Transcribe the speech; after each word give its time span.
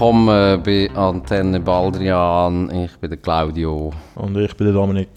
Willkommen 0.00 0.62
bei 0.62 0.90
Antenne 0.96 1.60
Baldrian. 1.60 2.70
Ich 2.70 2.96
bin 2.96 3.10
der 3.10 3.18
Claudio. 3.18 3.92
Und 4.14 4.34
ich 4.34 4.56
bin 4.56 4.68
der 4.68 4.72
Dominik. 4.72 5.10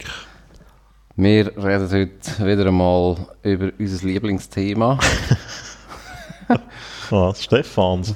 Wir 1.15 1.47
reden 1.55 1.89
heute 1.89 2.45
wieder 2.45 2.65
einmal 2.65 3.15
über 3.43 3.69
unser 3.79 4.05
Lieblingsthema. 4.05 4.99
Was? 7.09 7.43
Stefans? 7.43 8.13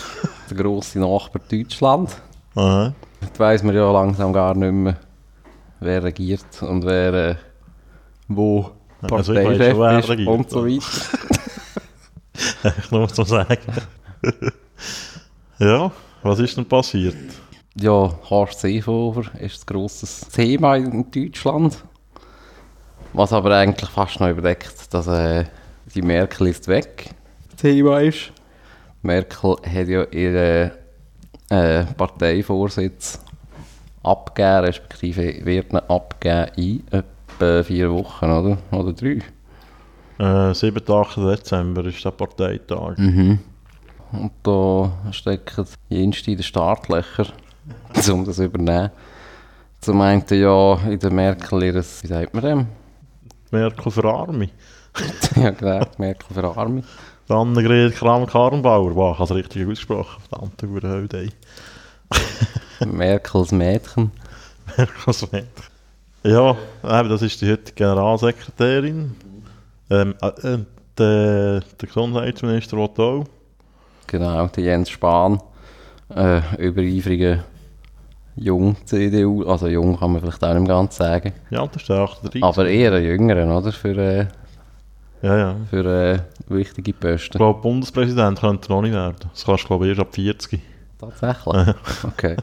der 0.50 0.56
grosse 0.56 1.00
Nachbar 1.00 1.42
Deutschland. 1.50 2.16
Aha. 2.54 2.94
Jetzt 3.20 3.38
weiss 3.38 3.62
man 3.62 3.74
ja 3.74 3.92
langsam 3.92 4.32
gar 4.32 4.54
nicht 4.54 4.72
mehr, 4.72 4.96
wer 5.80 6.02
regiert 6.02 6.62
und 6.62 6.86
wer 6.86 7.12
äh, 7.12 7.34
wo 8.26 8.70
Also 9.02 9.34
Parteichef 9.34 9.98
ist 9.98 10.08
regiert. 10.08 10.28
und 10.28 10.48
so 10.48 10.64
weiter. 10.64 11.18
ich 12.78 12.90
muss 12.90 13.14
so 13.14 13.22
sagen. 13.22 13.58
ja, 15.58 15.92
was 16.26 16.38
ist 16.38 16.56
denn 16.56 16.66
passiert? 16.66 17.16
Ja, 17.78 18.10
Horst 18.30 18.60
Seehofer 18.60 19.30
ist 19.40 19.62
ein 19.62 19.66
grosses 19.66 20.20
Thema 20.32 20.76
in 20.76 21.10
Deutschland. 21.10 21.84
Was 23.12 23.32
aber 23.32 23.56
eigentlich 23.56 23.90
fast 23.90 24.20
noch 24.20 24.28
überdeckt, 24.28 24.92
dass 24.92 25.06
äh, 25.06 25.44
die 25.94 26.02
Merkel 26.02 26.48
ist 26.48 26.68
weg. 26.68 27.10
Thema 27.56 28.00
ist. 28.00 28.32
Merkel 29.02 29.56
hat 29.62 29.88
ja 29.88 30.04
ihren 30.04 30.72
äh, 31.50 31.84
Parteivorsitz 31.96 33.20
abgegeben, 34.02 34.64
respektive 34.64 35.44
wird 35.44 35.72
ihn 35.72 35.78
abgeben 35.78 36.50
in 36.56 36.84
etwa 36.90 37.62
vier 37.62 37.92
Wochen, 37.92 38.24
oder? 38.24 38.58
Oder 38.72 38.92
drei. 38.92 39.20
Äh, 40.18 40.54
7. 40.54 40.82
8. 40.88 41.16
Dezember 41.18 41.84
ist 41.84 42.04
der 42.04 42.10
Parteitag. 42.10 42.96
Mhm. 42.96 43.38
Und 44.12 44.32
da 44.42 44.92
stecken 45.12 45.66
jenste 45.88 46.30
in 46.30 46.36
den 46.38 46.42
Startlöcher, 46.42 47.26
um 48.12 48.24
das 48.24 48.36
zu 48.36 48.44
übernehmen. 48.44 48.90
Zum 49.80 50.00
einen 50.00 50.24
ja 50.30 50.74
in 50.88 50.98
der 50.98 51.12
Merkel 51.12 51.62
ihres, 51.62 52.02
wie 52.02 52.08
sagt 52.08 52.34
man 52.34 52.44
dem? 52.44 52.66
Merkel 53.50 53.90
für 53.90 54.04
Arme. 54.04 54.48
ja 55.36 55.50
genau, 55.50 55.86
Merkel 55.98 56.34
für 56.34 56.44
Arme. 56.44 56.82
Annegret 57.28 57.94
Kram-Karrenbauer. 57.94 58.94
Wow, 58.94 59.14
ich 59.14 59.18
habe 59.18 59.24
es 59.24 59.36
richtig 59.36 59.66
ausgesprochen. 59.66 60.22
Verdammte 60.28 60.68
Hurenhöde. 60.68 61.28
Merkels 62.86 63.50
Mädchen. 63.50 64.12
Merkels 64.76 65.32
Mädchen. 65.32 65.76
Ja, 66.22 66.56
eben, 66.84 67.08
das 67.08 67.22
ist 67.22 67.40
die 67.40 67.50
heutige 67.50 67.72
Generalsekretärin. 67.74 69.14
Ähm, 69.90 70.14
äh, 70.20 70.26
äh, 70.26 70.58
der, 70.98 71.60
der 71.60 71.88
Gesundheitsminister 71.88 72.76
will 72.76 72.90
auch. 72.96 73.24
Genau, 74.06 74.46
der 74.48 74.64
Jens 74.64 74.90
Spahn. 74.90 75.40
Äh, 76.14 76.40
übereifriger 76.58 77.44
Jung 78.36 78.76
CDU, 78.84 79.44
also 79.44 79.66
jung 79.66 79.98
kann 79.98 80.12
man 80.12 80.20
vielleicht 80.20 80.44
auch 80.44 80.54
nicht 80.54 80.68
ganz 80.68 80.96
sagen. 80.96 81.32
Ja, 81.50 81.66
das 81.66 81.82
ist 81.82 81.88
der 81.88 81.96
38. 82.00 82.42
Aber 82.44 82.68
eher 82.68 82.92
ein 82.92 83.02
jüngeren, 83.02 83.50
oder? 83.50 83.72
Für, 83.72 83.96
äh, 83.96 84.26
Ja, 85.22 85.36
ja. 85.36 85.56
für 85.70 85.84
äh, 85.84 86.18
wichtige 86.48 86.90
Ich 86.92 87.00
Posten. 87.00 87.38
glaube, 87.38 87.60
Bundespräsident 87.62 88.38
könnte 88.40 88.68
er 88.70 88.74
noch 88.76 88.82
nicht 88.82 88.92
werden. 88.92 89.16
Das 89.32 89.44
kannst 89.44 89.64
du, 89.64 89.68
glaube 89.68 89.86
ich, 89.86 89.90
erst 89.90 90.00
ab 90.02 90.14
40. 90.14 90.60
Tatsächlich? 91.00 91.74
Okay. 92.04 92.36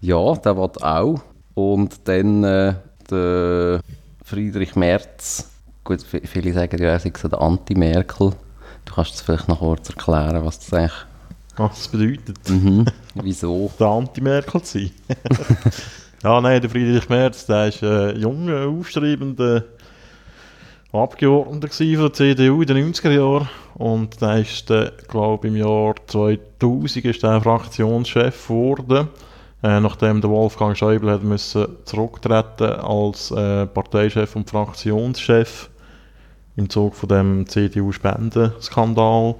ja, 0.00 0.34
der 0.36 0.56
will 0.56 0.70
auch. 0.82 1.20
Und 1.54 2.08
dann 2.08 2.44
äh, 2.44 2.74
der 3.10 3.80
Friedrich 4.24 4.74
Merz. 4.76 5.50
Gut, 5.84 6.00
vi- 6.00 6.26
viele 6.26 6.52
sagen 6.52 6.80
ja, 6.80 6.90
er 6.90 7.00
sei 7.00 7.12
so 7.16 7.28
der 7.28 7.40
Anti-Merkel. 7.42 8.32
Du 8.92 8.96
kannst 8.96 9.14
es 9.14 9.22
vielleicht 9.22 9.48
noch 9.48 9.60
kurz 9.60 9.88
erklären, 9.88 10.44
was 10.44 10.58
das 10.58 10.74
eigentlich... 10.74 10.92
Was 11.56 11.78
das 11.78 11.88
bedeutet, 11.88 12.36
Mhm. 12.46 12.84
Wieso? 13.14 13.70
der 13.80 13.86
Anti-Merkel 13.86 14.60
zu 14.60 14.80
sein. 14.80 14.90
ja, 16.22 16.40
nein, 16.42 16.60
der 16.60 16.68
Friedrich 16.68 17.08
Merz, 17.08 17.46
der 17.46 17.68
ist 17.68 17.82
ein 17.82 18.20
junger, 18.20 18.66
aufstrebender 18.66 19.64
Abgeordneter 20.92 21.68
von 21.70 21.96
der 22.02 22.12
CDU 22.12 22.60
in 22.60 22.66
den 22.66 22.92
90er 22.92 23.12
Jahren. 23.12 23.48
Und 23.76 24.20
der 24.20 24.40
ist, 24.40 24.70
glaube 25.08 25.48
ich, 25.48 25.54
im 25.54 25.56
Jahr 25.56 25.94
2000 26.08 27.06
ist 27.06 27.22
der 27.22 27.40
Fraktionschef 27.40 28.46
geworden. 28.46 29.08
Äh, 29.62 29.80
nachdem 29.80 30.20
der 30.20 30.28
Wolfgang 30.28 30.76
Schäuble 30.76 31.12
hat 31.12 31.22
müssen 31.22 31.66
zurücktreten 31.86 32.72
als 32.72 33.30
äh, 33.30 33.64
Parteichef 33.64 34.36
und 34.36 34.50
Fraktionschef 34.50 35.70
im 36.56 36.68
Zug 36.68 36.94
von 36.94 37.08
dem 37.08 37.46
CDU-Spendenskandal. 37.46 39.34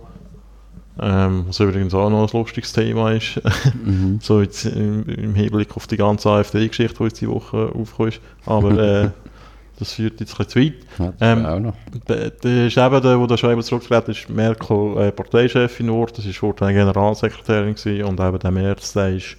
Ähm, 1.00 1.45
was 1.49 1.59
übrigens 1.59 1.95
auch 1.95 2.11
noch 2.11 2.28
ein 2.31 2.39
lustiges 2.39 2.73
Thema 2.73 3.12
ist. 3.12 3.41
Mhm. 3.84 4.19
So 4.21 4.41
jetzt 4.41 4.65
im, 4.67 5.09
im 5.09 5.34
Hinblick 5.34 5.77
auf 5.77 5.87
die 5.87 5.97
ganze 5.97 6.31
AfD-Geschichte, 6.31 6.99
die 6.99 7.05
jetzt 7.05 7.21
die 7.21 7.28
Woche 7.28 7.73
aufgekommen 7.75 8.12
ist. 8.12 8.21
Aber 8.47 8.78
äh, 8.78 9.11
das 9.78 9.95
führt 9.95 10.21
jetzt 10.21 10.39
ein 10.39 10.47
bisschen 10.47 10.49
zu 10.49 10.61
weit. 10.61 11.12
Ja, 11.21 11.33
Ähm, 11.33 11.47
auch 11.47 11.59
noch. 11.59 11.75
Der, 12.09 12.31
der 12.31 12.67
ist 12.67 12.77
eben 12.77 13.03
der, 13.03 13.19
wo 13.19 13.27
der 13.27 13.37
Schreiber 13.37 13.62
zurückgetreten 13.62 14.12
ist, 14.12 14.29
Merkel 14.29 14.97
äh, 14.99 15.12
Parteichefin 15.12 15.87
geworden. 15.87 16.12
Das 16.15 16.27
war 16.27 16.33
vorher 16.33 16.73
Generalsekretärin 16.73 17.75
gewesen, 17.75 18.05
und 18.05 18.21
eben 18.21 18.39
der 18.39 18.50
Merz, 18.50 18.93
der 18.93 19.17
ist 19.17 19.37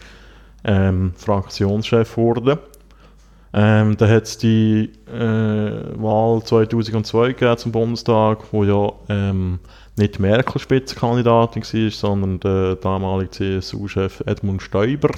ähm, 0.66 1.14
Fraktionschef 1.16 2.16
geworden. 2.16 2.58
Ähm, 3.56 3.98
dann 3.98 4.10
hat 4.10 4.24
es 4.24 4.38
die 4.40 4.90
äh, 5.08 6.02
Wahl 6.02 6.44
2002 6.44 7.34
gegeben 7.34 7.58
zum 7.58 7.72
Bundestag, 7.72 8.40
wo 8.52 8.64
ja 8.64 8.92
ähm, 9.10 9.60
nicht 9.96 10.20
Merkel 10.20 10.60
Spitzenkandidatin 10.60 11.64
war, 11.64 11.92
sondern 11.92 12.40
der 12.40 12.76
damalige 12.78 13.30
CSU-Chef 13.30 14.22
Edmund 14.26 14.64
Stoiber. 14.64 15.12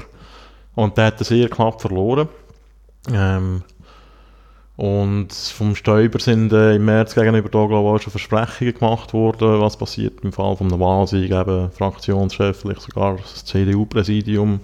Und 0.75 0.97
der 0.97 1.05
hat 1.05 1.19
sehr 1.19 1.47
knapp 1.47 1.81
verloren. 1.81 2.27
Ähm, 3.13 3.63
und 4.75 5.31
vom 5.31 5.73
Stoiber 5.73 6.19
sind 6.19 6.51
äh, 6.51 6.75
im 6.75 6.83
März 6.83 7.15
gegenüber 7.15 7.47
da, 7.47 7.65
glaube 7.65 7.87
ich, 7.87 7.95
auch 7.95 8.01
schon 8.01 8.11
Versprechungen 8.11 8.73
gemacht 8.73 9.13
worden, 9.13 9.61
was 9.61 9.77
passiert 9.77 10.19
im 10.23 10.33
Fall 10.33 10.57
von 10.57 10.67
einem 10.67 10.81
Wahlsieg, 10.81 11.31
eben 11.31 11.71
Fraktionschef, 11.71 12.59
vielleicht 12.59 12.81
sogar 12.81 13.15
das 13.15 13.45
CDU-Präsidium 13.45 14.59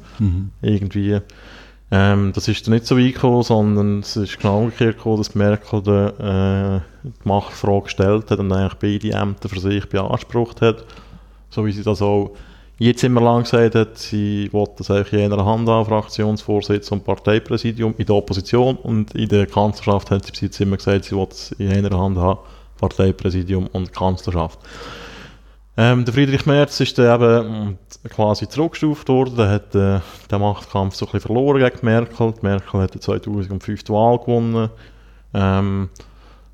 irgendwie. 0.61 1.21
Ähm, 1.93 2.31
das 2.33 2.47
ist 2.47 2.65
dann 2.65 2.73
nicht 2.73 2.87
so 2.87 2.97
weit 2.97 3.13
gekommen, 3.13 3.43
sondern 3.43 3.99
es 3.99 4.15
ist 4.15 4.39
genau 4.39 4.59
umgekehrt 4.59 4.97
gekommen, 4.97 5.17
dass 5.17 5.35
Merkel 5.35 5.81
die, 5.81 5.89
äh, 5.89 6.79
die 7.03 7.27
Machtfrage 7.27 7.83
gestellt 7.83 8.31
hat 8.31 8.39
und 8.39 8.51
eigentlich 8.51 8.75
beide 8.75 9.17
Ämter 9.17 9.49
für 9.49 9.59
sich 9.59 9.87
beansprucht 9.89 10.61
hat. 10.61 10.85
So 11.49 11.65
wie 11.65 11.73
sie 11.73 11.83
das 11.83 12.01
auch 12.01 12.31
jetzt 12.77 13.03
immer 13.03 13.19
lang 13.19 13.43
gesagt 13.43 13.75
hat, 13.75 13.97
sie 13.97 14.47
wollte 14.53 14.75
das 14.77 14.89
eigentlich 14.89 15.21
in 15.21 15.33
einer 15.33 15.45
Hand 15.45 15.67
haben, 15.67 15.85
Fraktionsvorsitz 15.85 16.91
und 16.93 17.03
Parteipräsidium 17.03 17.93
in 17.97 18.05
der 18.05 18.15
Opposition 18.15 18.77
und 18.77 19.13
in 19.13 19.27
der 19.27 19.45
Kanzlerschaft 19.45 20.11
hat 20.11 20.25
sie 20.25 20.31
bis 20.31 20.41
jetzt 20.41 20.61
immer 20.61 20.77
gesagt, 20.77 21.05
sie 21.05 21.15
wollte 21.15 21.33
es 21.33 21.51
in 21.53 21.71
einer 21.71 21.95
Hand 21.95 22.17
haben, 22.17 22.39
Parteipräsidium 22.79 23.67
und 23.67 23.91
Kanzlerschaft. 23.91 24.57
Ähm, 25.83 26.05
der 26.05 26.13
Friedrich 26.13 26.45
Merz 26.45 26.79
ist 26.79 26.95
dann 26.99 27.15
eben 27.19 27.71
mm, 27.71 27.77
quasi 28.09 28.47
zurückgestuft 28.47 29.09
worden, 29.09 29.35
der 29.35 29.49
hat 29.49 29.73
äh, 29.73 29.99
den 30.29 30.39
Machtkampf 30.39 30.93
so 30.93 31.07
ein 31.11 31.19
verloren 31.19 31.59
gegen 31.59 31.83
Merkel. 31.83 32.33
Die 32.33 32.45
Merkel 32.45 32.81
hat 32.81 32.93
die 32.93 32.99
2005 32.99 33.83
die 33.83 33.91
Wahl 33.91 34.19
gewonnen, 34.19 34.69
ähm, 35.33 35.89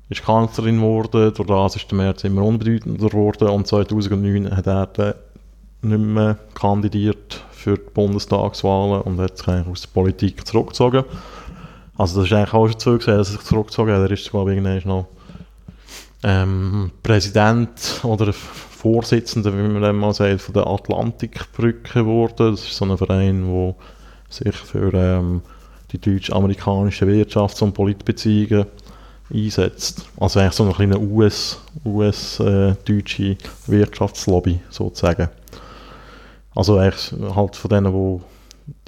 ist 0.08 0.24
Kanzlerin 0.24 0.76
geworden, 0.76 1.34
durch 1.34 1.46
das 1.46 1.76
ist 1.76 1.90
der 1.90 1.98
Merz 1.98 2.24
immer 2.24 2.42
unbedeutender 2.42 3.10
geworden 3.10 3.48
und 3.48 3.66
2009 3.66 4.56
hat 4.56 4.66
er 4.66 4.86
dann 4.86 5.14
nicht 5.82 6.00
mehr 6.00 6.38
kandidiert 6.54 7.44
für 7.50 7.76
die 7.76 7.90
Bundestagswahlen 7.92 9.02
und 9.02 9.20
hat 9.20 9.36
sich 9.36 9.48
eigentlich 9.48 9.68
aus 9.68 9.82
der 9.82 9.88
Politik 9.88 10.46
zurückgezogen. 10.46 11.04
Also 11.98 12.20
das 12.20 12.30
ist 12.30 12.32
eigentlich 12.32 12.54
auch 12.54 12.68
schon 12.68 12.78
zu 12.78 12.96
dass 12.96 13.06
er 13.08 13.24
sich 13.24 13.40
zurückgezogen 13.42 13.92
hat. 13.92 14.00
Er 14.00 14.10
ist, 14.10 14.30
glaube 14.30 14.54
ich, 14.54 14.84
noch 14.86 15.06
ähm, 16.22 16.90
Präsident 17.02 18.00
oder 18.02 18.32
Vorsitzender, 18.32 19.52
wie 19.52 19.68
man 19.68 19.82
dem 19.82 19.98
mal 19.98 20.12
sagt, 20.12 20.40
von 20.40 20.54
der 20.54 20.66
Atlantikbrücke 20.66 22.00
geworden. 22.00 22.52
Das 22.52 22.62
ist 22.62 22.76
so 22.76 22.84
ein 22.84 22.96
Verein, 22.96 23.44
der 23.44 23.74
sich 24.28 24.54
für 24.54 24.92
ähm, 24.94 25.42
die 25.92 25.98
deutsch-amerikanischen 25.98 27.08
Wirtschafts- 27.08 27.62
und 27.62 27.72
Politbeziehungen 27.72 28.66
einsetzt. 29.32 30.06
Also 30.18 30.40
eigentlich 30.40 30.54
so 30.54 30.64
eine 30.64 30.74
kleine 30.74 30.98
US, 30.98 31.60
US-deutsche 31.84 33.36
Wirtschaftslobby 33.66 34.60
sozusagen. 34.70 35.28
Also 36.54 36.78
eigentlich 36.78 37.12
halt 37.34 37.56
von 37.56 37.68
denen, 37.68 37.92
die 37.92 38.20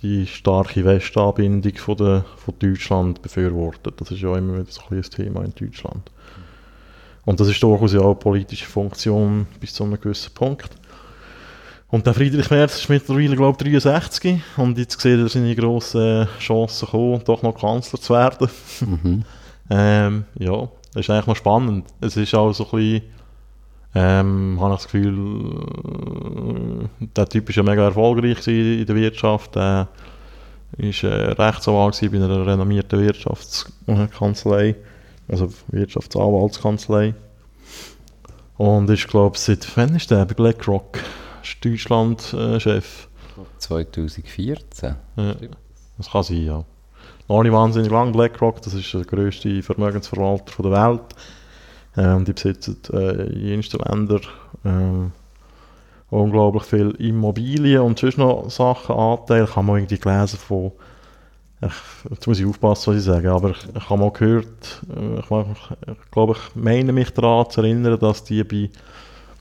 die 0.03 0.26
starke 0.26 0.85
Westanbindung 0.85 1.75
von, 1.76 1.97
der, 1.97 2.25
von 2.37 2.55
Deutschland 2.59 3.23
befürwortet. 3.23 4.00
Das 4.00 4.11
ist 4.11 4.21
ja 4.21 4.37
immer 4.37 4.55
wieder 4.55 4.71
so 4.71 4.83
ein 4.91 5.03
Thema 5.03 5.44
in 5.44 5.55
Deutschland. 5.55 6.11
Und 7.25 7.40
das 7.40 7.49
ist 7.49 7.62
durchaus 7.62 7.93
ja 7.93 8.00
auch 8.00 8.06
eine 8.06 8.14
politische 8.14 8.67
Funktion 8.67 9.46
bis 9.61 9.75
zu 9.75 9.84
einem 9.84 10.00
gewissen 10.00 10.32
Punkt. 10.34 10.70
Und 11.88 12.06
der 12.06 12.14
Friedrich 12.14 12.50
Merz 12.50 12.76
ist 12.76 12.88
mittlerweile, 12.88 13.34
glaube 13.34 13.58
ich, 13.64 13.82
63 13.82 14.40
und 14.56 14.78
jetzt 14.78 15.00
sieht 15.00 15.19
er 15.19 15.28
seine 15.28 15.56
grossen 15.56 16.28
Chancen 16.38 16.88
kommen, 16.88 17.22
doch 17.25 17.43
noch 17.43 17.58
Kanzler 17.58 18.00
zu 18.00 18.14
werden. 18.14 18.49
Mhm. 18.81 19.25
Ähm, 19.72 20.25
ja, 20.37 20.69
das 20.93 21.02
ist 21.02 21.11
eigentlich 21.11 21.28
noch 21.28 21.37
spannend. 21.37 21.87
Es 22.00 22.17
ist 22.17 22.34
auch 22.34 22.52
so 22.52 22.64
ein 22.64 22.70
bisschen, 22.72 23.02
ähm, 23.94 24.58
habe 24.61 24.75
ich 24.75 24.81
das 24.81 24.88
Gefühl, 24.90 26.88
äh, 27.00 27.06
der 27.16 27.28
Typ 27.28 27.49
ist 27.49 27.55
ja 27.55 27.62
mega 27.62 27.84
erfolgreich 27.84 28.44
in 28.49 28.84
der 28.84 28.96
Wirtschaft. 28.96 29.55
Der 29.55 29.87
ist 30.76 31.05
äh, 31.05 31.06
Rechtsanwalt 31.06 32.00
bei 32.00 32.16
einer 32.16 32.46
renommierten 32.46 33.00
Wirtschaftskanzlei, 33.00 34.75
also 35.31 35.53
Wirtschaftsanwaltskanzlei. 35.69 37.15
Und 38.56 38.91
ist, 38.91 39.09
glaube 39.09 39.37
ich, 39.37 39.43
seit 39.43 39.77
wann 39.77 39.97
ist 39.97 40.11
der 40.11 40.25
BlackRock? 40.27 40.99
Ist 41.43 41.65
Deutschland-Chef. 41.65 43.09
2014. 43.59 44.97
Ja, 45.17 45.35
das 45.97 46.11
kann 46.11 46.23
sein, 46.23 46.44
ja. 46.44 46.65
Noch 47.29 47.43
nicht 47.43 47.53
wahnsinnig 47.53 47.91
lang. 47.91 48.12
BlackRock, 48.12 48.61
das 48.62 48.75
ist 48.75 48.93
der 48.93 49.05
grösste 49.05 49.62
Vermögensverwalter 49.62 50.62
der 50.62 50.73
Welt. 50.73 51.15
Ähm, 51.97 52.25
die 52.25 52.33
besitzen 52.33 52.76
äh, 52.93 53.26
in 53.33 53.47
jensten 53.47 53.79
Ländern 53.79 54.21
ähm, 54.65 55.12
unglaublich 56.11 56.65
viel 56.65 56.91
Immobilien 56.99 57.83
und 57.83 57.99
sonst 57.99 58.19
noch 58.19 58.50
Sachen, 58.50 58.94
Anteile. 58.94 59.44
Ich 59.44 59.56
habe 59.56 59.67
mal 59.67 59.79
irgendwie 59.79 59.99
gelesen 59.99 60.38
von, 60.38 60.73
ich, 61.62 62.11
jetzt 62.11 62.27
muss 62.27 62.41
ich 62.41 62.47
aufpassen, 62.47 62.93
was 62.93 62.99
ich 63.01 63.05
sage, 63.05 63.31
aber 63.31 63.51
ich, 63.51 63.59
ich 63.75 63.91
habe 63.91 64.01
mal 64.01 64.11
gehört, 64.12 64.83
äh, 64.97 65.19
ich, 65.19 65.31
ich, 65.31 65.89
ich 65.89 66.11
glaube, 66.11 66.33
ich 66.35 66.55
meine 66.57 66.93
mich 66.93 67.11
daran 67.11 67.51
zu 67.51 67.61
erinnern, 67.61 67.99
dass 67.99 68.25
die 68.25 68.43
bei 68.45 68.71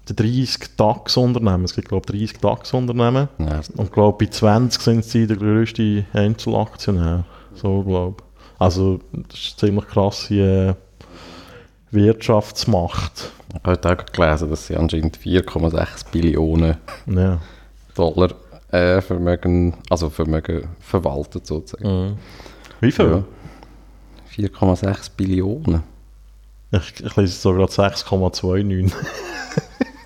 den 0.09 0.15
30 0.15 0.75
DAX-Unternehmen, 0.75 1.65
es 1.65 1.75
gibt 1.75 1.89
glaube 1.89 2.13
ich 2.13 2.31
30 2.33 2.41
DAX-Unternehmen, 2.41 3.29
Ja, 3.37 3.61
und 3.75 3.85
ich 3.85 3.91
glaube 3.91 4.25
bei 4.25 4.31
20 4.31 4.81
sind 4.81 5.05
sie 5.05 5.27
der 5.27 5.37
grösste 5.37 6.05
Einzelaktionär, 6.13 7.23
so 7.55 7.83
glaube 7.83 8.23
Also 8.57 8.99
das 9.13 9.39
ist 9.39 9.63
eine 9.63 9.69
ziemlich 9.71 9.87
krasse 9.87 10.33
äh, 10.35 10.73
Wirtschaftsmacht. 11.91 13.31
ich 13.49 13.55
habe 13.55 13.71
heute 13.71 13.91
auch 13.91 14.05
gelesen, 14.11 14.49
dass 14.49 14.67
sie 14.67 14.75
anscheinend 14.75 15.17
4,6 15.17 16.11
Billionen 16.11 16.77
Ja. 17.07 17.39
Dollar 17.95 18.29
äh, 18.71 19.01
Vermögen, 19.01 19.75
also 19.89 20.09
Vermögen 20.09 20.67
verwaltet 20.79 21.45
sozusagen. 21.47 22.09
Mhm. 22.11 22.17
Wie 22.81 22.91
viel? 22.91 23.05
Ja. 23.05 23.23
4,6 24.47 25.11
Billionen. 25.17 25.83
Ich, 26.71 27.03
ich 27.03 27.15
lese 27.15 27.33
so 27.39 27.53
gerade 27.53 27.71
6,29. 27.71 28.91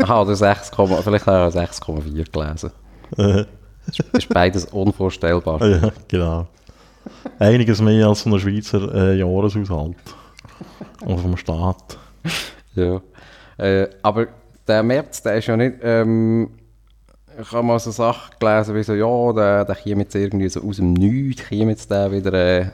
Aha, 0.01 0.21
oder 0.21 0.35
6, 0.35 0.71
vielleicht 1.03 1.27
auch 1.27 1.49
6,4 1.51 2.31
gelesen. 2.31 2.71
Äh, 3.17 3.45
Das 3.85 3.99
ist 4.13 4.29
beides 4.29 4.65
unvorstellbar. 4.65 5.63
ja, 5.65 5.91
genau. 6.07 6.47
Einiges 7.37 7.81
mehr 7.81 8.07
als 8.07 8.21
von 8.21 8.31
der 8.31 8.39
Schweizer 8.39 8.93
äh, 8.95 9.17
Jahreshaushalt. 9.19 9.97
Oder 11.05 11.17
vom 11.17 11.35
Staat. 11.37 11.97
Ja. 12.75 13.01
Äh, 13.57 13.87
aber 14.01 14.27
der 14.67 14.81
März, 14.83 15.21
der 15.21 15.35
ist 15.35 15.47
ja 15.47 15.57
nicht. 15.57 15.75
Ähm, 15.83 16.49
ich 17.41 17.51
habe 17.51 17.63
mal 17.63 17.79
so 17.79 17.91
Sachen 17.91 18.33
gelesen, 18.39 18.75
wie 18.75 18.83
so, 18.83 18.93
ja, 18.93 19.33
der, 19.33 19.65
der 19.65 19.75
käme 19.75 20.03
jetzt 20.03 20.15
irgendwie 20.15 20.49
so 20.49 20.61
aus 20.61 20.77
dem 20.77 20.93
Nichts, 20.93 21.43
käme 21.47 21.71
jetzt 21.71 21.89
der 21.89 22.11
wieder 22.11 22.33
äh, 22.33 22.65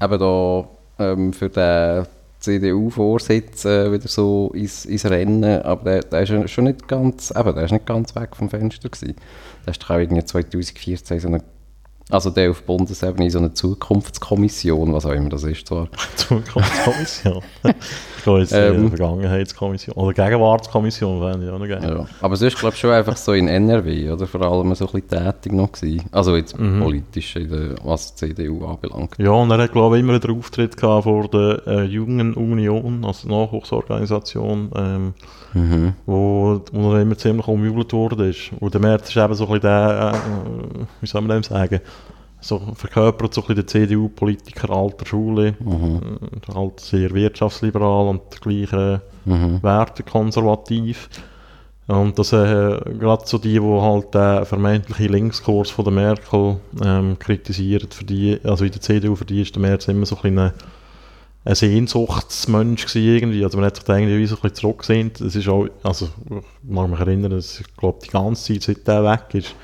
eben 0.00 0.18
da 0.18 0.68
ähm, 0.98 1.32
für 1.32 1.48
den 1.48 2.06
CDU-Vorsitz 2.40 3.64
äh, 3.64 3.92
wieder 3.92 4.08
so 4.08 4.50
ins, 4.54 4.84
ins 4.84 5.04
Rennen. 5.04 5.62
Aber 5.62 5.84
der, 5.84 6.02
der 6.02 6.22
ist 6.22 6.50
schon 6.50 6.64
nicht 6.64 6.86
ganz, 6.88 7.32
eben, 7.36 7.54
der 7.54 7.64
ist 7.64 7.72
nicht 7.72 7.86
ganz 7.86 8.14
weg 8.14 8.36
vom 8.36 8.48
Fenster 8.48 8.88
gewesen. 8.88 9.16
Der 9.64 9.70
ist 9.72 9.82
doch 9.82 9.90
auch 9.90 9.98
irgendwie 9.98 10.24
2014 10.24 11.20
so 11.20 11.28
eine, 11.28 11.42
also 12.10 12.30
der 12.30 12.50
auf 12.50 12.62
Bundesebene 12.62 13.30
so 13.30 13.38
eine 13.38 13.52
Zukunftskommission, 13.54 14.92
was 14.92 15.06
auch 15.06 15.12
immer 15.12 15.30
das 15.30 15.44
ist 15.44 15.66
zwar. 15.66 15.88
Zukunftskommission. 16.16 17.42
ich 18.26 18.48
glaube 18.50 18.72
jetzt 18.74 18.76
Ähm. 18.80 18.88
Vergangenheitskommission. 18.88 19.94
Oder 19.96 20.12
Gegenwartskommission 20.12 21.20
wären 21.20 21.40
die 21.40 21.48
auch 21.48 21.58
noch 21.58 21.66
gerne. 21.66 21.88
Ja. 21.88 22.06
Aber 22.20 22.36
sonst 22.36 22.58
glaube 22.58 22.74
ich 22.74 22.80
schon 22.80 22.90
einfach 22.90 23.16
so 23.16 23.32
in 23.32 23.46
NRW, 23.48 24.10
oder? 24.10 24.26
Vor 24.26 24.42
allem 24.42 24.74
so 24.74 24.86
ein 24.86 24.92
bisschen 25.00 25.08
tätig 25.08 25.52
noch 25.52 25.70
gewesen. 25.72 26.04
Also 26.12 26.36
jetzt 26.36 26.58
Mhm. 26.58 26.80
politisch, 26.82 27.34
was 27.84 28.14
die 28.14 28.34
CDU 28.34 28.64
anbelangt. 28.66 29.14
Ja, 29.18 29.30
und 29.30 29.50
er 29.50 29.58
hat, 29.58 29.72
glaube 29.72 29.96
ich, 29.96 30.02
immer 30.02 30.18
den 30.18 30.36
Auftritt 30.38 30.76
gehabt 30.76 31.04
vor 31.04 31.28
der 31.28 31.62
äh, 31.66 31.82
Jungen 31.84 32.34
Union, 32.34 33.04
also 33.04 33.28
Nachwuchsorganisation, 33.28 34.70
ähm, 34.74 35.14
Mhm. 35.54 35.94
wo, 36.04 36.60
wo 36.72 36.92
er 36.92 37.00
immer 37.02 37.16
ziemlich 37.16 37.46
umjubelt 37.48 37.92
worden 37.92 38.28
ist. 38.30 38.50
Und 38.60 38.74
der 38.74 38.80
März 38.80 39.08
ist 39.08 39.16
eben 39.16 39.34
so 39.34 39.44
ein 39.44 39.52
bisschen 39.52 39.60
der, 39.62 40.12
äh, 40.14 40.84
wie 41.00 41.06
soll 41.06 41.22
man 41.22 41.30
dem 41.36 41.42
sagen, 41.42 41.80
so 42.46 42.60
verkörpert 42.74 43.34
so 43.34 43.40
ein 43.42 43.46
bisschen 43.48 43.62
den 43.62 43.68
CDU-Politiker 43.88 44.70
alter 44.70 45.06
Schule, 45.06 45.54
Mhm. 45.60 46.18
äh, 46.50 46.54
halt 46.54 46.80
sehr 46.80 47.12
wirtschaftsliberal 47.14 48.08
und 48.08 48.40
gleiche 48.40 49.02
Mhm. 49.24 49.62
Werte 49.62 50.02
konservativ. 50.02 51.08
Und 51.88 52.18
das 52.18 52.32
äh, 52.32 52.80
gerade 52.98 53.22
so 53.26 53.38
die, 53.38 53.60
die 53.60 53.60
halt 53.60 54.12
den 54.12 54.44
vermeintlichen 54.44 55.08
Linkskurs 55.12 55.70
von 55.70 55.84
der 55.84 55.94
Merkel 55.94 56.56
ähm, 56.84 57.16
kritisieren, 57.18 57.88
für 57.90 58.04
die, 58.04 58.38
also 58.42 58.64
in 58.64 58.72
der 58.72 58.80
CDU, 58.80 59.14
für 59.14 59.24
die 59.24 59.42
ist 59.42 59.54
der 59.54 59.62
Merz 59.62 59.86
immer 59.86 60.04
so 60.06 60.16
ein 60.16 60.22
bisschen 60.22 60.38
ein, 60.38 60.52
Sehnsuchtsmensch 61.54 62.86
gewesen 62.86 63.14
irgendwie. 63.14 63.44
Also 63.44 63.56
man 63.58 63.66
hat 63.66 63.76
sich 63.76 63.84
da 63.84 63.96
irgendwie 63.96 64.26
so 64.26 64.34
ein 64.34 64.40
bisschen 64.42 64.56
zurückgesehnt. 64.56 65.20
Es 65.20 65.36
ist 65.36 65.48
auch, 65.48 65.66
also 65.84 66.06
ich 66.28 66.42
mag 66.68 66.90
mich 66.90 66.98
erinnern, 66.98 67.30
dass 67.30 67.60
ich 67.60 67.76
glaube 67.76 67.98
die 68.04 68.08
ganze 68.10 68.54
Zeit, 68.54 68.62
seit 68.62 68.88
der 68.88 69.04
weg 69.04 69.26
ist, 69.34 69.54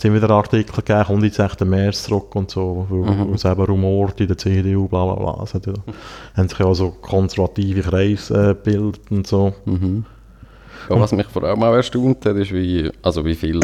es 0.00 0.04
immer 0.04 0.16
wieder 0.16 0.30
Artikel 0.30 0.74
gegeben, 0.76 1.04
kommt 1.04 1.22
jetzt 1.24 1.38
echt 1.38 1.60
der 1.60 1.66
Merz 1.66 2.02
zurück 2.04 2.34
und 2.34 2.50
so, 2.50 2.86
wo, 2.88 3.04
Mhm. 3.04 3.34
es 3.34 3.44
eben 3.44 3.62
rumort 3.62 4.20
in 4.20 4.26
der 4.28 4.36
CDU, 4.38 4.88
bla 4.88 5.04
bla 5.04 5.14
bla. 5.14 5.42
Es 5.44 5.54
hat 5.54 5.66
ja, 5.66 5.74
haben 6.36 6.48
sich 6.48 6.58
ja 6.58 6.66
auch 6.66 6.74
so 6.74 6.90
konservative 6.90 7.82
Kreise 7.82 8.34
äh, 8.34 8.54
gebildet 8.54 9.02
und 9.10 9.26
so. 9.26 9.52
Mhm. 9.64 10.04
Ja, 10.88 10.98
was 11.00 11.12
mich 11.12 11.26
vor 11.26 11.44
allem 11.44 11.62
auch 11.62 11.74
erstaunt 11.74 12.24
hat, 12.26 12.36
ist, 12.36 12.52
wie, 12.52 12.90
also 13.02 13.24
wie 13.24 13.34
viele 13.34 13.60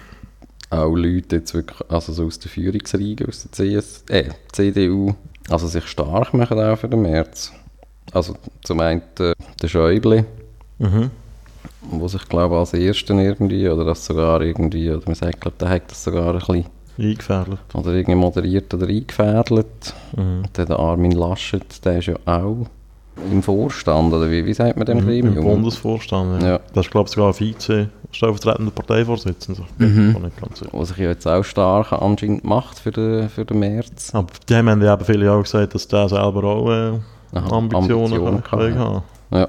auch 0.70 0.94
Leute 0.94 1.36
jetzt 1.36 1.52
wirklich, 1.54 1.78
also 1.90 2.12
so 2.12 2.26
aus 2.26 2.38
der 2.38 2.50
Führungsriege, 2.50 3.26
aus 3.28 3.46
der 3.56 3.80
CS, 3.80 4.04
äh, 4.08 4.30
CDU, 4.52 5.14
also 5.50 5.66
sich 5.66 5.86
stark 5.86 6.32
machen 6.34 6.58
auch 6.58 6.78
für 6.78 6.88
den 6.88 7.02
März. 7.02 7.52
Also 8.12 8.36
zum 8.62 8.80
einen 8.80 9.02
äh, 9.18 9.32
der 9.60 9.68
Schäuble, 9.68 10.24
Mhm. 10.78 11.10
Wo 11.90 12.08
sich 12.08 12.28
glaube 12.28 12.54
ich 12.54 12.60
als 12.60 12.74
Ersten 12.74 13.18
irgendwie, 13.18 13.68
oder 13.68 13.84
das 13.84 14.04
sogar 14.04 14.40
irgendwie, 14.40 14.90
oder 14.90 15.02
man 15.06 15.14
sagt, 15.14 15.40
glaube 15.40 15.56
der 15.60 15.68
hat 15.68 15.90
das 15.90 16.04
sogar 16.04 16.32
ein 16.32 16.38
bisschen, 16.38 16.64
Eingefädelt. 16.96 17.58
oder 17.74 17.92
irgendwie 17.92 18.14
moderiert 18.14 18.72
oder 18.72 18.86
eingefädelt. 18.86 19.94
Mhm. 20.16 20.44
Dann 20.52 20.66
der 20.66 20.78
Armin 20.78 21.12
Laschet, 21.12 21.84
der 21.84 21.98
ist 21.98 22.06
ja 22.06 22.16
auch 22.24 22.66
im 23.30 23.42
Vorstand, 23.42 24.12
oder 24.12 24.30
wie, 24.30 24.44
wie 24.44 24.54
sagt 24.54 24.76
man 24.76 24.86
dem 24.86 24.98
Im, 24.98 25.04
Gremium? 25.04 25.36
Im 25.38 25.44
Bundesvorstand, 25.44 26.42
ja. 26.42 26.48
Ja. 26.48 26.60
Das 26.72 26.86
ist, 26.86 26.90
glaube 26.90 27.08
ich, 27.08 27.14
sogar 27.14 27.32
Vize, 27.32 27.88
stellvertretender 28.10 28.72
Parteivorsitzender. 28.72 29.62
Mhm. 29.78 30.16
Ich. 30.26 30.72
Was 30.72 30.88
sich 30.88 30.98
ja 30.98 31.10
jetzt 31.10 31.26
auch 31.26 31.44
stark 31.44 31.92
anscheinend 31.92 32.44
macht 32.44 32.78
für 32.78 32.90
den, 32.90 33.28
für 33.28 33.44
den 33.44 33.60
März. 33.60 34.14
Aber 34.14 34.28
die 34.48 34.54
haben 34.54 34.82
ja 34.82 34.94
eben 34.94 35.04
viele 35.04 35.30
auch 35.32 35.42
gesagt, 35.42 35.74
dass 35.74 35.86
der 35.86 36.08
selber 36.08 36.44
auch 36.44 36.70
äh, 36.70 36.98
Aha, 37.36 37.56
Ambitionen, 37.56 38.04
Ambitionen 38.04 38.42
kann, 38.42 38.78
haben. 38.78 39.02
Ja. 39.32 39.48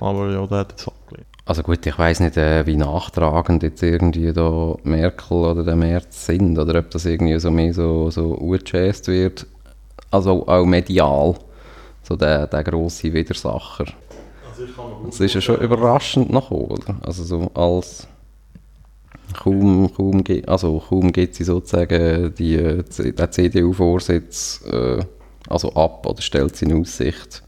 Aber 0.00 0.30
ja, 0.30 0.46
der 0.46 0.58
hat 0.58 0.72
jetzt 0.72 0.88
abgelehnt. 0.88 1.27
Also 1.48 1.62
gut, 1.62 1.86
ich 1.86 1.98
weiß 1.98 2.20
nicht, 2.20 2.36
äh, 2.36 2.66
wie 2.66 2.76
nachtragend 2.76 3.62
jetzt 3.62 3.82
irgendwie 3.82 4.34
da 4.34 4.74
Merkel 4.82 5.34
oder 5.38 5.64
der 5.64 5.76
März 5.76 6.26
sind 6.26 6.58
oder 6.58 6.78
ob 6.78 6.90
das 6.90 7.06
irgendwie 7.06 7.38
so 7.40 7.50
mehr 7.50 7.72
so, 7.72 8.10
so 8.10 8.36
angechasst 8.36 9.08
wird. 9.08 9.46
Also 10.10 10.46
auch 10.46 10.66
medial. 10.66 11.36
So 12.02 12.16
der, 12.16 12.46
der 12.48 12.64
grosse 12.64 13.12
Widersacher. 13.14 13.86
Das 15.06 15.20
ist 15.20 15.34
ja 15.34 15.40
schon 15.40 15.60
überraschend 15.60 16.30
nach 16.30 16.50
oder? 16.50 16.96
Also 17.00 17.24
so 17.24 17.50
als 17.54 18.06
kaum, 19.42 19.90
kaum, 19.94 20.22
ge- 20.24 20.44
also 20.46 20.82
kaum 20.86 21.12
geht 21.12 21.34
sie 21.34 21.44
sozusagen 21.44 22.34
die, 22.34 22.56
äh, 22.56 22.82
den 22.82 23.32
CDU-Vorsitz 23.32 24.64
äh, 24.70 25.02
also 25.48 25.72
ab 25.72 26.04
oder 26.06 26.20
stellt 26.20 26.56
sie 26.56 26.66
in 26.66 26.78
Aussicht, 26.80 27.42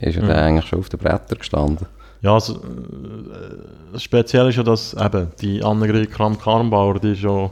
ist 0.00 0.16
ja 0.16 0.22
Mhm. 0.22 0.30
eigentlich 0.30 0.66
schon 0.66 0.80
auf 0.80 0.88
den 0.88 0.98
Brettern 0.98 1.38
gestanden. 1.38 1.86
Ja, 2.22 2.34
also, 2.34 2.54
äh, 2.54 3.98
speziell 3.98 4.48
ist 4.48 4.56
ja, 4.56 4.62
dass 4.62 4.94
eben 4.94 5.32
die 5.40 5.62
Annegret 5.62 6.10
Kramp-Karrenbauer, 6.12 7.00
die 7.00 7.12
ist 7.12 7.22
ja 7.22 7.50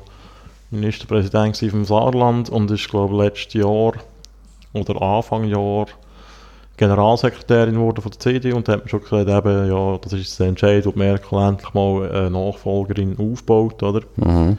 Ministerpräsident 0.71 1.57
vom 1.57 1.85
Saarland 1.85 2.49
und 2.51 2.71
ist, 2.71 2.89
glaube 2.89 3.15
ich, 3.15 3.21
letztes 3.21 3.55
Jahr 3.55 3.93
oder 4.73 5.03
Anfang 5.03 5.45
Jahr 5.45 5.87
Generalsekretärin 6.77 7.75
geworden 7.75 8.01
von 8.01 8.13
der 8.13 8.21
CDU 8.21 8.57
und 8.57 8.67
da 8.67 8.73
hat 8.73 8.81
man 8.81 8.89
schon 8.89 9.01
gesagt, 9.01 9.29
eben, 9.29 9.69
ja, 9.69 9.99
das 9.99 10.13
ist 10.15 10.39
der 10.41 10.47
Entscheid, 10.47 10.87
ob 10.87 10.97
Merkel 10.97 11.39
endlich 11.39 11.75
mal 11.75 12.11
eine 12.11 12.31
Nachfolgerin 12.31 13.19
aufbaut, 13.19 13.83
oder? 13.83 14.01
Mhm. 14.17 14.57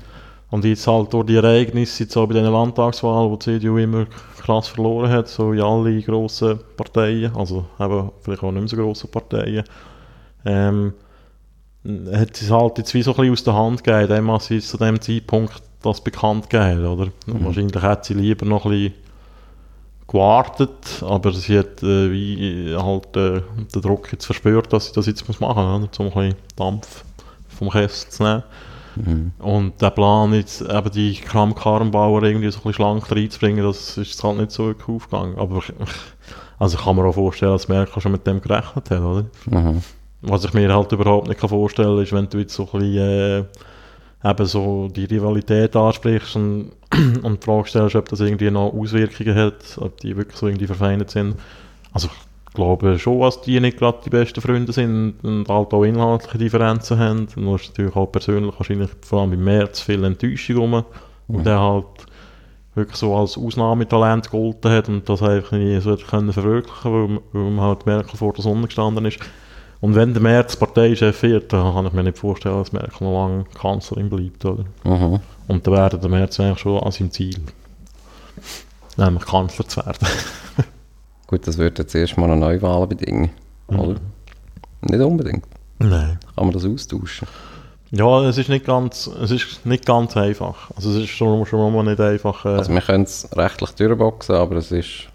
Und 0.52 0.66
jetzt 0.66 0.86
halt 0.86 1.14
durch 1.14 1.26
die 1.26 1.38
Ereignisse, 1.38 2.04
jetzt 2.04 2.18
auch 2.18 2.28
bei 2.28 2.34
diesen 2.34 2.52
Landtagswahlen, 2.52 3.32
wo 3.32 3.38
die 3.38 3.60
CDU 3.60 3.78
immer 3.78 4.06
krass 4.38 4.68
verloren 4.68 5.10
hat, 5.10 5.30
so 5.30 5.54
in 5.54 5.62
alle 5.62 6.00
grossen 6.02 6.60
Parteien, 6.76 7.34
also 7.36 7.66
eben 7.80 8.12
vielleicht 8.22 8.44
auch 8.44 8.52
nicht 8.52 8.62
mehr 8.62 8.68
so 8.68 8.76
grossen 8.76 9.10
Parteien, 9.10 9.64
ähm, 10.46 10.94
hat 11.86 12.40
es 12.40 12.52
halt 12.52 12.78
jetzt 12.78 12.94
wie 12.94 13.02
so 13.02 13.12
ein 13.12 13.18
bisschen 13.18 13.34
aus 13.34 13.44
der 13.44 13.56
Hand 13.56 13.84
gegeben, 13.84 14.14
dem, 14.14 14.28
was 14.28 14.46
sie 14.48 14.60
zu 14.60 14.78
dem 14.78 15.02
Zeitpunkt 15.02 15.62
das 15.82 16.02
bekannt 16.02 16.50
gegeben 16.50 16.84
hat, 16.84 16.86
oder? 16.86 17.06
Mhm. 17.26 17.46
Wahrscheinlich 17.46 17.82
hätte 17.82 18.08
sie 18.08 18.14
lieber 18.14 18.46
noch 18.46 18.66
ein 18.66 18.72
bisschen 18.72 18.94
gewartet, 20.08 21.02
aber 21.02 21.32
sie 21.32 21.58
hat 21.58 21.82
äh, 21.82 22.12
wie 22.12 22.76
halt 22.76 23.16
äh, 23.16 23.42
den 23.74 23.82
Druck 23.82 24.12
jetzt 24.12 24.26
verspürt, 24.26 24.72
dass 24.74 24.88
sie 24.88 24.94
das 24.94 25.06
jetzt 25.06 25.28
muss 25.28 25.40
machen 25.40 25.82
muss, 25.82 26.00
um 26.00 26.08
ein 26.08 26.12
bisschen 26.12 26.36
Dampf 26.56 27.04
vom 27.48 27.70
Kessel 27.70 28.10
zu 28.10 28.24
nehmen. 28.24 28.44
Mhm. 28.96 29.32
Und 29.40 29.82
der 29.82 29.90
Plan 29.92 30.34
jetzt 30.34 30.62
eben 30.62 30.92
die 30.92 31.14
Kram-Karrenbauer 31.14 32.24
irgendwie 32.24 32.52
so 32.52 32.60
ein 32.60 32.64
bisschen 32.64 32.74
schlank 32.74 33.10
reinzubringen, 33.10 33.64
das 33.64 33.98
ist 33.98 34.22
halt 34.24 34.38
nicht 34.38 34.52
so 34.52 34.66
wirklich 34.66 34.90
aufgegangen. 34.90 35.38
Aber 35.38 35.60
ich, 35.60 35.74
also 36.60 36.78
ich 36.78 36.84
kann 36.84 36.96
mir 36.98 37.06
auch 37.06 37.14
vorstellen, 37.14 37.54
dass 37.54 37.70
Merkel 37.70 38.02
schon 38.02 38.12
mit 38.12 38.28
dem 38.28 38.42
gerechnet 38.42 38.90
hat, 38.90 39.02
oder? 39.02 39.26
Mhm. 39.46 39.82
Was 40.22 40.46
ich 40.46 40.54
mir 40.54 40.74
halt 40.74 40.92
überhaupt 40.92 41.28
nicht 41.28 41.40
vorstellen 41.40 41.96
kann, 41.96 42.04
ist, 42.04 42.14
wenn 42.14 42.30
du 42.30 42.40
jetzt 42.40 42.54
so 42.54 42.70
ein 42.74 42.80
bisschen, 42.80 42.98
äh, 44.24 44.30
eben 44.30 44.46
so 44.46 44.88
die 44.88 45.06
Rivalität 45.06 45.76
ansprichst 45.76 46.36
und, 46.36 46.72
und 47.24 47.42
die 47.42 47.46
Frage 47.46 47.68
stellst, 47.68 47.96
ob 47.96 48.10
das 48.10 48.20
irgendwie 48.20 48.52
noch 48.52 48.74
Auswirkungen 48.74 49.36
hat, 49.36 49.78
ob 49.80 50.00
die 50.00 50.16
wirklich 50.16 50.38
so 50.38 50.48
irgendwie 50.48 50.68
verfeindet 50.68 51.10
sind. 51.10 51.36
Also 51.92 52.08
ich 52.08 52.54
glaube 52.54 53.00
schon, 53.00 53.22
dass 53.22 53.42
die 53.42 53.60
nicht 53.60 53.78
gerade 53.78 54.00
die 54.06 54.10
besten 54.12 54.42
Freunde 54.42 54.74
sind 54.74 55.16
und 55.24 55.48
halt 55.50 55.74
auch 55.74 55.84
inhaltliche 55.84 56.38
Differenzen 56.38 57.00
haben. 57.00 57.28
Und 57.36 57.36
du 57.36 57.54
hast 57.54 57.70
natürlich 57.70 57.96
auch 57.96 58.12
persönlich 58.12 58.54
wahrscheinlich 58.58 58.90
vor 59.02 59.22
allem 59.22 59.34
im 59.34 59.44
März 59.44 59.80
viel 59.82 60.04
Enttäuschung 60.04 60.58
rum, 60.58 60.84
Mhm. 61.28 61.36
und 61.38 61.46
der 61.46 61.60
halt 61.60 61.86
wirklich 62.76 62.98
so 62.98 63.16
als 63.16 63.38
Ausnahmetalent 63.38 64.26
gegolten 64.30 64.72
hat 64.72 64.90
und 64.90 65.08
das 65.08 65.22
einfach 65.22 65.54
nie 65.54 65.80
so 65.80 65.96
können 65.96 66.32
verwirklichen, 66.34 66.92
weil, 66.94 67.20
weil 67.32 67.52
man 67.52 67.66
halt 67.66 67.86
Merkel 67.86 68.18
vor 68.18 68.34
der 68.34 68.44
Sonne 68.44 68.68
gestanden 68.68 69.06
ist. 69.06 69.20
Und 69.82 69.96
wenn 69.96 70.14
der 70.14 70.22
März 70.22 70.56
Parteichef 70.56 71.24
wird, 71.24 71.52
dann 71.54 71.74
kann 71.74 71.88
ich 71.88 71.94
mir 71.94 72.04
nicht 72.04 72.18
vorstellen, 72.20 72.58
dass 72.60 72.72
Merkel 72.72 73.08
noch 73.08 73.28
lange 73.28 73.46
Kanzlerin 73.60 74.10
bleibt. 74.10 74.46
Oder? 74.46 74.64
Mhm. 74.84 75.20
Und 75.48 75.66
dann 75.68 75.74
wäre 75.74 75.98
der 76.00 76.10
März 76.10 76.40
eigentlich 76.40 76.60
schon 76.60 76.80
an 76.82 76.92
seinem 76.92 77.12
Ziel. 77.12 77.40
Nämlich 78.98 79.26
Kanzler 79.26 79.68
zu 79.68 79.84
werden. 79.86 80.08
Gut, 81.28 81.48
das 81.48 81.58
würde 81.58 81.82
jetzt 81.82 81.96
erstmal 81.96 82.30
eine 82.32 82.40
Neuwahl 82.40 82.86
bedingen, 82.88 83.32
Mhm. 83.70 83.80
oder? 83.80 83.96
Nicht 84.82 85.00
unbedingt. 85.02 85.46
Nein. 85.80 86.20
Kann 86.36 86.46
man 86.46 86.54
das 86.54 86.66
austauschen? 86.66 87.28
Ja, 87.92 88.24
es 88.28 88.38
ist 88.38 88.50
nicht 88.50 88.66
ganz, 88.66 89.08
es 89.08 89.32
ist 89.32 89.66
nicht 89.66 89.86
ganz 89.86 90.16
einfach. 90.16 90.72
Also 90.76 90.92
es 90.92 90.98
ist 91.04 91.10
schon, 91.10 91.46
schon 91.46 91.74
mal 91.74 91.84
nicht 91.84 92.00
einfach. 92.00 92.46
Äh, 92.46 92.50
Also 92.50 92.74
wir 92.74 92.82
können 92.82 93.04
es 93.04 93.28
rechtlich 93.36 93.72
durchboxen, 93.72 94.36
aber 94.36 94.56
es 94.58 94.72
ist 94.72 95.08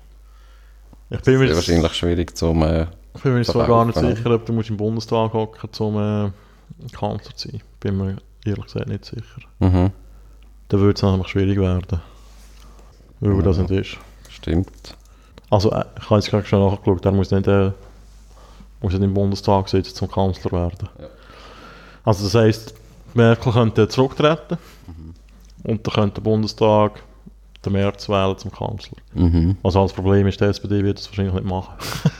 ich 1.08 1.20
bin 1.22 1.38
mir, 1.38 1.54
wahrscheinlich 1.54 1.92
schwierig 1.94 2.36
zum... 2.36 2.62
Äh, 2.62 2.86
ich 3.16 3.22
bin 3.22 3.34
mir 3.34 3.44
so 3.44 3.58
gar 3.58 3.84
nicht 3.84 3.96
oder? 3.98 4.14
sicher, 4.14 4.30
ob 4.34 4.46
du 4.46 4.52
musst 4.52 4.70
im 4.70 4.76
Bundestag 4.76 5.32
hocken 5.32 5.70
um 5.78 5.96
äh, 5.98 6.30
Kanzler 6.92 7.34
zu 7.36 7.48
sein. 7.48 7.60
Bin 7.80 7.96
mir 7.96 8.16
ehrlich 8.44 8.64
gesagt 8.64 8.88
nicht 8.88 9.04
sicher. 9.04 9.22
mhm. 9.60 9.90
Dann 10.68 10.80
würde 10.80 10.96
es 10.96 11.02
nämlich 11.02 11.28
schwierig 11.28 11.58
werden. 11.58 12.00
Weil 13.20 13.42
das 13.42 13.56
Ja. 13.56 13.62
nicht 13.62 13.72
ist. 13.72 13.96
Stimmt. 14.30 14.96
Also 15.50 15.70
äh, 15.72 15.84
ich 15.98 16.04
habe 16.10 16.16
jetzt 16.16 16.30
gerade 16.30 16.44
schon 16.46 16.60
nachgeschaut, 16.60 17.04
er 17.04 17.12
muss 17.12 17.30
nicht, 17.30 17.46
äh, 17.46 17.70
muss 18.82 18.92
nicht 18.92 19.02
im 19.02 19.14
Bundestag 19.14 19.68
sitzen 19.68 19.94
zum 19.94 20.10
Kanzler 20.10 20.50
werden. 20.52 20.88
Ja. 20.98 21.06
Also 22.04 22.24
das 22.24 22.34
heisst, 22.34 22.74
Merkel 23.14 23.52
könnte 23.52 23.88
zurücktreten 23.88 24.58
und 25.64 25.86
dann 25.86 25.94
könnte 25.94 26.14
der 26.16 26.22
Bundestag 26.22 27.02
den 27.64 27.72
März 27.72 28.08
wählen 28.08 28.36
zum 28.36 28.52
Kanzler. 28.52 28.98
Mhm. 29.14 29.56
Also 29.62 29.82
das 29.82 29.92
Problem 29.92 30.26
ist, 30.26 30.40
die 30.40 30.44
SPD 30.44 30.84
wird 30.84 30.98
das 30.98 31.08
wahrscheinlich 31.08 31.34
nicht 31.34 31.46
machen. 31.46 31.74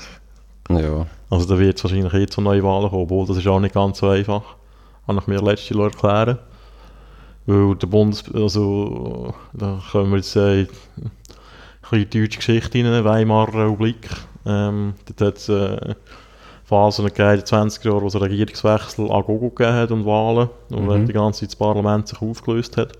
Also 1.31 1.47
da 1.47 1.59
wird 1.59 1.77
es 1.77 1.85
wahrscheinlich 1.85 2.15
eh 2.15 2.27
zu 2.27 2.41
neuen 2.41 2.63
Wahlen 2.63 2.89
kommen, 2.89 3.03
obwohl 3.03 3.27
das 3.27 3.37
ist 3.39 3.47
auch 3.47 3.61
nicht 3.61 3.75
ganz 3.75 3.99
so 3.99 4.09
einfach. 4.09 4.43
Kann 5.07 5.19
ich 5.19 5.27
mir 5.27 5.41
letzte 5.43 5.75
Jahr 5.75 5.85
erklären. 5.85 6.39
Weil 7.47 7.75
der 7.77 7.87
Bundes... 7.87 8.25
Also 8.33 9.35
da 9.53 9.81
können 9.91 10.11
wir 10.11 10.17
jetzt 10.19 10.37
äh, 10.37 10.63
ein 10.63 10.69
bisschen 11.91 12.11
deutsche 12.11 12.39
Geschichte 12.39 12.79
rein, 12.79 13.05
Weimarer 13.05 13.65
Republik. 13.67 14.09
Ähm, 14.45 14.95
dort 15.07 15.21
hat 15.21 15.37
es 15.39 15.49
äh, 15.49 15.95
Phasen 16.65 17.07
gegeben 17.07 17.31
in 17.31 17.37
den 17.39 17.45
20er 17.45 17.85
Jahren, 17.87 18.03
wo 18.03 18.07
es 18.07 18.15
einen 18.17 18.25
Regierungswechsel 18.25 19.11
an 19.11 19.23
Gogo 19.23 19.51
gegeben 19.51 19.77
hat 19.77 19.91
und 19.91 20.05
Wahlen. 20.07 20.49
Und 20.71 20.87
Mhm. 20.87 21.07
die 21.07 21.13
ganze 21.13 21.41
Zeit 21.41 21.51
das 21.51 21.57
Parlament 21.57 22.09
sich 22.09 22.21
aufgelöst 22.21 22.77
hat. 22.77 22.93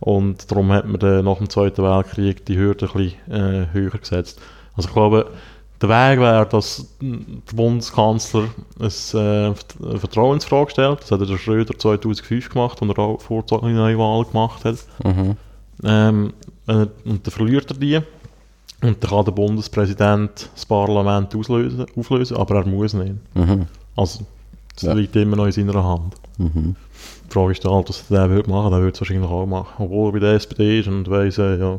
Und 0.00 0.50
darum 0.50 0.72
hat 0.72 0.86
man 0.86 0.98
dann 0.98 1.24
nach 1.24 1.38
dem 1.38 1.48
Zweiten 1.48 1.82
Weltkrieg 1.84 2.44
die 2.46 2.56
Hürde 2.58 2.86
ein 2.86 2.92
bisschen 2.92 3.32
äh, 3.32 3.66
höher 3.72 3.90
gesetzt. 3.90 4.40
Also 4.76 4.88
ich 4.88 4.94
glaube, 4.94 5.30
der 5.82 5.88
Weg 5.88 6.20
wäre, 6.20 6.46
dass 6.46 6.86
der 7.00 7.54
Bundeskanzler 7.54 8.44
äh, 8.80 8.84
eine 9.16 9.54
Vertrauensfrage 9.98 10.70
stellt. 10.70 11.00
Das 11.02 11.10
hat 11.10 11.20
der 11.20 11.38
Schröder 11.38 11.78
2005 11.78 12.48
gemacht, 12.50 12.80
als 12.80 12.90
er 12.90 12.98
auch 12.98 13.20
vorzogene 13.20 13.74
Neuwahlen 13.74 14.26
gemacht 14.30 14.64
hat. 14.64 14.76
Mhm. 15.04 15.36
Ähm, 15.84 16.32
äh, 16.66 16.72
und 17.04 17.26
dann 17.26 17.32
verliert 17.32 17.70
er 17.70 17.76
die. 17.76 17.96
Und 17.96 19.02
dann 19.02 19.10
kann 19.10 19.24
der 19.24 19.32
Bundespräsident 19.32 20.50
das 20.54 20.66
Parlament 20.66 21.34
auslösen, 21.36 21.86
auflösen, 21.96 22.36
aber 22.36 22.56
er 22.56 22.66
muss 22.66 22.94
nicht. 22.94 23.14
Mhm. 23.34 23.66
Also, 23.96 24.20
das 24.74 24.82
Ja. 24.84 24.92
liegt 24.94 25.14
immer 25.16 25.36
noch 25.36 25.46
in 25.46 25.52
seiner 25.52 25.84
Hand. 25.84 26.14
Mhm. 26.38 26.74
Die 27.28 27.32
Frage 27.32 27.52
ist 27.52 27.64
halt, 27.64 27.88
was 27.88 28.06
der 28.08 28.28
würde 28.30 28.50
machen. 28.50 28.70
Der 28.72 28.80
würde 28.80 28.92
es 28.94 29.00
wahrscheinlich 29.00 29.28
auch 29.28 29.46
machen. 29.46 29.74
Obwohl 29.78 30.08
er 30.08 30.12
bei 30.12 30.18
der 30.20 30.32
SPD 30.34 30.80
ist 30.80 30.88
und 30.88 31.08
weiss, 31.10 31.38
äh, 31.38 31.58
ja, 31.58 31.78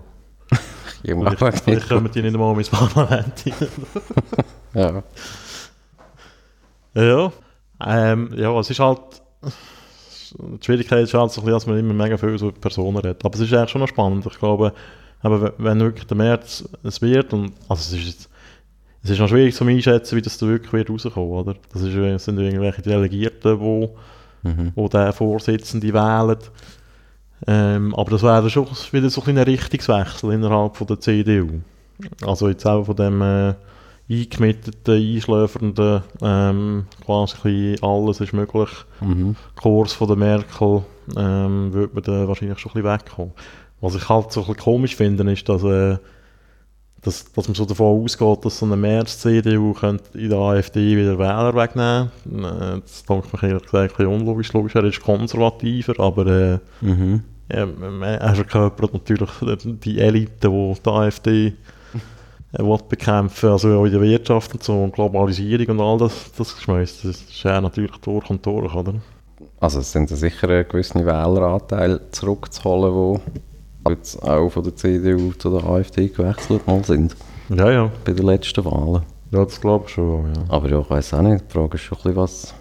Ja, 1.03 1.15
vielleicht, 1.31 1.63
vielleicht 1.63 1.89
kommen 1.89 2.09
die 2.11 2.21
nicht 2.21 2.33
einmal 2.33 2.57
ins 2.57 2.69
Parlament 2.69 3.33
ja. 4.73 5.03
Ja, 6.95 7.31
ähm, 7.85 8.29
ja, 8.35 8.57
es 8.59 8.69
ist 8.69 8.79
halt. 8.79 8.99
Die 10.39 10.65
Schwierigkeit 10.65 11.03
ist 11.03 11.13
halt 11.13 11.31
so 11.31 11.41
ein 11.41 11.45
bisschen, 11.45 11.53
dass 11.53 11.67
man 11.67 11.77
immer 11.77 11.93
mega 11.93 12.17
viele 12.17 12.37
so 12.39 12.51
Personen 12.51 12.97
hat. 13.03 13.23
Aber 13.23 13.35
es 13.35 13.41
ist 13.41 13.53
eigentlich 13.53 13.69
schon 13.69 13.81
noch 13.81 13.87
spannend. 13.87 14.25
Ich 14.25 14.39
glaube, 14.39 14.73
aber 15.21 15.53
wenn- 15.57 15.79
wirklich 15.79 16.07
der 16.07 16.17
März 16.17 16.63
es 16.83 17.01
wird, 17.01 17.33
und, 17.33 17.51
also 17.69 17.81
es 17.81 17.93
ist, 18.01 18.05
jetzt- 18.07 18.29
es 19.03 19.09
ist 19.11 19.19
noch 19.19 19.27
schwierig 19.27 19.53
zu 19.53 19.63
einschätzen, 19.65 20.15
wie 20.15 20.21
das 20.21 20.37
da 20.37 20.47
wirklich 20.47 20.73
wird 20.73 20.89
rauskommen, 20.89 21.29
oder? 21.29 21.55
Das 21.71 21.81
ist, 21.83 22.23
sind 22.25 22.39
irgendwelche 22.39 22.81
Delegierten, 22.81 23.59
die 23.59 23.89
Mhm. 24.45 24.71
wo 24.75 24.87
der 24.89 25.13
Vorsitzende 25.13 25.93
wählen. 25.93 26.37
Ähm, 27.47 27.93
aber 27.95 28.11
das 28.11 28.23
wäre 28.23 28.49
schon 28.49 28.67
wieder 28.91 29.09
so 29.09 29.21
ein 29.25 29.37
Richtungswechsel 29.37 30.31
innerhalb 30.31 30.75
von 30.75 30.87
der 30.87 30.99
CDU. 30.99 31.61
Also 32.25 32.47
jetzt 32.49 32.65
auch 32.65 32.85
von 32.85 32.95
dem 32.95 33.21
äh, 33.21 33.53
eingemitteten, 34.09 34.95
einschläfernden, 34.95 36.01
ähm, 36.21 36.85
quasi 37.05 37.75
alles 37.81 38.19
ist 38.21 38.33
möglich, 38.33 38.69
Mhm. 39.01 39.35
Kurs 39.55 39.93
von 39.93 40.07
der 40.07 40.17
Merkel, 40.17 40.83
ähm, 41.17 41.73
würde 41.73 41.93
man 41.93 42.03
dann 42.03 42.27
wahrscheinlich 42.27 42.59
schon 42.59 42.71
ein 42.71 42.81
bisschen 42.83 42.93
wegkommen. 42.93 43.31
Was 43.81 43.95
ich 43.95 44.07
halt 44.07 44.31
so 44.31 44.41
ein 44.41 44.47
bisschen 44.47 44.63
komisch 44.63 44.95
finde, 44.95 45.29
ist, 45.31 45.47
dass, 45.49 45.63
äh, 45.63 45.97
dass, 47.01 47.31
dass 47.33 47.47
man 47.49 47.55
so 47.55 47.65
davon 47.65 48.03
ausgeht, 48.03 48.45
dass 48.45 48.59
so 48.59 48.65
eine 48.65 48.77
März-CDU 48.77 49.73
könnte 49.73 50.17
in 50.17 50.29
der 50.29 50.39
AfD 50.39 50.95
wieder 50.95 51.19
Wähler 51.19 51.53
wegnehmen 51.53 52.09
äh, 52.45 52.79
Das 52.81 53.03
denke 53.03 53.27
ich 53.33 53.41
mir 53.41 53.49
ehrlich 53.49 53.63
gesagt 53.63 53.91
ein 53.91 53.97
bisschen 53.97 54.21
unlogisch. 54.21 54.53
Logisch, 54.53 54.75
er 54.75 54.85
ist 54.85 55.01
konservativer, 55.01 55.99
aber 55.99 56.27
äh, 56.27 56.59
Mhm. 56.81 57.23
Ja, 57.53 58.05
er 58.15 58.35
verkörpert 58.35 58.93
natürlich 58.93 59.29
die 59.63 59.99
Elite, 59.99 60.49
die 60.49 60.73
die 60.83 60.89
AfD 60.89 61.53
äh, 62.53 62.77
bekämpfen 62.87 63.49
also 63.49 63.79
auch 63.79 63.85
in 63.85 63.91
der 63.91 64.01
Wirtschaft 64.01 64.53
und 64.53 64.63
so, 64.63 64.83
und 64.83 64.93
Globalisierung 64.93 65.79
und 65.79 65.81
all 65.81 65.97
das, 65.97 66.31
das 66.37 66.55
Geschmäus, 66.55 67.01
das 67.01 67.21
ist 67.21 67.43
ja 67.43 67.59
natürlich 67.59 67.97
durch 67.97 68.29
und 68.29 68.45
durch, 68.45 68.73
oder? 68.73 68.95
Also 69.59 69.79
es 69.79 69.91
sind 69.91 70.09
sicher 70.09 70.49
einen 70.49 70.67
gewissen 70.67 71.05
Wähleranteil 71.05 72.01
zurückzuholen, 72.11 73.21
die 73.87 73.91
jetzt 73.91 74.21
auch 74.21 74.49
von 74.49 74.63
der 74.63 74.75
CDU 74.75 75.31
zu 75.33 75.57
der 75.57 75.67
AfD 75.67 76.09
gewechselt 76.09 76.65
mal 76.67 76.83
sind 76.83 77.15
Ja, 77.49 77.71
ja, 77.71 77.91
bei 78.05 78.13
den 78.13 78.25
letzten 78.25 78.63
Wahlen. 78.65 79.03
ja 79.31 79.45
das 79.45 79.59
glaube 79.59 79.85
ich 79.87 79.93
schon, 79.93 80.33
ja. 80.33 80.43
Aber 80.49 80.69
ja, 80.69 80.79
ich 80.79 80.89
weiß 80.89 81.13
auch 81.15 81.21
nicht, 81.21 81.45
die 81.47 81.53
Frage 81.53 81.75
ist 81.75 81.81
schon 81.83 81.97
ein 81.97 82.03
bisschen 82.03 82.15
was... 82.17 82.53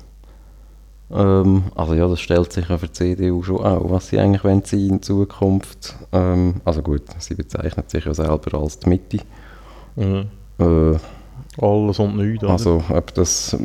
Ähm, 1.13 1.65
also 1.75 1.95
ja, 1.95 2.09
das 2.09 2.21
stellt 2.21 2.53
sich 2.53 2.69
ja 2.69 2.79
für 2.79 2.87
die 2.87 2.93
CDU 2.93 3.43
schon 3.43 3.59
auch, 3.59 3.91
was 3.91 4.09
sie 4.09 4.19
eigentlich 4.19 4.45
wollen 4.45 4.63
sie 4.65 4.89
in 4.89 5.03
Zukunft. 5.03 5.95
Ähm, 6.13 6.55
also 6.65 6.83
gut, 6.83 7.03
sie 7.19 7.35
bezeichnet 7.35 7.91
sich 7.91 8.05
ja 8.05 8.15
selber 8.15 8.59
als 8.59 8.79
die 8.79 8.89
Mitte. 8.89 9.19
Mhm. 9.97 10.27
Äh, 10.59 11.65
Alles 11.65 11.99
und 11.99 12.17
nichts, 12.17 12.43
oder? 12.43 12.53
Also, 12.53 12.83
ob 12.89 13.13
das, 13.15 13.57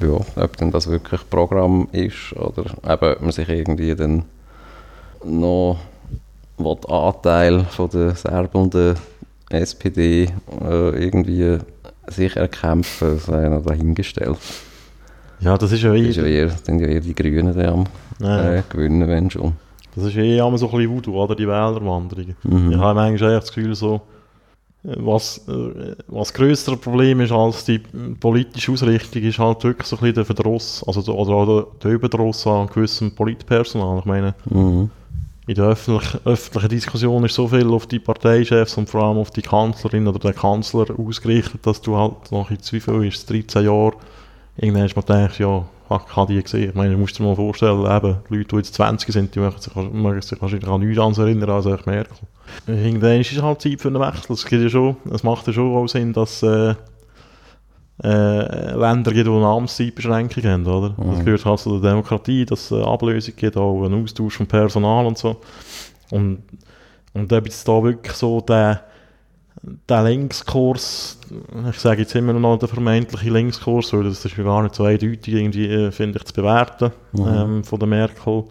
ja, 0.00 0.42
ob 0.44 0.56
denn 0.56 0.70
das 0.70 0.88
wirklich 0.88 1.28
Programm 1.28 1.88
ist 1.92 2.32
oder 2.36 2.64
eben, 2.64 3.12
ob 3.12 3.22
man 3.22 3.32
sich 3.32 3.48
irgendwie 3.48 3.94
dann 3.96 4.24
noch 5.24 5.78
will 6.58 6.76
Anteil 6.88 7.64
von 7.64 7.90
der 7.90 8.14
serbelnden 8.14 8.94
SPD 9.50 10.28
äh, 10.62 11.04
irgendwie 11.04 11.58
sich 12.06 12.36
erkämpfen, 12.36 13.18
sei 13.18 13.48
noch 13.48 13.64
dahingestellt. 13.64 14.38
Ja, 15.40 15.56
das 15.58 15.72
ist 15.72 15.82
ja 15.82 15.92
Das 15.92 16.00
ist 16.02 16.16
ja 16.16 16.24
eh, 16.24 16.38
eher, 16.40 16.50
sind 16.50 16.80
ja 16.80 16.86
eher 16.86 17.00
die 17.00 17.14
Grünen 17.14 17.54
die 17.54 17.64
am 17.64 17.84
ja, 18.20 18.54
äh, 18.54 18.62
gewinnen, 18.68 19.08
wenn 19.08 19.30
schon. 19.30 19.52
das 19.94 20.04
ist 20.04 20.16
eh 20.16 20.38
immer 20.38 20.58
so 20.58 20.66
ein 20.70 20.76
bisschen 20.76 20.90
Voodoo, 20.94 21.22
oder, 21.22 21.34
die 21.34 21.46
Wählerwanderungen. 21.48 22.36
Mhm. 22.42 22.72
Ich 22.72 22.78
habe 22.78 22.94
manchmal 22.94 23.34
echt 23.34 23.42
das 23.48 23.52
Gefühl, 23.54 23.74
so, 23.74 24.00
was, 24.82 25.46
äh, 25.48 25.94
was 26.08 26.32
größere 26.32 26.76
Problem 26.76 27.20
ist 27.20 27.32
als 27.32 27.64
die 27.64 27.78
politische 28.20 28.72
Ausrichtung, 28.72 29.22
ist 29.22 29.38
halt 29.38 29.62
wirklich 29.64 29.86
so 29.86 29.96
ein 29.96 30.00
bisschen 30.00 30.14
der 30.16 30.24
Verdruss, 30.24 30.82
also 30.86 31.02
der, 31.02 31.14
oder 31.14 31.32
auch 31.32 31.46
der, 31.46 31.66
der 31.82 31.90
Überdruss 31.92 32.46
an 32.46 32.66
gewissem 32.68 33.14
Politpersonal. 33.14 33.98
Ich 33.98 34.04
meine, 34.06 34.34
Mhm. 34.48 34.90
in 35.46 35.54
der 35.54 35.64
öffentlich, 35.66 36.14
öffentlichen 36.24 36.68
Diskussion 36.68 37.24
ist 37.24 37.34
so 37.34 37.48
viel 37.48 37.68
auf 37.68 37.86
die 37.86 37.98
Parteichefs 37.98 38.76
und 38.78 38.88
vor 38.88 39.02
allem 39.02 39.18
auf 39.18 39.30
die 39.30 39.42
Kanzlerin 39.42 40.06
oder 40.06 40.18
den 40.18 40.34
Kanzler 40.34 40.86
ausgerichtet, 40.98 41.66
dass 41.66 41.80
du 41.82 41.96
halt 41.96 42.30
noch 42.30 42.50
in 42.50 42.60
Zweifel 42.60 43.04
ist, 43.06 43.28
13 43.28 43.64
Jahre, 43.64 43.92
irgendwann 44.60 44.82
hast 44.82 44.94
du 44.94 45.00
denkst, 45.00 45.40
ja, 45.40 45.64
ich 45.90 46.16
habe 46.16 46.32
die 46.32 46.42
gesehen. 46.42 46.70
Ich 46.70 46.74
meine, 46.74 46.92
du 46.92 46.98
musst 46.98 47.18
dir 47.18 47.24
mal 47.24 47.34
vorstellen, 47.34 47.80
eben, 47.80 48.18
Leute, 48.28 48.44
die 48.44 48.56
jetzt 48.56 48.74
20 48.74 49.12
sind, 49.12 49.34
die 49.34 49.40
möchten 49.40 49.60
sich, 49.60 49.74
möchten 49.74 50.22
sich 50.22 50.40
wahrscheinlich 50.40 50.68
an 50.68 50.80
nichts 50.80 50.98
anderes 50.98 51.18
erinnern 51.18 51.50
als 51.50 51.66
ich 51.66 51.86
Merkel. 51.86 52.16
Irgendwann 52.66 53.20
ist 53.20 53.32
es 53.32 53.42
halt 53.42 53.60
Zeit 53.60 53.80
für 53.80 53.88
einen 53.88 54.00
Wechsel. 54.00 54.32
Es, 54.32 54.44
gibt 54.44 54.62
ja 54.62 54.68
schon, 54.68 54.96
es 55.12 55.22
macht 55.22 55.46
ja 55.46 55.52
schon 55.52 55.74
auch 55.74 55.86
Sinn, 55.88 56.12
dass 56.12 56.42
äh, 56.42 56.74
äh, 58.04 58.74
Länder 58.74 59.12
gibt, 59.12 59.26
die 59.26 59.30
eine 59.30 59.46
Amtszeitbeschränkung 59.46 60.44
haben, 60.44 60.66
oder? 60.66 60.90
Mhm. 60.96 61.10
Das 61.10 61.24
gehört 61.24 61.44
halt 61.44 61.58
zu 61.60 61.80
der 61.80 61.90
Demokratie, 61.90 62.44
dass 62.44 62.66
es 62.66 62.72
eine 62.72 62.86
Ablösung 62.86 63.34
gibt, 63.36 63.56
auch 63.56 63.84
einen 63.84 64.02
Austausch 64.02 64.36
von 64.36 64.46
Personal 64.46 65.06
und 65.06 65.18
so. 65.18 65.40
Und, 66.10 66.42
und 67.12 67.32
ob 67.32 67.44
jetzt 67.44 67.66
da 67.66 67.82
wirklich 67.82 68.14
so 68.14 68.40
der, 68.40 68.84
der 69.62 70.02
Linkskurs, 70.04 71.18
ich 71.70 71.78
sage 71.78 72.02
jetzt 72.02 72.14
immer 72.14 72.32
noch 72.32 72.58
der 72.58 72.68
vermeintliche 72.68 73.30
Linkskurs, 73.30 73.92
weil 73.92 74.04
das 74.04 74.24
ist 74.24 74.36
ja 74.36 74.44
gar 74.44 74.62
nicht 74.62 74.74
so 74.74 74.84
eindeutig 74.84 75.34
irgendwie, 75.34 75.66
äh, 75.66 75.90
finde 75.90 76.18
ich, 76.18 76.24
zu 76.24 76.32
bewerten 76.32 76.92
mhm. 77.12 77.26
ähm, 77.28 77.64
von 77.64 77.78
der 77.78 77.88
Merkel 77.88 78.44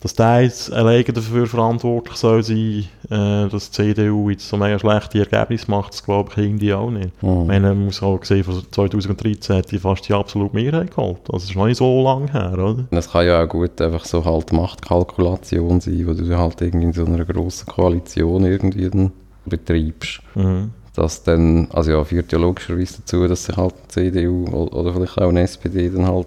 dass 0.00 0.14
der 0.14 0.42
jetzt 0.42 0.72
alleine 0.72 1.04
dafür 1.04 1.46
verantwortlich 1.46 2.16
soll 2.16 2.42
sein, 2.42 2.86
äh, 3.10 3.48
dass 3.48 3.70
die 3.70 3.94
CDU 3.94 4.30
jetzt 4.30 4.48
so 4.48 4.56
mega 4.56 4.78
schlechte 4.78 5.18
Ergebnisse 5.18 5.70
macht, 5.70 5.92
das 5.92 6.02
glaube 6.02 6.30
ich 6.32 6.38
irgendwie 6.38 6.72
auch 6.72 6.90
nicht. 6.90 7.22
Mhm. 7.22 7.42
Ich 7.42 7.46
meine, 7.48 7.68
man 7.68 7.84
muss 7.84 8.02
auch 8.02 8.24
sehen, 8.24 8.44
von 8.44 8.62
2013 8.70 9.56
hat 9.56 9.70
die 9.70 9.78
fast 9.78 10.08
die 10.08 10.14
absolute 10.14 10.54
Mehrheit 10.54 10.90
geholt. 10.90 11.20
Also 11.26 11.32
das 11.32 11.44
ist 11.44 11.56
noch 11.56 11.66
nicht 11.66 11.76
so 11.76 12.02
lange 12.02 12.32
her, 12.32 12.52
oder? 12.54 12.86
Das 12.90 13.12
kann 13.12 13.26
ja 13.26 13.42
auch 13.42 13.48
gut 13.48 13.78
einfach 13.80 14.06
so 14.06 14.24
halt 14.24 14.52
Machtkalkulation 14.52 15.80
sein, 15.80 16.06
wo 16.06 16.14
du 16.14 16.38
halt 16.38 16.60
irgendwie 16.62 16.86
in 16.86 16.92
so 16.94 17.04
einer 17.04 17.24
grossen 17.26 17.66
Koalition 17.66 18.46
irgendwie 18.46 18.88
dann 18.88 19.12
betreibst. 19.46 20.20
Mhm. 20.34 20.72
Das 20.94 21.22
dann, 21.22 21.68
also 21.72 21.92
ja, 21.92 22.04
führt 22.04 22.32
ja 22.32 22.38
logischerweise 22.38 22.98
dazu, 22.98 23.26
dass 23.26 23.44
sich 23.44 23.56
halt 23.56 23.74
die 23.86 24.10
CDU 24.10 24.46
oder 24.48 24.92
vielleicht 24.92 25.18
auch 25.18 25.28
eine 25.28 25.42
SPD 25.42 25.88
dann 25.88 26.06
halt 26.06 26.26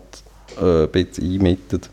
äh, 0.62 0.84
ein 0.84 0.90
bisschen 0.90 1.34
einmittet. 1.34 1.90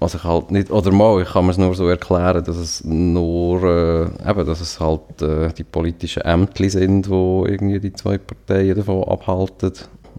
Was 0.00 0.14
ich 0.14 0.22
halt 0.22 0.52
nicht, 0.52 0.70
oder 0.70 0.92
mal, 0.92 1.20
ich 1.22 1.28
kann 1.30 1.46
mir 1.46 1.50
es 1.50 1.58
nur 1.58 1.74
so 1.74 1.88
erklären, 1.88 2.44
dass 2.44 2.56
es 2.56 2.84
nur, 2.84 3.62
äh, 3.64 4.30
eben, 4.30 4.46
dass 4.46 4.60
es 4.60 4.78
halt 4.78 5.22
äh, 5.22 5.52
die 5.52 5.64
politischen 5.64 6.22
Ämter 6.22 6.70
sind, 6.70 7.08
wo 7.08 7.44
irgendwie 7.48 7.80
die 7.80 7.92
zwei 7.92 8.18
Parteien 8.18 8.76
davon 8.76 9.02
abhalten, 9.02 9.72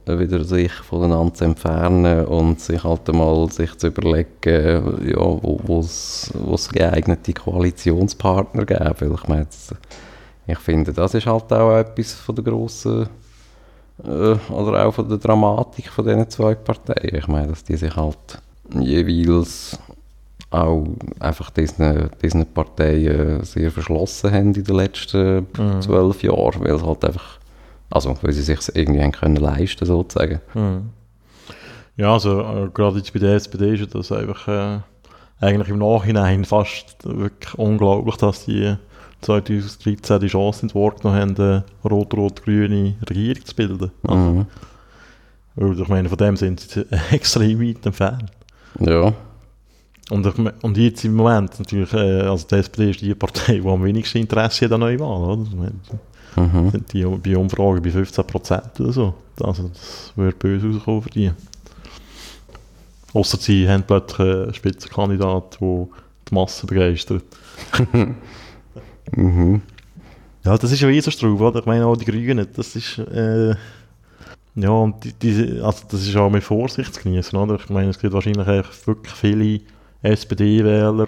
äh, 0.05 0.19
wieder 0.19 0.43
sich 0.43 0.73
voneinander 0.73 1.33
zu 1.33 1.45
entfernen 1.45 2.25
und 2.25 2.59
sich 2.59 2.83
halt 2.83 3.09
einmal 3.09 3.49
sich 3.51 3.77
zu 3.77 3.87
überlegen, 3.87 5.07
ja, 5.07 5.17
wo 5.17 5.79
es 5.79 6.69
geeignete 6.73 7.31
Koalitionspartner 7.33 8.65
gäbe. 8.65 8.95
Weil 8.99 9.13
ich 9.13 9.27
meine, 9.27 9.47
ich 10.49 10.59
finde, 10.59 10.93
das 10.93 11.13
ist 11.13 11.25
halt 11.25 11.51
auch 11.53 11.77
etwas 11.77 12.13
von 12.13 12.35
der 12.35 12.43
grossen 12.43 13.07
äh, 14.03 14.35
oder 14.51 14.85
auch 14.85 14.93
von 14.93 15.07
der 15.07 15.17
Dramatik 15.17 15.89
von 15.89 16.05
diesen 16.05 16.29
zwei 16.29 16.55
Parteien. 16.55 17.15
Ich 17.15 17.27
meine, 17.27 17.47
dass 17.47 17.63
die 17.63 17.77
sich 17.77 17.95
halt 17.95 18.41
jeweils 18.79 19.77
auch 20.51 20.87
einfach 21.19 21.49
diesen, 21.51 22.09
diesen 22.21 22.45
Parteien 22.45 23.43
sehr 23.43 23.71
verschlossen 23.71 24.31
haben 24.31 24.53
in 24.53 24.63
den 24.63 24.75
letzten 24.75 25.47
mhm. 25.57 25.81
zwölf 25.81 26.23
Jahren, 26.23 26.61
weil 26.61 26.71
es 26.71 26.83
halt 26.83 27.05
einfach, 27.05 27.39
also 27.91 28.17
weil 28.21 28.33
sie 28.33 28.41
sich 28.41 28.59
irgendwie 28.73 29.03
haben 29.03 29.11
können 29.11 29.35
leisten 29.35 29.85
sozusagen. 29.85 30.41
Mhm. 30.53 30.89
Ja, 31.97 32.13
also 32.13 32.41
äh, 32.41 32.69
gerade 32.73 32.97
jetzt 32.97 33.13
bei 33.13 33.19
der 33.19 33.35
SPD 33.35 33.75
ist 33.75 33.93
das 33.93 34.11
einfach 34.11 34.47
äh, 34.47 34.79
eigentlich 35.41 35.69
im 35.69 35.79
Nachhinein 35.79 36.45
fast 36.45 36.95
wirklich 37.03 37.53
unglaublich, 37.55 38.15
dass 38.15 38.45
die 38.45 38.75
2013 39.21 40.19
die 40.21 40.27
Chance 40.27 40.67
wahrgenommen 40.73 41.19
haben, 41.19 41.35
eine 41.37 41.63
rot-rot-grüne 41.83 42.95
Regierung 43.09 43.45
zu 43.45 43.55
bilden. 43.55 43.91
Mhm. 44.03 44.45
Weil 45.55 45.79
ich 45.79 45.87
meine, 45.87 46.09
von 46.09 46.17
dem 46.17 46.37
sind 46.37 46.59
sie 46.59 46.85
extrem 47.11 47.59
weit 47.61 47.85
entfernt. 47.85 48.31
Ja. 48.79 49.13
Und, 50.09 50.25
und 50.63 50.77
jetzt 50.77 51.05
im 51.05 51.15
Moment 51.15 51.59
natürlich, 51.59 51.93
also 51.93 52.47
die 52.47 52.55
SPD 52.55 52.91
ist 52.91 53.01
die 53.01 53.13
Partei, 53.13 53.59
die 53.59 53.67
am 53.67 53.83
wenigsten 53.83 54.17
Interesse 54.17 54.65
hat 54.65 54.71
an 54.71 54.79
Neuwahlen, 54.79 55.47
oder? 55.53 55.71
Mhm. 56.35 56.71
Sind 56.71 56.93
die 56.93 57.03
bei 57.03 57.37
Umfragen 57.37 57.81
bei 57.81 57.91
15 57.91 58.25
Prozent 58.25 58.79
oder 58.79 58.91
so. 58.91 59.13
Also 59.41 59.69
das 59.69 60.13
würde 60.15 60.37
böse 60.37 60.67
rauskommen 60.67 61.01
für 61.01 61.09
die. 61.09 61.31
Außer 63.13 63.37
sie 63.37 63.67
haben 63.67 63.83
plötzlich 63.83 64.19
einen 64.19 64.53
Spitzenkandidat, 64.53 65.57
der 65.59 65.87
die 66.29 66.35
Masse 66.35 66.67
begeistert. 66.67 67.23
mhm. 69.15 69.61
Ja, 70.45 70.57
das 70.57 70.71
ist 70.71 70.79
ja 70.79 70.87
wie 70.87 71.01
so 71.01 71.11
Straub, 71.11 71.41
oder? 71.41 71.59
Ich 71.59 71.65
meine 71.65 71.85
auch 71.85 71.97
die 71.97 72.05
Grünen, 72.05 72.47
das 72.55 72.75
ist... 72.75 72.97
Äh, 72.97 73.55
ja, 74.55 74.69
und 74.69 75.03
die, 75.03 75.13
die, 75.13 75.61
also 75.61 75.83
das 75.89 76.01
ist 76.01 76.15
auch 76.15 76.29
mit 76.29 76.43
Vorsicht 76.43 76.93
zu 76.93 77.03
genießen, 77.03 77.37
oder? 77.37 77.55
Ich 77.55 77.69
meine, 77.69 77.89
es 77.89 77.99
gibt 77.99 78.13
wahrscheinlich 78.13 78.47
wirklich 78.85 79.13
viele 79.13 79.61
SPD-Wähler, 80.01 81.07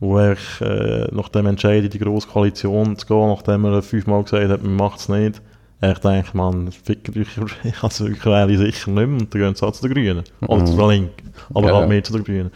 wo 0.00 0.20
ich 0.20 0.60
äh, 0.60 1.06
nach 1.12 1.28
dem 1.28 1.46
Entscheid 1.46 1.84
in 1.84 1.90
die 1.90 1.98
grosse 1.98 2.28
Koalition 2.28 2.96
zu 2.96 3.06
gehen, 3.06 3.28
nachdem 3.28 3.64
er 3.64 3.82
fünfmal 3.82 4.22
gesagt 4.22 4.50
hat, 4.50 4.62
man 4.62 4.76
macht 4.76 5.00
es 5.00 5.08
nicht, 5.08 5.40
ich 5.82 5.98
denke, 5.98 6.36
man, 6.36 6.70
fickt 6.70 7.16
euch, 7.16 7.82
also 7.82 8.06
ich 8.06 8.24
wähle 8.24 8.56
sicher 8.56 8.90
nicht 8.90 9.06
mehr, 9.06 9.20
und 9.20 9.34
dann 9.34 9.40
gehen 9.40 9.54
sie 9.54 9.66
auch 9.66 9.72
zu 9.72 9.88
den 9.88 9.94
Grünen. 9.94 10.24
Mhm. 10.40 10.48
Oder 10.48 10.64
zu 10.64 10.76
der 10.76 10.88
Linken. 10.88 11.32
Aber 11.54 11.68
ja. 11.68 11.76
halt 11.76 11.88
mehr 11.88 12.04
zu 12.04 12.12
den 12.12 12.24
Grünen. 12.24 12.50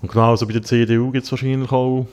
Und 0.00 0.10
genauso 0.10 0.46
bei 0.46 0.52
der 0.52 0.62
CDU 0.62 1.10
gibt 1.10 1.24
es 1.24 1.30
wahrscheinlich 1.30 1.70
auch 1.72 2.06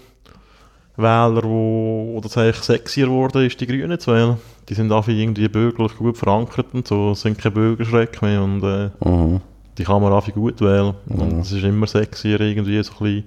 Wähler, 0.95 1.43
wo, 1.43 2.11
wo 2.13 2.21
das 2.21 2.37
eigentlich 2.37 2.63
sexier 2.63 3.07
geworden 3.07 3.45
ist, 3.45 3.59
die 3.59 3.67
Grünen 3.67 3.99
zu 3.99 4.13
wählen. 4.13 4.37
Die 4.69 4.75
sind 4.75 4.91
einfach 4.91 5.11
irgendwie 5.11 5.47
bürgerlich 5.47 5.97
gut 5.97 6.17
verankert 6.17 6.67
und 6.73 6.87
so, 6.87 7.13
sind 7.13 7.37
kein 7.37 7.53
Bürgerschreck 7.53 8.21
mehr 8.21 8.41
und 8.41 8.63
äh, 8.63 8.89
mhm. 9.03 9.41
die 9.77 9.83
kann 9.83 10.01
man 10.01 10.13
einfach 10.13 10.33
gut 10.33 10.61
wählen. 10.61 10.93
Mhm. 11.05 11.19
Und 11.19 11.39
es 11.39 11.51
ist 11.51 11.63
immer 11.63 11.87
sexier 11.87 12.39
irgendwie 12.39 12.81
so 12.83 12.93
ein 12.93 12.99
bisschen 12.99 13.23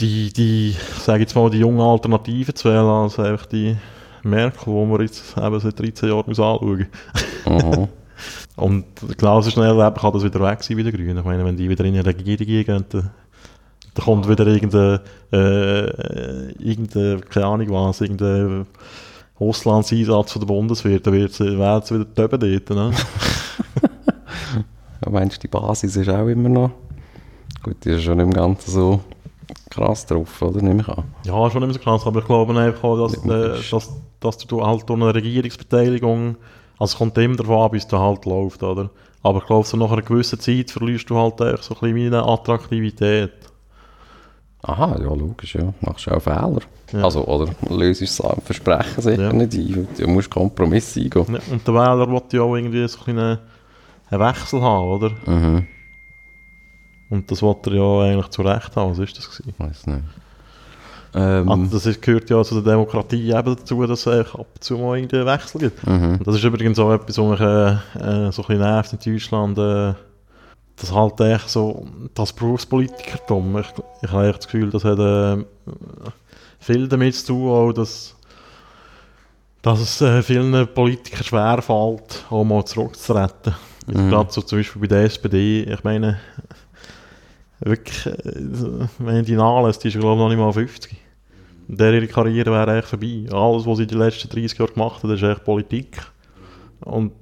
die, 0.00 0.32
die, 0.32 0.76
sage 1.00 1.22
jetzt 1.22 1.34
mal, 1.34 1.50
die 1.50 1.58
jungen 1.58 1.80
Alternativen 1.80 2.54
zu 2.54 2.68
wählen, 2.68 2.86
als 2.86 3.18
einfach 3.18 3.46
die 3.46 3.76
Merkel, 4.22 4.72
die 4.72 4.86
man 4.86 5.00
jetzt 5.00 5.36
eben 5.36 5.60
seit 5.60 5.78
13 5.78 6.08
Jahren 6.08 6.24
muss 6.26 6.40
anschauen 6.40 6.86
muss. 7.46 7.64
Mhm. 7.64 7.88
und 8.56 8.84
genauso 9.16 9.50
schnell 9.50 9.76
kann 9.76 10.12
das 10.12 10.24
wieder 10.24 10.40
weg 10.40 10.62
sein 10.62 10.76
bei 10.76 10.82
den 10.82 10.94
Grünen. 10.94 11.18
Ich 11.18 11.24
meine, 11.24 11.44
wenn 11.44 11.56
die 11.56 11.68
wieder 11.68 11.84
in 11.84 11.94
eine 11.94 12.06
Regierung 12.06 12.46
gehen, 12.46 12.84
dann 12.90 13.10
da 13.96 14.02
kommt 14.02 14.28
wieder 14.28 14.46
irgendein, 14.46 15.00
äh, 15.32 16.52
irgendein 16.62 17.22
keine 17.30 17.46
Ahnung 17.46 17.70
was, 17.70 18.02
irgendein 18.02 18.66
Auslandseinsatz 19.38 20.32
von 20.32 20.40
der 20.40 20.46
Bundeswehr, 20.46 21.00
da 21.00 21.10
wird 21.12 21.32
sie 21.32 21.58
wieder 21.58 21.82
töben 21.82 22.14
dort, 22.14 22.70
ne? 22.70 22.90
ja, 25.04 25.10
meinst 25.10 25.38
du, 25.38 25.40
die 25.40 25.48
Basis 25.48 25.96
ist 25.96 26.08
auch 26.10 26.26
immer 26.26 26.48
noch, 26.50 26.70
gut, 27.62 27.82
die 27.84 27.90
ist 27.90 28.02
schon 28.04 28.20
im 28.20 28.32
Ganzen 28.32 28.70
so 28.70 29.00
krass 29.70 30.04
drauf, 30.04 30.42
oder? 30.42 30.60
Nehme 30.60 30.82
ich 30.82 30.88
an. 30.88 31.04
Ja, 31.24 31.50
schon 31.50 31.66
nicht 31.66 31.74
so 31.74 31.80
krass, 31.80 32.06
aber 32.06 32.20
ich 32.20 32.26
glaube 32.26 32.58
einfach 32.58 32.84
auch, 32.84 33.08
dass, 33.08 33.24
äh, 33.24 33.70
dass, 33.70 33.94
dass 34.20 34.38
du 34.38 34.64
halt 34.64 34.88
durch 34.88 35.00
eine 35.00 35.14
Regierungsbeteiligung, 35.14 36.36
also 36.78 36.92
es 36.92 36.98
kommt 36.98 37.16
immer 37.16 37.36
darauf 37.36 37.64
an, 37.64 37.70
bis 37.70 37.86
es 37.86 37.92
halt 37.92 38.26
läuft, 38.26 38.62
oder? 38.62 38.90
Aber 39.22 39.38
ich 39.38 39.46
glaube, 39.46 39.66
so 39.66 39.78
nach 39.78 39.90
einer 39.90 40.02
gewissen 40.02 40.38
Zeit 40.38 40.70
verlierst 40.70 41.08
du 41.08 41.16
halt 41.16 41.38
so 41.38 41.44
ein 41.44 41.54
bisschen 41.56 41.94
meine 41.94 42.22
Attraktivität. 42.22 43.32
Aha, 44.62 44.98
ja, 45.00 45.14
logisch, 45.14 45.54
ja. 45.54 45.72
Machst 45.80 46.06
du 46.06 46.10
auch 46.10 46.20
Fehler. 46.20 46.60
Ja. 46.92 47.04
Also, 47.04 47.24
oder 47.24 47.52
löst 47.68 48.02
das 48.02 48.22
Versprechen 48.44 49.02
sicher 49.02 49.22
ja. 49.22 49.32
nicht 49.32 49.54
ein. 49.54 49.88
Du 49.96 50.06
musst 50.08 50.30
Kompromisse 50.30 51.00
eingehen. 51.00 51.26
Ja, 51.28 51.52
und 51.52 51.66
der 51.66 51.74
Wähler 51.74 52.10
will 52.10 52.22
ja 52.32 52.40
auch 52.42 52.56
irgendwie 52.56 52.88
so 52.88 52.98
ein 53.06 53.38
einen 54.08 54.20
Wechsel 54.20 54.60
haben, 54.60 54.86
oder? 54.86 55.10
Mhm. 55.26 55.66
Und 57.08 57.30
das 57.30 57.42
wollte 57.42 57.70
er 57.70 57.76
ja 57.76 58.12
eigentlich 58.12 58.28
zu 58.28 58.42
Recht 58.42 58.74
haben. 58.76 58.90
Was 58.90 58.98
ist 58.98 59.18
das 59.18 59.30
gewesen? 59.30 59.54
Weiß 59.58 59.86
nicht. 59.86 60.04
Ähm, 61.14 61.48
also 61.48 61.64
das 61.66 61.86
ist, 61.86 62.02
gehört 62.02 62.28
ja 62.28 62.42
zu 62.42 62.60
der 62.60 62.72
Demokratie 62.72 63.30
eben 63.30 63.56
dazu, 63.56 63.86
dass 63.86 64.06
es 64.06 64.34
ab 64.34 64.46
und 64.54 64.64
zu 64.64 64.76
mal 64.76 64.98
einen 64.98 65.10
Wechsel 65.10 65.60
gibt. 65.60 65.86
Mhm. 65.86 66.16
Und 66.18 66.26
das 66.26 66.36
ist 66.36 66.44
übrigens 66.44 66.78
auch 66.78 66.92
etwas, 66.92 67.16
was 67.18 67.30
mich 67.30 67.40
äh, 67.40 67.70
äh, 67.72 68.32
so 68.32 68.42
ein 68.42 68.48
bisschen 68.48 68.58
nervt 68.58 68.92
in 68.92 69.12
Deutschland. 69.12 69.58
Äh, 69.58 69.94
das 70.76 70.92
halt 70.92 71.20
echt 71.20 71.48
so, 71.48 71.86
das 72.14 72.32
Berufspolitikertum, 72.32 73.58
ich, 73.58 73.66
ich 74.02 74.10
habe 74.10 74.28
echt 74.28 74.38
das 74.38 74.46
Gefühl, 74.46 74.70
das 74.70 74.84
hat 74.84 74.98
äh, 74.98 75.44
viel 76.60 76.86
damit 76.88 77.14
zu 77.14 77.26
tun, 77.28 77.50
auch, 77.50 77.72
dass, 77.72 78.14
dass 79.62 79.80
es 79.80 80.00
äh, 80.02 80.22
vielen 80.22 80.68
Politikern 80.74 81.24
schwerfällt, 81.24 82.24
auch 82.30 82.44
mal 82.44 82.64
zurückzutreten. 82.64 83.54
Mhm. 83.86 84.10
Gerade 84.10 84.32
so 84.32 84.42
zum 84.42 84.58
Beispiel 84.58 84.80
bei 84.80 84.88
der 84.88 85.04
SPD, 85.04 85.62
ich 85.62 85.84
meine, 85.84 86.20
wirklich, 87.60 88.06
äh, 88.06 88.88
wenn 88.98 89.24
die 89.24 89.36
nachlässt, 89.36 89.82
die 89.82 89.88
ist 89.88 89.98
glaube 89.98 90.14
ich 90.14 90.18
noch 90.18 90.28
nicht 90.28 90.38
mal 90.38 90.52
50. 90.52 90.96
Der 91.68 91.94
ihre 91.94 92.06
Karriere 92.06 92.52
wäre 92.52 92.70
eigentlich 92.70 92.86
vorbei. 92.86 93.26
Alles, 93.32 93.66
was 93.66 93.78
sie 93.78 93.86
die 93.86 93.96
letzten 93.96 94.28
30 94.28 94.58
Jahre 94.58 94.72
gemacht 94.72 95.02
hat, 95.02 95.10
ist 95.10 95.22
echt 95.22 95.44
Politik. 95.44 96.00
Und 96.80 97.12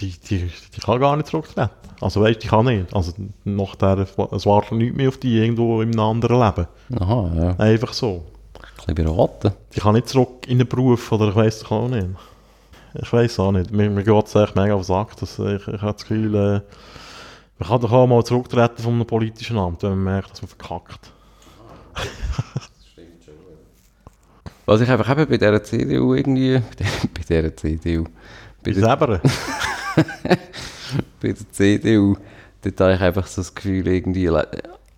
die, 0.00 0.10
die, 0.10 0.50
die 0.74 0.80
kann 0.80 1.00
gar 1.00 1.16
nicht 1.16 1.28
zurücktreten. 1.28 1.70
Also 2.00 2.20
weißt 2.20 2.42
die 2.42 2.48
kann 2.48 2.66
nicht. 2.66 2.94
Also 2.94 3.12
der, 3.16 3.98
es 4.32 4.46
wartet 4.46 4.72
nichts 4.72 4.96
mehr 4.96 5.08
auf 5.08 5.18
die 5.18 5.38
irgendwo 5.38 5.80
in 5.82 5.90
einem 5.90 6.00
anderen 6.00 6.40
Leben. 6.40 6.66
Aha, 7.00 7.32
ja. 7.36 7.50
Einfach 7.58 7.92
so. 7.92 8.24
Ein 8.86 8.94
bisschen 8.94 9.16
beraten. 9.16 9.52
Die 9.74 9.80
kann 9.80 9.94
nicht 9.94 10.08
zurück 10.08 10.46
in 10.48 10.58
den 10.58 10.68
Beruf 10.68 11.12
oder 11.12 11.28
ich 11.28 11.34
weiß 11.34 11.56
es 11.56 11.70
auch 11.70 11.88
nicht. 11.88 12.08
Ich 13.00 13.12
weiß 13.12 13.40
auch 13.40 13.52
nicht. 13.52 13.70
Mir, 13.70 13.90
mir 13.90 14.04
geht 14.04 14.26
es 14.26 14.34
echt 14.34 14.54
mega 14.56 14.74
auf 14.74 14.82
den 14.82 14.86
Sack. 14.86 15.16
Dass 15.16 15.38
ich, 15.38 15.68
ich 15.68 15.82
habe 15.82 15.92
das 15.92 16.02
Gefühl, 16.02 16.34
äh, 16.34 16.60
man 17.58 17.68
kann 17.68 17.80
doch 17.80 17.92
auch 17.92 18.06
mal 18.06 18.24
zurücktreten 18.24 18.82
von 18.82 18.94
einem 18.94 19.06
politischen 19.06 19.58
Amt, 19.58 19.82
wenn 19.82 19.90
man 19.90 20.04
merkt, 20.04 20.32
dass 20.32 20.42
man 20.42 20.48
verkackt. 20.48 21.10
Was 24.66 24.80
ich 24.80 24.88
einfach 24.88 25.10
eben 25.10 25.28
bei 25.28 25.36
dieser 25.36 25.62
CDU 25.62 26.14
irgendwie, 26.14 26.60
bei 27.14 27.22
dieser 27.28 27.54
CDU, 27.56 28.04
bei 28.64 28.72
der. 28.72 29.20
bei 31.20 31.32
der 31.32 31.50
CDU, 31.50 32.16
dort 32.62 32.80
habe 32.80 32.94
ich 32.94 33.00
einfach 33.00 33.26
so 33.26 33.40
das 33.42 33.54
Gefühl, 33.54 33.86
irgendwie 33.86 34.26
la- 34.26 34.46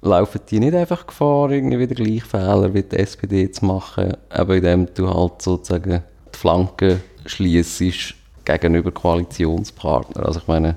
laufen 0.02 0.40
die 0.50 0.60
nicht 0.60 0.74
einfach 0.74 1.06
Gefahr, 1.06 1.50
irgendwie 1.50 1.78
wieder 1.78 1.94
gleich 1.94 2.24
Fehler 2.24 2.72
wie 2.74 2.82
die 2.82 2.96
SPD 2.96 3.50
zu 3.50 3.64
machen, 3.64 4.16
aber 4.30 4.56
indem 4.56 4.88
du 4.94 5.08
halt 5.12 5.42
sozusagen 5.42 6.02
die 6.34 6.38
Flanken 6.38 7.00
schliessest 7.24 8.14
gegenüber 8.44 8.92
Koalitionspartnern. 8.92 10.24
Also 10.24 10.40
ich 10.40 10.46
meine, 10.48 10.76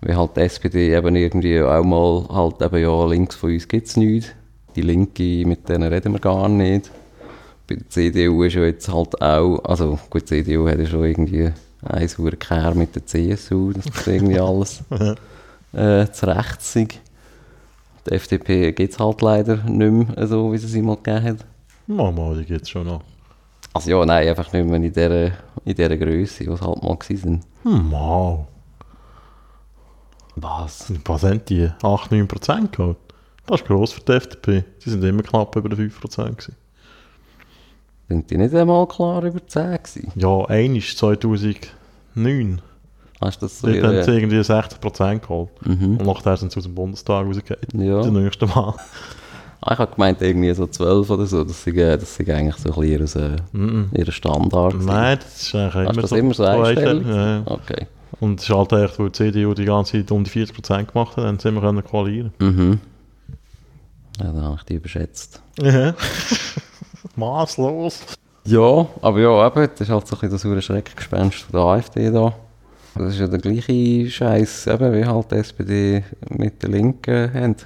wie 0.00 0.14
halt 0.14 0.36
die 0.36 0.40
SPD 0.40 0.94
eben 0.94 1.16
irgendwie 1.16 1.60
auch 1.60 1.84
mal 1.84 2.26
halt 2.30 2.60
eben 2.62 2.82
ja, 2.82 3.06
links 3.06 3.34
von 3.36 3.52
uns 3.52 3.68
gibt 3.68 3.86
es 3.88 3.96
nichts. 3.96 4.28
Die 4.76 4.82
Linke, 4.82 5.46
mit 5.46 5.68
denen 5.68 5.92
reden 5.92 6.12
wir 6.12 6.20
gar 6.20 6.48
nicht. 6.48 6.90
Bei 7.66 7.76
der 7.76 7.88
CDU 7.88 8.42
ist 8.42 8.54
ja 8.54 8.62
jetzt 8.64 8.88
halt 8.92 9.20
auch, 9.22 9.58
also 9.64 9.98
gut, 10.10 10.22
die 10.30 10.44
CDU 10.44 10.68
hat 10.68 10.78
ja 10.78 10.86
schon 10.86 11.04
irgendwie 11.04 11.52
ein 11.84 12.08
sauren 12.08 12.38
Kehr 12.38 12.74
mit 12.74 12.94
der 12.94 13.06
CSU, 13.06 13.72
dass 13.72 13.84
das 13.84 14.06
irgendwie 14.06 14.40
alles 14.40 14.82
äh, 15.72 16.10
zurecht. 16.10 16.60
Die 18.06 18.12
FDP 18.12 18.72
gibt 18.72 18.92
es 18.92 18.98
halt 18.98 19.22
leider 19.22 19.56
nicht 19.56 20.16
mehr 20.16 20.26
so, 20.26 20.52
wie 20.52 20.58
sie 20.58 20.66
sie 20.66 20.82
mal 20.82 20.96
gegeben 20.96 21.24
hat. 21.24 21.46
Mama, 21.86 22.34
die 22.34 22.44
gibt 22.44 22.62
es 22.62 22.70
schon 22.70 22.86
noch. 22.86 23.02
Also 23.72 23.90
ja, 23.90 24.04
nein, 24.06 24.28
einfach 24.28 24.52
nicht 24.52 24.66
mehr 24.66 24.76
in 24.76 24.82
dieser, 24.92 25.26
in 25.64 25.74
dieser 25.74 25.96
Größe, 25.96 26.44
sie 26.44 26.50
halt 26.50 26.82
mal 26.82 26.98
sind. 27.02 27.44
Hm, 27.62 27.90
Mal. 27.90 28.46
Was? 30.36 30.92
Was 31.04 31.20
sind 31.20 31.48
die? 31.48 31.68
8-9% 31.82 32.70
gehabt? 32.76 32.96
Das 33.46 33.60
ist 33.60 33.66
gross 33.66 33.92
für 33.92 34.00
die 34.00 34.12
FDP. 34.12 34.64
Die 34.84 34.90
sind 34.90 35.04
immer 35.04 35.22
knapp 35.22 35.54
über 35.56 35.68
den 35.68 35.90
5% 35.90 36.30
gewesen. 36.30 36.56
Sind 38.08 38.30
die 38.30 38.36
nicht 38.36 38.54
einmal 38.54 38.86
klar 38.86 39.22
über 39.24 39.44
10 39.46 39.62
gewesen? 39.82 40.12
Ja, 40.16 40.44
ein 40.46 40.76
ist 40.76 40.96
2009. 40.98 42.60
Hast 43.20 43.40
du 43.40 43.46
das 43.46 43.60
so 43.60 43.66
Dort 43.68 43.82
haben 43.82 44.02
sie 44.02 44.10
ihre... 44.10 44.20
irgendwie 44.20 44.38
60% 44.40 45.20
geholt. 45.20 45.48
Mhm. 45.66 45.96
Und 45.98 46.06
nachher 46.06 46.36
sind 46.36 46.52
sie 46.52 46.58
aus 46.58 46.64
dem 46.64 46.74
Bundestag 46.74 47.24
rausgegangen. 47.26 47.80
Ja. 47.86 47.98
Das 48.02 48.10
nächste 48.10 48.46
Mal. 48.46 48.74
Ah, 49.62 49.72
ich 49.72 49.78
habe 49.78 49.94
gemeint, 49.94 50.20
irgendwie 50.20 50.52
so 50.52 50.66
12 50.66 51.08
oder 51.08 51.24
so. 51.24 51.42
Das 51.44 51.62
sind, 51.64 51.78
äh, 51.78 51.96
das 51.96 52.14
sind 52.14 52.28
eigentlich 52.28 52.56
so 52.56 52.74
ein 52.74 52.98
bisschen 52.98 53.36
Mhm. 53.52 53.88
ihr, 53.92 54.00
äh, 54.00 54.04
ihr 54.04 54.12
Standard. 54.12 54.74
Nein, 54.82 55.18
das 55.22 55.42
ist 55.42 55.54
eigentlich 55.54 55.74
Hast 55.74 55.86
du 55.86 55.90
immer 55.92 56.00
das 56.02 56.10
so. 56.10 56.16
immer 56.16 56.34
so 56.34 56.44
einstellig? 56.44 57.06
Ja, 57.06 57.26
ja. 57.36 57.42
Okay. 57.46 57.86
Und 58.20 58.40
es 58.40 58.48
ist 58.48 58.54
halt 58.54 58.72
echt, 58.72 58.98
weil 58.98 59.06
die 59.06 59.12
CDU 59.12 59.54
die 59.54 59.64
ganze 59.64 59.92
Zeit 59.92 60.10
um 60.12 60.22
die 60.22 60.30
40% 60.30 60.92
gemacht 60.92 61.16
hat, 61.16 61.24
dann 61.24 61.38
sind 61.38 61.54
wir 61.54 61.62
können 61.62 61.82
koalieren. 61.82 62.32
Mhm. 62.38 62.78
Ja, 64.20 64.26
dann 64.26 64.42
habe 64.44 64.56
ich 64.58 64.64
die 64.64 64.74
überschätzt. 64.74 65.40
Ja. 65.60 65.94
Maßlos. 67.16 68.00
Ja, 68.46 68.86
aber 69.00 69.20
ja, 69.20 69.46
eben, 69.46 69.68
das 69.70 69.80
ist 69.80 69.90
halt 69.90 70.06
so 70.06 70.16
ein 70.16 70.20
bisschen 70.20 70.30
das 70.30 70.42
saure 70.42 70.62
Schreckgespenst 70.62 71.46
der 71.52 71.60
AfD 71.60 72.10
da. 72.10 72.34
Das 72.94 73.14
ist 73.14 73.20
ja 73.20 73.26
der 73.26 73.40
gleiche 73.40 74.08
Scheiß, 74.08 74.66
eben 74.68 74.92
wie 74.92 75.04
halt 75.04 75.30
die 75.30 75.36
SPD 75.36 76.04
mit 76.28 76.62
den 76.62 76.72
Linken 76.72 77.32
haben, 77.32 77.56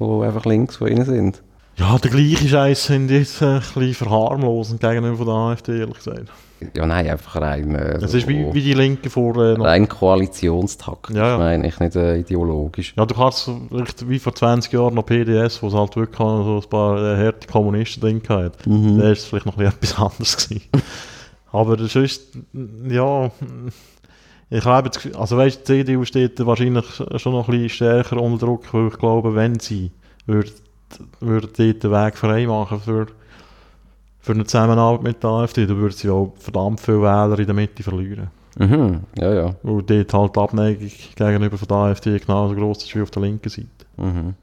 die 0.00 0.24
einfach 0.24 0.44
links 0.44 0.76
von 0.76 0.88
ihnen 0.88 1.04
sind. 1.04 1.42
Ja, 1.76 1.98
der 1.98 2.10
gleiche 2.10 2.48
Scheiß 2.48 2.86
sind 2.86 3.10
jetzt 3.10 3.42
ein 3.42 3.60
bisschen 3.60 3.94
verharmlosend 3.94 4.80
gegenüber 4.80 5.24
der 5.24 5.34
AfD, 5.34 5.80
ehrlich 5.80 5.98
gesagt. 5.98 6.30
Ja, 6.76 6.86
nein, 6.86 7.08
einfach 7.08 7.40
rein. 7.40 7.74
Äh, 7.74 8.00
so- 8.06 8.16
ist 8.16 8.26
wie, 8.28 8.52
wie 8.52 8.62
die 8.62 8.74
Linken 8.74 9.10
vor 9.10 9.36
äh, 9.36 9.52
rein 9.60 9.88
Koalitionstaktik, 9.88 11.16
Ja, 11.16 11.28
ja. 11.28 11.38
meine 11.38 11.66
ich, 11.66 11.78
nicht 11.80 11.96
äh, 11.96 12.18
ideologisch. 12.18 12.94
Ja, 12.96 13.06
du 13.06 13.14
kannst 13.14 13.50
wie 14.08 14.18
vor 14.18 14.34
20 14.34 14.72
Jahren 14.72 14.94
noch 14.94 15.04
PDS, 15.06 15.62
wo 15.62 15.68
es 15.68 15.74
halt 15.74 15.96
wirklich 15.96 16.16
so 16.18 16.60
ein 16.62 16.70
paar 16.70 16.98
äh, 16.98 17.16
harte 17.24 17.46
Kommunisten 17.48 18.00
drin 18.00 18.22
hatte. 18.28 18.68
Mhm. 18.68 18.98
Da 18.98 19.10
ist 19.10 19.20
es 19.20 19.24
vielleicht 19.26 19.46
noch 19.46 19.58
etwas 19.58 19.96
anderes 19.98 20.36
gewesen. 20.48 20.68
Aber 21.52 21.76
das 21.76 21.94
ist, 21.96 22.38
ja, 22.88 23.30
ich 24.50 24.64
das 24.64 24.90
Gefühl, 24.96 25.16
also 25.16 25.36
weißt, 25.36 25.60
die 25.60 25.64
CDU 25.84 26.04
steht 26.04 26.44
wahrscheinlich 26.44 26.84
schon 27.16 27.32
noch 27.32 27.48
ein 27.48 27.52
bisschen 27.52 27.68
stärker 27.70 28.20
unter 28.20 28.46
Druck, 28.46 28.72
weil 28.72 28.88
ich 28.88 28.98
glaube, 28.98 29.34
wenn 29.34 29.58
sie 29.58 29.92
würde, 30.26 30.50
würde 31.20 31.48
dort 31.48 31.82
den 31.82 31.90
Weg 31.90 32.16
frei 32.18 32.46
machen 32.46 32.80
für, 32.80 33.06
für 34.22 34.32
eine 34.32 34.44
Zusammenarbeit 34.44 35.02
mit 35.02 35.22
der 35.22 35.30
AfD, 35.30 35.66
dann 35.66 35.76
würde 35.78 35.94
sie 35.94 36.08
auch 36.08 36.32
verdammt 36.38 36.80
viele 36.80 37.02
Wähler 37.02 37.38
in 37.38 37.46
der 37.46 37.54
Mitte 37.54 37.82
verlieren. 37.82 38.30
Mhm, 38.56 39.00
ja, 39.18 39.34
ja. 39.34 39.54
Weil 39.62 39.82
dort 39.82 40.14
halt 40.14 40.36
die 40.36 40.40
Abneigung 40.40 40.90
gegenüber 41.16 41.58
von 41.58 41.68
der 41.68 41.76
AfD 41.76 42.18
genauso 42.18 42.54
groß 42.54 42.84
ist 42.84 42.94
wie 42.94 43.02
auf 43.02 43.10
der 43.10 43.22
linken 43.22 43.48
Seite. 43.48 43.68
Mhm. 43.96 44.34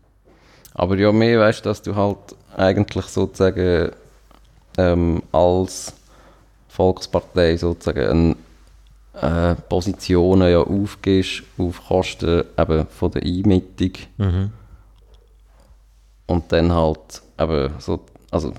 Aber 0.74 0.98
ja, 0.98 1.12
mehr 1.12 1.39
weißt 1.39 1.65
du, 1.65 1.70
dass 1.70 1.82
du 1.82 1.96
halt 1.96 2.18
eigentlich 2.58 3.06
sozusagen 3.06 3.92
ähm, 4.78 5.24
als 5.32 5.94
Volkspartei 6.68 7.56
sozusagen 7.56 8.36
äh, 9.13 9.56
Positionen 9.70 10.52
ja 10.52 10.60
aufgibst 10.60 11.44
auf 11.58 11.88
Kosten 11.88 12.44
eben 12.58 12.88
von 12.88 13.12
der 13.12 13.24
Einmittung 13.24 13.92
und 16.28 16.52
dann 16.52 16.72
halt 16.72 17.22
eben 17.39 17.74
so, 17.80 18.02
also 18.32 18.54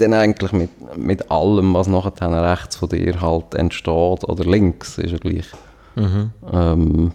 dann 0.00 0.14
eigentlich 0.14 0.52
mit, 0.52 0.70
mit 0.96 1.30
allem, 1.30 1.74
was 1.74 1.86
nachher 1.88 2.42
rechts 2.52 2.76
von 2.76 2.88
dir 2.88 3.20
halt 3.20 3.54
entsteht 3.54 4.24
oder 4.24 4.44
links, 4.44 4.98
ist 4.98 5.12
ja 5.12 5.18
gleich. 5.18 5.46
Ähm, 5.96 7.12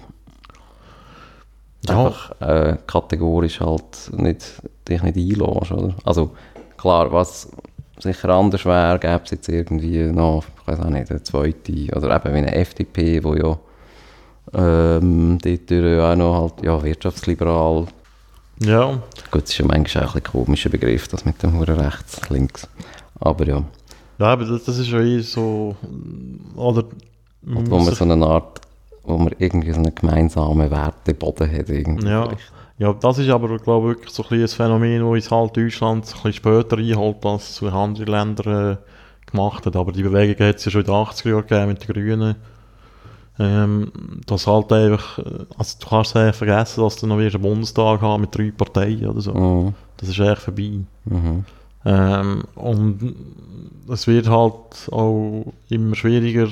Ja. 1.88 1.98
einfach 2.06 2.32
äh, 2.42 2.78
kategorisch 2.88 3.60
halt 3.60 4.10
nicht, 4.14 4.62
dich 4.88 5.02
nicht 5.04 5.18
einlässt, 5.18 5.72
oder? 5.72 5.96
Also 6.06 6.32
klar, 6.78 7.12
was 7.12 7.50
sicher 8.00 8.30
anders 8.30 8.66
wäre, 8.66 9.00
gäbe 9.00 9.22
es 9.26 9.32
jetzt 9.32 9.50
irgendwie 9.50 10.04
noch, 10.04 10.44
ich 10.62 10.68
weiß 10.68 10.80
auch 10.80 10.90
nicht, 10.90 11.10
eine 11.12 11.24
zweite, 11.24 11.74
oder 11.96 12.16
eben 12.16 12.34
wie 12.34 12.38
eine 12.38 12.56
FDP, 12.56 13.24
wo 13.24 13.36
ja 13.36 13.58
ähm, 14.54 15.38
dort 15.42 15.72
ja 15.72 16.12
auch 16.12 16.16
noch 16.16 16.42
halt, 16.42 16.64
ja, 16.64 16.82
wirtschaftsliberal, 16.84 17.88
Ja, 18.60 19.00
gut, 19.32 19.44
das 19.44 19.50
ist 19.52 19.58
ja 19.58 19.66
manchmal 19.66 20.06
auch 20.06 20.16
ein 20.16 20.24
komischer 20.24 20.70
Begriff, 20.70 21.08
das 21.08 21.26
mit 21.26 21.42
dem 21.44 21.58
Huren 21.58 21.80
rechts, 21.80 22.30
links, 22.30 22.68
aber 23.20 23.48
ja, 23.48 23.64
ja 24.20 24.26
aber 24.26 24.46
das, 24.46 24.64
das 24.64 24.78
ist 24.78 24.90
ja 24.90 25.00
eh 25.00 25.20
so. 25.20 25.76
Oder. 26.56 26.86
und 27.46 27.70
wo 27.70 27.80
man 27.80 27.94
so 27.94 28.04
eine 28.04 28.26
Art, 28.26 28.62
wo 29.04 29.18
man 29.18 29.34
irgendwie 29.38 29.72
so 29.72 29.78
einen 29.78 29.94
gemeinsamen 29.94 30.70
Werteboden 30.70 31.52
hat 31.52 31.70
irgendwie. 31.70 32.08
Ja. 32.08 32.26
vielleicht. 32.26 32.52
Ja, 32.80 32.92
das 32.92 33.20
ist 33.20 33.30
aber, 33.30 33.60
glaube 33.60 33.92
ich, 33.92 33.98
wirklich 33.98 34.14
so 34.14 34.26
ein, 34.30 34.42
ein 34.42 34.48
Phänomen, 34.48 35.00
das 35.00 35.10
uns 35.10 35.32
halt 35.32 35.58
Deutschland 35.58 36.06
ein 36.06 36.12
bisschen 36.12 36.34
später 36.34 36.78
einholt, 36.78 37.26
als 37.26 37.50
es 37.50 37.56
zu 37.56 37.68
anderen 37.70 38.08
Ländern 38.08 38.74
äh, 38.74 38.78
gemacht 39.30 39.66
hat. 39.66 39.76
Aber 39.76 39.92
die 39.92 40.04
Bewegung 40.04 40.48
hat 40.48 40.56
es 40.56 40.66
ja 40.66 40.72
schon 40.72 40.82
in 40.82 40.88
den 40.88 40.96
80er 40.96 41.30
Jahren 41.30 41.48
gegeben 41.48 41.68
mit 41.68 41.88
den 41.88 41.94
Grünen. 41.94 42.36
Ähm, 43.40 43.92
das 44.26 44.48
halt 44.48 44.72
einfach, 44.72 45.20
äh, 45.20 45.46
also 45.58 45.78
du 45.80 45.88
kannst 45.88 46.16
ja 46.16 46.34
vergessen, 46.34 46.84
dass 46.84 46.96
du 46.98 47.08
noch 47.08 47.18
einen 47.18 47.42
Bundestag 47.42 48.02
haben 48.02 48.22
mit 48.22 48.36
drei 48.36 48.52
Parteien 48.52 49.08
oder 49.08 49.22
so. 49.22 49.34
Mhm. 49.34 49.74
Das 49.98 50.10
ist 50.10 50.20
echt 50.20 50.42
vorbei. 50.42 50.80
Mhm. 51.06 51.46
Ähm, 51.86 52.44
und 52.56 53.16
es 53.90 54.08
wird 54.08 54.30
halt 54.30 54.92
auch 54.92 55.54
immer 55.70 55.96
schwieriger, 55.96 56.48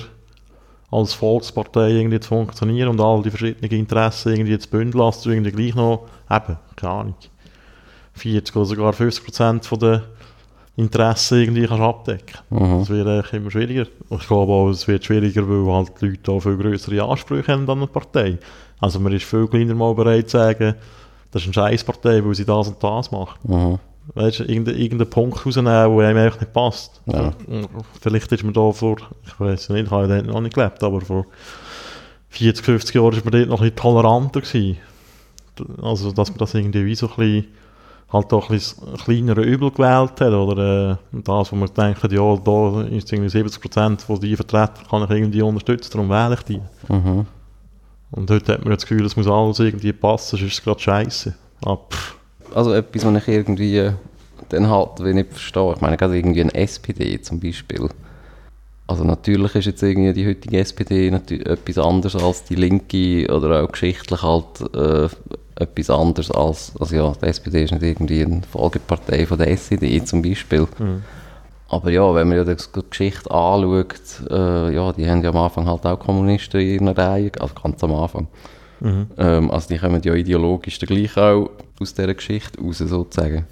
als 0.92 1.14
Volkspartei 1.14 1.92
irgendwie 1.92 2.20
zu 2.20 2.30
funktionieren 2.30 2.90
und 2.90 3.00
all 3.00 3.22
die 3.24 3.30
verschiedenen 3.30 3.72
Interessen 3.72 4.34
irgendwie 4.34 4.60
zu 4.60 4.70
bündeln, 4.70 5.00
dass 5.04 5.22
du 5.22 5.30
irgendwie 5.30 5.52
gleich 5.52 5.76
noch, 5.76 6.08
eben, 6.30 6.58
keine 6.76 6.94
Ahnung, 6.94 7.16
40 8.14 8.56
oder 8.56 8.66
sogar 8.66 8.94
50 8.94 9.24
Prozent 9.24 9.66
von 9.66 9.80
den 9.80 10.02
Interessen 10.76 11.40
irgendwie 11.40 11.66
kannst 11.66 11.82
abdecken. 11.82 12.40
Mhm. 12.50 12.80
Das 12.80 12.90
wird 12.90 13.08
eigentlich 13.08 13.34
immer 13.34 13.52
schwieriger. 13.52 13.86
Und 14.10 14.22
ich 14.22 14.28
glaube 14.28 14.52
auch, 14.52 14.70
es 14.70 14.88
wird 14.88 15.06
schwieriger, 15.06 15.48
weil 15.48 15.74
halt 15.74 16.02
die 16.02 16.08
Leute 16.08 16.32
auch 16.32 16.42
viel 16.42 16.58
größere 16.58 17.04
Ansprüche 17.04 17.54
haben 17.54 17.70
an 17.70 17.78
eine 17.78 17.88
Partei. 17.88 18.38
Also 18.80 19.00
man 19.00 19.14
ist 19.14 19.26
viel 19.26 19.48
kleiner 19.48 19.76
mal 19.76 19.94
bereit 19.94 20.30
zu 20.30 20.38
sagen, 20.38 20.76
das 21.32 21.44
ist 21.44 21.48
eine 21.48 21.54
Scheißpartei, 21.54 22.26
weil 22.26 22.36
sie 22.36 22.46
das 22.46 22.68
und 22.68 22.84
das 22.84 23.12
macht. 23.12 23.48
Mhm. 23.48 23.80
Weißt 24.14 24.40
du, 24.40 24.44
irgendeinen 24.44 25.10
Punkt 25.10 25.46
rausnehmen, 25.46 25.98
der 25.98 26.08
einem 26.08 26.18
einfach 26.18 26.40
nicht 26.40 26.54
passt. 26.54 27.02
Ja. 27.06 27.32
Vielleicht 28.02 28.32
ist 28.32 28.44
man 28.44 28.54
da 28.54 28.72
vor, 28.72 28.98
ich 29.26 29.40
weiß 29.40 29.70
nicht, 29.70 29.86
ich 29.86 29.92
habe 29.92 30.14
ja 30.14 30.22
noch 30.22 30.42
nicht 30.42 30.56
gelebt, 30.56 30.84
aber 30.84 31.02
vor 31.02 31.26
40, 32.30 32.66
50 32.66 32.96
Jahren 32.96 33.14
ist 33.14 33.26
man 33.26 33.32
dort 33.32 33.48
noch 33.48 33.62
ein 33.62 33.70
bisschen 33.70 33.76
toleranter 33.76 34.42
gewesen. 34.42 34.78
Also, 35.82 36.12
dass 36.12 36.30
man 36.30 36.40
das 36.40 36.54
irgendwie 36.54 36.86
wie 36.86 36.96
so 36.96 37.10
ein 37.10 37.16
bisschen, 37.16 37.48
halt 38.12 38.34
auch 38.34 38.50
ein 38.50 38.56
bisschen 38.56 38.94
kleinere 38.98 39.42
Übel 39.42 39.72
gewählt 39.72 40.20
hat, 40.20 40.34
oder 40.34 40.92
äh, 40.92 41.22
das, 41.22 41.52
wo 41.52 41.56
man 41.56 41.70
denkt, 41.74 42.12
ja, 42.12 42.36
da 42.38 42.82
ist 42.84 43.12
irgendwie 43.14 43.38
70% 43.38 44.02
von 44.02 44.20
die 44.20 44.36
Vertreter 44.36 44.82
kann 44.90 45.04
ich 45.04 45.10
irgendwie 45.10 45.42
unterstützen, 45.42 45.92
darum 45.94 46.10
wähle 46.10 46.36
ich 46.36 46.44
die. 46.44 46.62
Mhm. 46.90 47.26
Und 48.12 48.30
heute 48.30 48.54
hat 48.54 48.66
man 48.66 48.74
das 48.74 48.86
Gefühl, 48.86 49.06
es 49.06 49.16
muss 49.16 49.28
alles 49.28 49.60
irgendwie 49.60 49.94
passen, 49.94 50.38
sonst 50.38 50.52
ist 50.52 50.60
es 50.60 50.64
gerade 50.64 50.80
scheiße. 50.80 51.34
Ah, 51.66 51.78
also 52.54 52.74
etwas, 52.74 53.06
was 53.06 53.22
ich 53.22 53.28
irgendwie 53.28 53.78
äh, 53.78 53.94
dann 54.50 54.70
halt 54.70 55.00
wenn 55.00 55.18
ich 55.18 55.28
verstehe. 55.28 55.74
Ich 55.74 55.82
meine, 55.82 55.98
gerade 55.98 56.18
irgendwie 56.18 56.42
ein 56.42 56.50
SPD 56.50 57.22
zum 57.22 57.40
Beispiel. 57.40 57.90
Also 58.88 59.04
natürlich 59.04 59.56
ist 59.56 59.66
jetzt 59.66 59.84
irgendwie 59.84 60.14
die 60.14 60.28
heutige 60.28 60.60
SPD 60.60 61.08
etwas 61.08 61.78
anderes 61.78 62.16
als 62.16 62.44
die 62.44 62.56
Linke 62.56 63.34
oder 63.34 63.64
auch 63.64 63.72
geschichtlich 63.72 64.22
halt 64.22 64.76
äh, 64.76 65.08
etwas 65.56 65.90
anderes 65.90 66.32
als, 66.32 66.74
also 66.78 66.96
ja, 66.96 67.14
die 67.22 67.28
SPD 67.28 67.64
ist 67.64 67.72
nicht 67.72 67.84
irgendwie 67.84 68.26
eine 68.26 68.42
Folgepartei 68.52 69.26
von 69.26 69.38
der 69.38 69.50
SED 69.52 70.06
zum 70.06 70.22
Beispiel. 70.22 70.68
Mhm. 70.78 71.04
Aber 71.70 71.90
ja, 71.90 72.14
wenn 72.14 72.28
man 72.28 72.38
ja 72.38 72.44
die 72.44 72.58
Geschichte 72.90 73.32
anschaut, 73.32 74.30
äh, 74.30 74.76
ja, 74.76 74.92
die 74.92 75.10
haben 75.10 75.24
ja 75.24 75.30
am 75.30 75.38
Anfang 75.38 75.68
halt 75.68 75.86
auch 75.86 76.00
Kommunisten 76.00 76.60
in 76.60 76.86
ihrer 76.86 76.98
Reihe, 76.98 77.32
also 77.40 77.54
ganz 77.64 77.82
am 77.86 77.94
Anfang. 77.94 78.28
Mhm. 78.82 79.08
Ähm, 79.18 79.52
also 79.52 79.70
die 79.70 79.78
kommen 79.78 80.02
ja 80.04 80.14
ideologisch 80.14 80.80
gleich 80.80 81.16
auch 81.16 81.50
aus 81.82 81.94
dieser 81.94 82.14
Geschichte 82.14 82.62
raus, 82.62 82.78
sozusagen. 82.78 83.46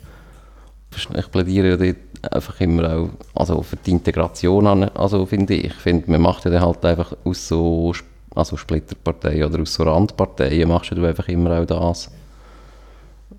Ich 1.15 1.31
plädiere 1.31 1.69
ja 1.69 1.77
dort 1.77 2.33
einfach 2.33 2.59
immer 2.61 2.93
auch 2.93 3.09
also 3.35 3.61
für 3.61 3.77
die 3.77 3.91
Integration 3.91 4.67
an, 4.67 4.83
also 4.89 5.25
finde 5.25 5.53
ich. 5.53 5.65
Ich 5.65 5.73
finde, 5.73 6.09
man 6.11 6.21
macht 6.21 6.45
ja 6.45 6.51
dann 6.51 6.61
halt 6.63 6.83
einfach 6.83 7.13
aus 7.23 7.47
so 7.47 7.93
also 8.35 8.57
Splitterparteien 8.57 9.43
oder 9.43 9.61
aus 9.61 9.73
so 9.73 9.83
Randparteien 9.83 10.67
machst 10.67 10.91
du 10.91 11.05
einfach 11.05 11.27
immer 11.27 11.59
auch 11.59 11.65
das, 11.65 12.09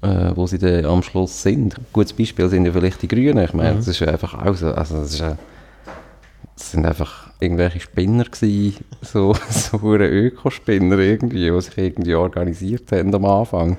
äh, 0.03 0.31
wo 0.35 0.47
sie 0.47 0.59
dann 0.59 0.85
am 0.85 1.03
Schluss 1.03 1.43
sind. 1.43 1.79
Ein 1.79 1.87
gutes 1.93 2.13
Beispiel 2.13 2.49
sind 2.49 2.67
ja 2.67 2.73
vielleicht 2.73 3.03
die 3.03 3.09
Grünen. 3.09 3.45
Ich 3.45 3.53
meine, 3.53 3.73
mhm. 3.73 3.77
das 3.79 3.89
ist 3.89 4.01
ja 4.01 4.09
einfach 4.09 4.35
auch 4.35 4.55
so, 4.55 4.73
also 4.73 5.01
das, 5.01 5.15
ist, 5.15 5.21
das 5.21 6.71
sind 6.71 6.87
einfach 6.87 7.31
irgendwelche 7.41 7.81
Spinner 7.81 8.25
gewesen, 8.25 8.85
so, 9.03 9.35
so 9.51 9.79
Ökospinner 9.83 10.99
irgendwie, 10.99 11.51
die 11.51 11.61
sich 11.61 11.79
irgendwie 11.79 12.15
organisiert 12.15 12.93
haben 12.93 13.15
am 13.15 13.25
Anfang. 13.25 13.79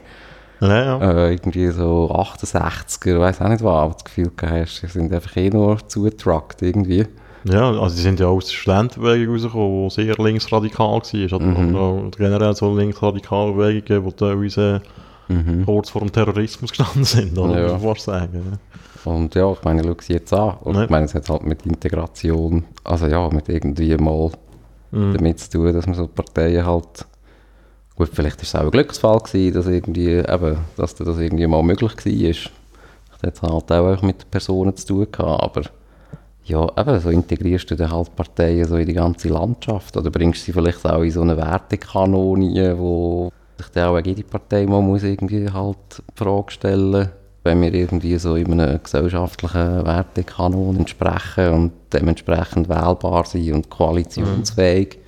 Ja, 0.61 0.99
ja. 0.99 1.11
Äh, 1.11 1.33
irgendwie 1.33 1.67
so 1.69 2.11
68er, 2.13 3.19
weiß 3.19 3.41
auch 3.41 3.49
nicht 3.49 3.63
was, 3.63 3.73
aber 3.73 3.93
das 3.93 4.03
Gefühl 4.03 4.31
hast, 4.41 4.77
sie 4.77 4.87
sind 4.87 5.11
einfach 5.11 5.35
eh 5.35 5.49
nur 5.49 5.77
zugetruckt 5.87 6.61
irgendwie. 6.61 7.07
Ja, 7.43 7.71
also 7.71 7.89
sie 7.95 8.03
sind 8.03 8.19
ja 8.19 8.27
aus 8.27 8.45
der 8.45 8.53
Studentenbewegung 8.53 9.35
rausgekommen, 9.35 9.89
die 9.89 9.95
sehr 9.95 10.15
linksradikal 10.23 11.01
war. 11.01 11.41
Mhm. 11.41 11.75
Oder 11.75 12.11
generell 12.15 12.55
so 12.55 12.77
linksradikale 12.77 13.53
Bewegungen, 13.53 14.05
die 14.05 14.13
teilweise 14.13 14.81
mhm. 15.27 15.65
kurz 15.65 15.89
vor 15.89 16.01
dem 16.01 16.11
Terrorismus 16.11 16.69
gestanden 16.77 17.03
sind, 17.03 17.37
oder? 17.37 17.67
Ja. 17.67 17.73
Muss 17.73 17.83
man 17.83 17.95
sagen. 17.95 18.59
Und 19.03 19.33
ja, 19.33 19.51
ich 19.51 19.63
meine, 19.63 19.83
schau 19.83 19.95
sie 19.99 20.13
jetzt 20.13 20.31
an. 20.31 20.57
Und 20.61 20.75
ja. 20.75 20.83
ich 20.83 20.89
meine, 20.91 21.05
es 21.05 21.15
hat 21.15 21.27
halt 21.27 21.43
mit 21.43 21.65
Integration, 21.65 22.65
also 22.83 23.07
ja, 23.07 23.27
mit 23.29 23.49
irgendwie 23.49 23.97
mal 23.97 24.29
mhm. 24.91 25.13
damit 25.13 25.39
zu 25.39 25.49
tun, 25.49 25.73
dass 25.73 25.87
man 25.87 25.95
so 25.95 26.05
Parteien 26.07 26.63
halt 26.63 27.07
Gut, 27.95 28.09
vielleicht 28.13 28.37
war 28.37 28.43
es 28.43 28.55
auch 28.55 28.61
ein 28.61 28.71
Glücksfall, 28.71 29.19
gewesen, 29.19 29.53
dass, 29.53 29.67
irgendwie, 29.67 30.13
eben, 30.15 30.57
dass 30.77 30.95
das 30.95 31.19
irgendwie 31.19 31.47
mal 31.47 31.63
möglich 31.63 31.91
war. 31.95 32.51
Das 33.21 33.41
hat 33.41 33.51
halt 33.51 33.71
auch 33.71 34.01
mit 34.01 34.29
Personen 34.31 34.75
zu 34.75 34.87
tun 34.87 35.07
gehabt, 35.11 35.43
aber 35.43 35.61
ja, 36.45 36.67
eben, 36.77 36.99
so 36.99 37.09
integrierst 37.09 37.69
du 37.69 37.75
dann 37.75 37.91
halt 37.91 38.15
Parteien 38.15 38.67
so 38.67 38.77
in 38.77 38.87
die 38.87 38.93
ganze 38.93 39.29
Landschaft 39.29 39.95
oder 39.95 40.09
bringst 40.09 40.43
sie 40.43 40.53
vielleicht 40.53 40.85
auch 40.85 41.01
in 41.01 41.11
so 41.11 41.21
eine 41.21 41.37
Wertekanone, 41.37 42.77
wo 42.79 43.31
sich 43.57 43.67
dann 43.69 43.89
auch 43.89 43.99
jede 44.03 44.23
Partei 44.23 44.65
mal 44.65 44.81
muss 44.81 45.03
irgendwie 45.03 45.49
halt 45.49 45.77
die 45.99 46.23
Frage 46.23 46.51
stellen 46.51 47.09
wenn 47.43 47.61
wir 47.61 47.73
irgendwie 47.73 48.17
so 48.17 48.35
in 48.35 48.51
einem 48.51 48.81
gesellschaftlichen 48.83 49.85
Wertekanon 49.85 50.77
entsprechen 50.77 51.49
und 51.49 51.71
dementsprechend 51.91 52.69
wählbar 52.69 53.25
sind 53.25 53.51
und 53.51 53.69
koalitionsfähig, 53.69 54.99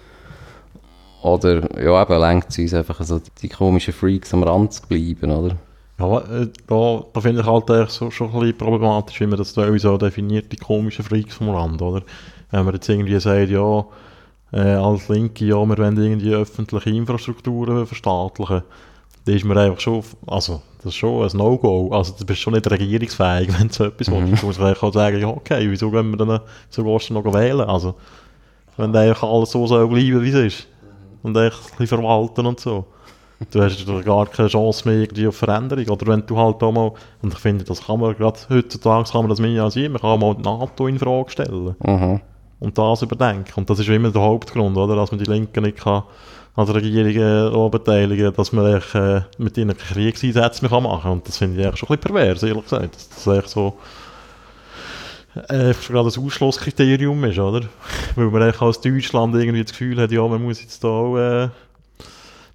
oder, 1.24 1.82
ja, 1.82 2.02
eben, 2.02 2.20
lenkt 2.20 2.50
es 2.50 2.58
uns 2.58 2.74
einfach 2.74 3.02
so, 3.02 3.22
die 3.42 3.48
komischen 3.48 3.94
Freaks 3.94 4.34
am 4.34 4.44
Rand 4.44 4.74
zu 4.74 4.82
bleiben, 4.86 5.32
oder? 5.32 5.56
Ja, 5.98 6.20
äh, 6.20 6.50
da, 6.68 7.06
da 7.14 7.22
finde 7.22 7.42
ich 7.42 7.48
halt 7.48 7.90
so, 7.90 8.12
schon 8.12 8.28
ein 8.34 8.40
bisschen 8.42 8.58
problematisch, 8.58 9.22
wie 9.22 9.28
man 9.28 9.38
das 9.38 9.54
da 9.54 9.78
so 9.80 9.98
definiert, 9.98 10.52
die 10.52 10.58
komischen 10.58 11.06
Freaks 11.06 11.36
vom 11.36 11.50
Rand, 11.50 11.82
oder? 11.82 12.02
Wenn 12.52 12.66
man 12.66 12.74
jetzt 12.74 12.90
irgendwie 12.90 13.18
sagt, 13.22 13.50
ja, 13.50 13.86
äh, 14.52 14.74
als 14.74 15.08
Linke, 15.08 15.46
ja, 15.46 15.56
wir 15.66 15.78
wollen 15.78 15.98
irgendwie 15.98 16.34
öffentliche 16.34 16.90
Infrastrukturen 16.90 17.88
verstaatlichen, 17.88 18.64
dann 19.24 19.36
ist 19.36 19.46
man 19.46 19.58
einfach 19.58 19.80
schon, 19.80 20.04
also, 20.28 20.62
das 20.80 20.88
ist 20.88 20.96
schon 20.96 21.24
ein 21.24 21.38
No-Go. 21.38 21.90
Also, 21.94 22.16
du 22.20 22.26
bist 22.26 22.42
schon 22.42 22.54
nicht 22.54 22.70
regierungsfähig, 22.70 23.48
wenn 23.58 23.70
du 23.70 23.74
so 23.74 23.86
etwas 23.86 24.10
mhm. 24.10 24.28
willst. 24.28 24.44
Du 24.44 24.48
musst 24.48 24.60
eigentlich 24.60 24.84
auch 24.84 24.94
sagen, 24.94 25.22
ja, 25.22 25.28
okay, 25.30 25.72
wieso 25.72 25.90
gehen 25.90 26.12
wir 26.12 26.18
dann, 26.18 26.42
so 26.70 26.84
gehst 26.84 27.10
du 27.10 27.14
noch 27.14 27.34
wählen? 27.34 27.62
Also, 27.62 27.96
wenn 28.76 28.94
eigentlich 28.94 29.24
alles 29.24 29.52
so 29.52 29.66
soll 29.68 29.88
bleiben, 29.88 30.22
wie 30.22 30.30
es 30.30 30.36
ist 30.36 30.68
und 31.24 31.36
echt 31.36 31.58
ein 31.58 31.78
bisschen 31.78 32.00
verwalten 32.00 32.46
und 32.46 32.60
so. 32.60 32.86
Du 33.52 33.62
hast 33.62 33.86
gar 34.06 34.26
keine 34.28 34.48
Chance 34.48 34.88
mehr 34.88 35.00
irgendwie 35.00 35.28
auf 35.28 35.36
Veränderung. 35.36 35.86
Oder 35.90 36.08
wenn 36.08 36.26
du 36.26 36.38
halt 36.38 36.62
auch 36.64 36.72
mal, 36.72 36.92
und 37.22 37.34
ich 37.34 37.40
finde, 37.40 37.64
das 37.64 37.86
kann 37.86 38.00
man 38.00 38.16
gerade 38.16 38.40
heutzutage 38.50 39.12
kann 39.12 39.22
man 39.22 39.30
das 39.30 39.40
mehr 39.40 39.64
als 39.64 39.76
immer, 39.76 40.00
man 40.00 40.02
kann 40.02 40.20
mal 40.20 40.36
die 40.36 40.44
NATO 40.44 40.88
in 40.88 41.00
Frage 41.00 41.32
stellen. 41.32 41.76
Mhm. 41.84 42.22
Und 42.60 42.78
das 42.78 43.02
überdenken. 43.02 43.52
Und 43.56 43.70
das 43.70 43.80
ist 43.80 43.90
immer 43.90 44.12
der 44.12 44.22
Hauptgrund, 44.22 44.78
oder? 44.78 44.96
Dass 44.96 45.12
man 45.12 45.20
die 45.20 45.30
Linken 45.30 45.64
nicht 45.64 45.80
kann 45.80 46.04
an 46.56 46.68
der 46.68 46.76
Regierung 46.76 47.66
äh, 47.66 47.70
beteiligen 47.70 48.32
dass 48.34 48.52
man 48.52 48.78
echt, 48.78 48.94
äh, 48.96 49.22
mit 49.38 49.58
ihnen 49.58 49.76
Kriegseinsätze 49.76 50.64
machen 50.64 51.02
kann. 51.02 51.12
Und 51.12 51.28
das 51.28 51.38
finde 51.38 51.60
ich 51.60 51.66
eigentlich 51.66 51.80
schon 51.80 51.90
ein 51.90 51.98
bisschen 51.98 52.16
pervers, 52.16 52.44
ehrlich 52.44 52.64
gesagt. 52.64 52.96
Dass 52.96 53.10
das 53.10 53.38
echt 53.38 53.50
so 53.50 53.74
äh, 55.36 55.74
gerade 55.74 56.06
das 56.06 56.18
Ausschlusskriterium 56.18 57.24
ist, 57.24 57.40
oder? 57.40 57.62
Weil 58.16 58.28
man 58.28 58.44
eigentlich 58.44 58.62
als 58.62 58.82
Deutschland 58.82 59.36
irgendwie 59.36 59.64
das 59.64 59.72
Gefühl 59.72 60.00
hat, 60.00 60.12
ja, 60.12 60.28
man 60.28 60.42
muss 60.42 60.62
jetzt 60.62 60.84
da 60.84 60.88
auch, 60.88 61.18
äh, 61.18 61.50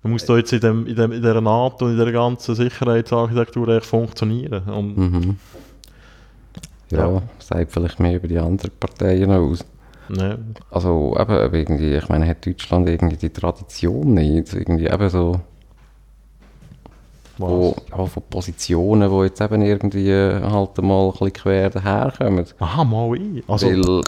man 0.02 0.12
muss 0.12 0.24
da 0.24 0.36
jetzt 0.36 0.52
in, 0.52 0.60
dem, 0.60 0.86
in, 0.86 0.94
dem, 0.94 1.12
in 1.12 1.20
dieser 1.20 1.40
NATO 1.40 1.84
und 1.84 1.92
in 1.92 1.98
dieser 1.98 2.12
ganzen 2.12 2.54
Sicherheitsarchitektur 2.54 3.68
echt 3.68 3.86
funktionieren. 3.86 4.62
Und, 4.64 4.96
mhm. 4.96 5.36
ja, 6.90 7.10
ja, 7.10 7.22
sagt 7.38 7.72
vielleicht 7.72 7.98
mehr 7.98 8.16
über 8.16 8.28
die 8.28 8.38
anderen 8.38 8.70
Parteien 8.78 9.30
aus. 9.30 9.64
Nee. 10.08 10.36
Also 10.70 11.16
eben, 11.18 11.54
irgendwie, 11.54 11.96
ich 11.96 12.08
meine, 12.08 12.26
hat 12.26 12.46
Deutschland 12.46 12.88
irgendwie 12.88 13.16
die 13.16 13.30
Tradition 13.30 14.14
nicht, 14.14 14.54
irgendwie 14.54 14.86
eben 14.86 15.10
so 15.10 15.40
wo, 17.38 17.76
ja, 17.90 18.06
von 18.06 18.22
Positionen, 18.28 19.10
die 19.10 19.24
jetzt 19.24 19.40
eben 19.40 19.62
irgendwie 19.62 20.12
halt 20.12 20.78
mal 20.82 21.06
ein 21.06 21.12
bisschen 21.12 21.32
quer 21.32 21.70
daherkommen. 21.70 22.44
Aha, 22.58 22.84
mal 22.84 23.14
ein. 23.14 23.42
Also, 23.46 23.68
Weil, 23.68 24.02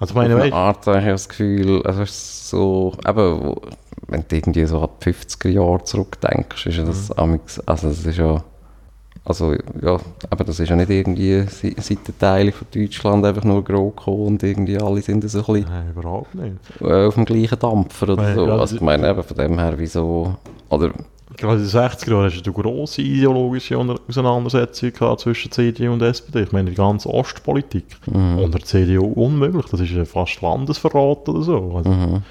also 0.00 0.14
meine 0.14 0.34
auf 0.34 0.42
eine 0.42 0.54
Art 0.54 0.86
habe 0.86 0.98
ich 0.98 1.04
das 1.04 1.28
Gefühl, 1.28 1.82
also 1.84 2.04
so, 2.06 2.94
eben, 3.06 3.54
wenn 4.08 4.24
du 4.26 4.36
irgendwie 4.36 4.64
so 4.64 4.80
an 4.80 4.88
die 5.04 5.12
50er 5.12 5.50
Jahre 5.50 5.84
zurückdenkst, 5.84 6.66
ist 6.66 6.78
das 6.78 7.10
mhm. 7.10 7.38
also 7.66 7.88
das 7.88 8.06
ist 8.06 8.16
ja, 8.16 8.42
also 9.26 9.52
ja, 9.52 9.98
aber 10.30 10.44
das 10.44 10.58
ist 10.58 10.70
ja 10.70 10.76
nicht 10.76 10.88
irgendwie 10.88 11.42
Seitenteile 11.42 12.50
von 12.50 12.66
Deutschland 12.74 13.26
einfach 13.26 13.44
nur 13.44 13.62
grob 13.62 13.98
gekommen 13.98 14.26
und 14.26 14.42
irgendwie 14.42 14.78
alle 14.78 15.02
sind 15.02 15.28
so 15.28 15.38
ein 15.38 15.44
bisschen 15.44 15.66
Nein, 15.70 15.90
überhaupt 15.94 16.34
nicht. 16.34 16.56
auf 16.82 17.14
dem 17.14 17.26
gleichen 17.26 17.58
Dampfer 17.58 18.08
oder 18.08 18.22
Nein, 18.22 18.34
so. 18.34 18.46
Also 18.46 18.76
ich 18.76 18.80
meine, 18.82 19.10
eben 19.10 19.22
von 19.22 19.36
dem 19.36 19.58
her, 19.58 19.74
wieso, 19.76 20.34
oder 20.70 20.92
gerade 21.36 21.62
in 21.62 21.68
den 21.68 21.70
60er 21.70 22.10
Jahren 22.10 22.24
hast 22.24 22.46
du 22.46 22.52
eine 22.52 22.62
grosse 22.62 23.02
ideologische 23.02 23.78
Auseinandersetzung 23.78 25.18
zwischen 25.18 25.50
CDU 25.50 25.92
und 25.92 26.02
SPD. 26.02 26.42
Ich 26.42 26.52
meine, 26.52 26.70
die 26.70 26.76
ganze 26.76 27.08
Ostpolitik. 27.08 27.84
Mhm. 28.06 28.38
Unter 28.38 28.60
CDU 28.60 29.06
unmöglich. 29.06 29.66
Das 29.70 29.80
ist 29.80 30.10
fast 30.10 30.40
Landesverrat 30.40 31.28
oder 31.28 31.42
so. 31.42 31.74
Also, 31.76 31.90
mhm. 31.90 32.22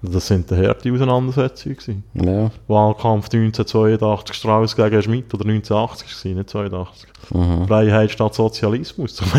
Das 0.00 0.28
sind 0.28 0.50
harte 0.52 0.92
Auseinandersetzungen. 0.92 2.04
Ja. 2.14 2.50
Wahlkampf 2.68 3.26
1982 3.26 4.36
Strauss 4.36 4.76
gegen 4.76 5.02
Schmidt 5.02 5.34
oder 5.34 5.44
1980 5.44 6.08
gewesen, 6.08 6.38
nicht 6.38 6.50
82. 6.50 7.08
Mhm. 7.30 7.66
Freiheit 7.66 8.10
statt 8.10 8.34
Sozialismus. 8.34 9.20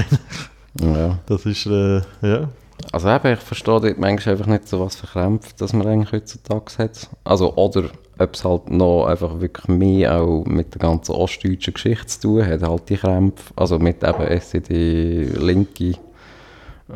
Ich 0.75 0.85
meine, 0.85 0.99
ja. 0.99 1.19
Das 1.25 1.45
ist, 1.45 1.65
äh, 1.65 2.01
ja. 2.21 2.49
Also 2.91 3.09
eben, 3.09 3.33
ich 3.33 3.39
verstehe 3.39 3.81
dort 3.81 3.97
manchmal 3.97 4.35
einfach 4.35 4.45
nicht 4.45 4.67
so 4.67 4.79
was 4.79 4.95
verkrämpft, 4.95 5.59
dass 5.59 5.73
man 5.73 5.87
eigentlich 5.87 6.11
heutzutage 6.11 6.77
hat. 6.77 7.09
Also, 7.23 7.55
oder 7.55 7.85
ob 8.19 8.33
es 8.33 8.43
halt 8.43 8.69
noch 8.69 9.05
einfach 9.05 9.39
wirklich 9.39 9.67
mehr 9.67 10.21
auch 10.21 10.45
mit 10.45 10.73
der 10.73 10.79
ganzen 10.79 11.13
ostdeutschen 11.13 11.73
Geschichte 11.73 12.07
zu 12.07 12.21
tun 12.21 12.45
hat, 12.45 12.61
halt 12.61 12.89
die 12.89 12.97
Krämpfe, 12.97 13.53
also 13.55 13.79
mit 13.79 14.03
eben 14.03 14.27
SED, 14.27 15.37
Linke, 15.37 15.93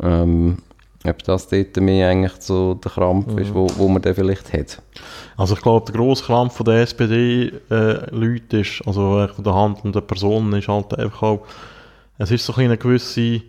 ähm, 0.02 0.58
ob 1.06 1.22
das 1.24 1.48
dort 1.48 1.76
mehr 1.78 2.08
eigentlich 2.08 2.34
so 2.40 2.74
der 2.74 2.90
Krampf 2.90 3.26
mhm. 3.26 3.38
ist, 3.38 3.54
wo, 3.54 3.66
wo 3.76 3.88
man 3.88 4.02
den 4.02 4.14
vielleicht 4.14 4.52
hat. 4.52 4.82
Also 5.36 5.54
ich 5.54 5.62
glaube, 5.62 5.90
der 5.90 6.00
grosse 6.00 6.24
Krampf 6.24 6.56
von 6.56 6.66
der 6.66 6.82
SPD-Leute 6.82 8.56
äh, 8.56 8.60
ist, 8.60 8.82
also 8.86 9.26
von 9.34 9.44
der 9.44 9.54
handelnden 9.54 10.06
Personen 10.06 10.52
ist 10.54 10.68
halt 10.68 10.98
einfach 10.98 11.22
auch, 11.22 11.46
es 12.18 12.30
ist 12.30 12.46
so 12.46 12.54
eine 12.54 12.78
gewisse 12.78 13.42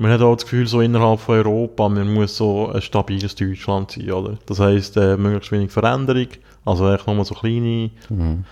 man 0.00 0.10
hat 0.10 0.22
auch 0.22 0.34
das 0.34 0.44
Gefühl, 0.44 0.66
so 0.66 0.80
innerhalb 0.80 1.20
von 1.20 1.36
Europa, 1.36 1.88
man 1.88 2.12
muss 2.12 2.36
so 2.36 2.70
ein 2.72 2.80
stabiles 2.80 3.34
Deutschland 3.34 3.90
sein, 3.90 4.10
oder? 4.10 4.38
Das 4.46 4.58
heisst, 4.58 4.96
äh, 4.96 5.16
möglichst 5.18 5.52
wenig 5.52 5.70
Veränderung, 5.70 6.28
also 6.64 6.86
eigentlich 6.86 7.06
nochmal 7.06 7.24
so 7.24 7.34
kleine, 7.34 7.90
mhm. 8.08 8.44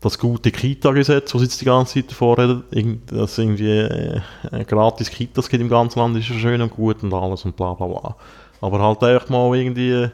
das 0.00 0.18
gute 0.18 0.50
Kita-Gesetz, 0.50 1.34
was 1.34 1.42
jetzt 1.42 1.60
die 1.60 1.64
ganze 1.64 1.94
Zeit 1.94 2.10
davor 2.10 2.38
reden, 2.38 3.02
dass 3.06 3.38
irgendwie 3.38 3.78
äh, 3.78 4.20
gratis 4.66 5.10
Kitas 5.10 5.48
gibt 5.48 5.62
im 5.62 5.68
ganzen 5.68 5.98
Land, 5.98 6.16
ist 6.16 6.28
ja 6.28 6.36
schön 6.36 6.60
und 6.62 6.70
gut 6.74 7.02
und 7.02 7.12
alles 7.12 7.44
und 7.44 7.56
bla 7.56 7.74
bla 7.74 7.86
bla. 7.86 8.16
Aber 8.60 8.80
halt 8.80 9.02
einfach 9.04 9.28
mal 9.28 9.56
irgendwie, 9.56 10.08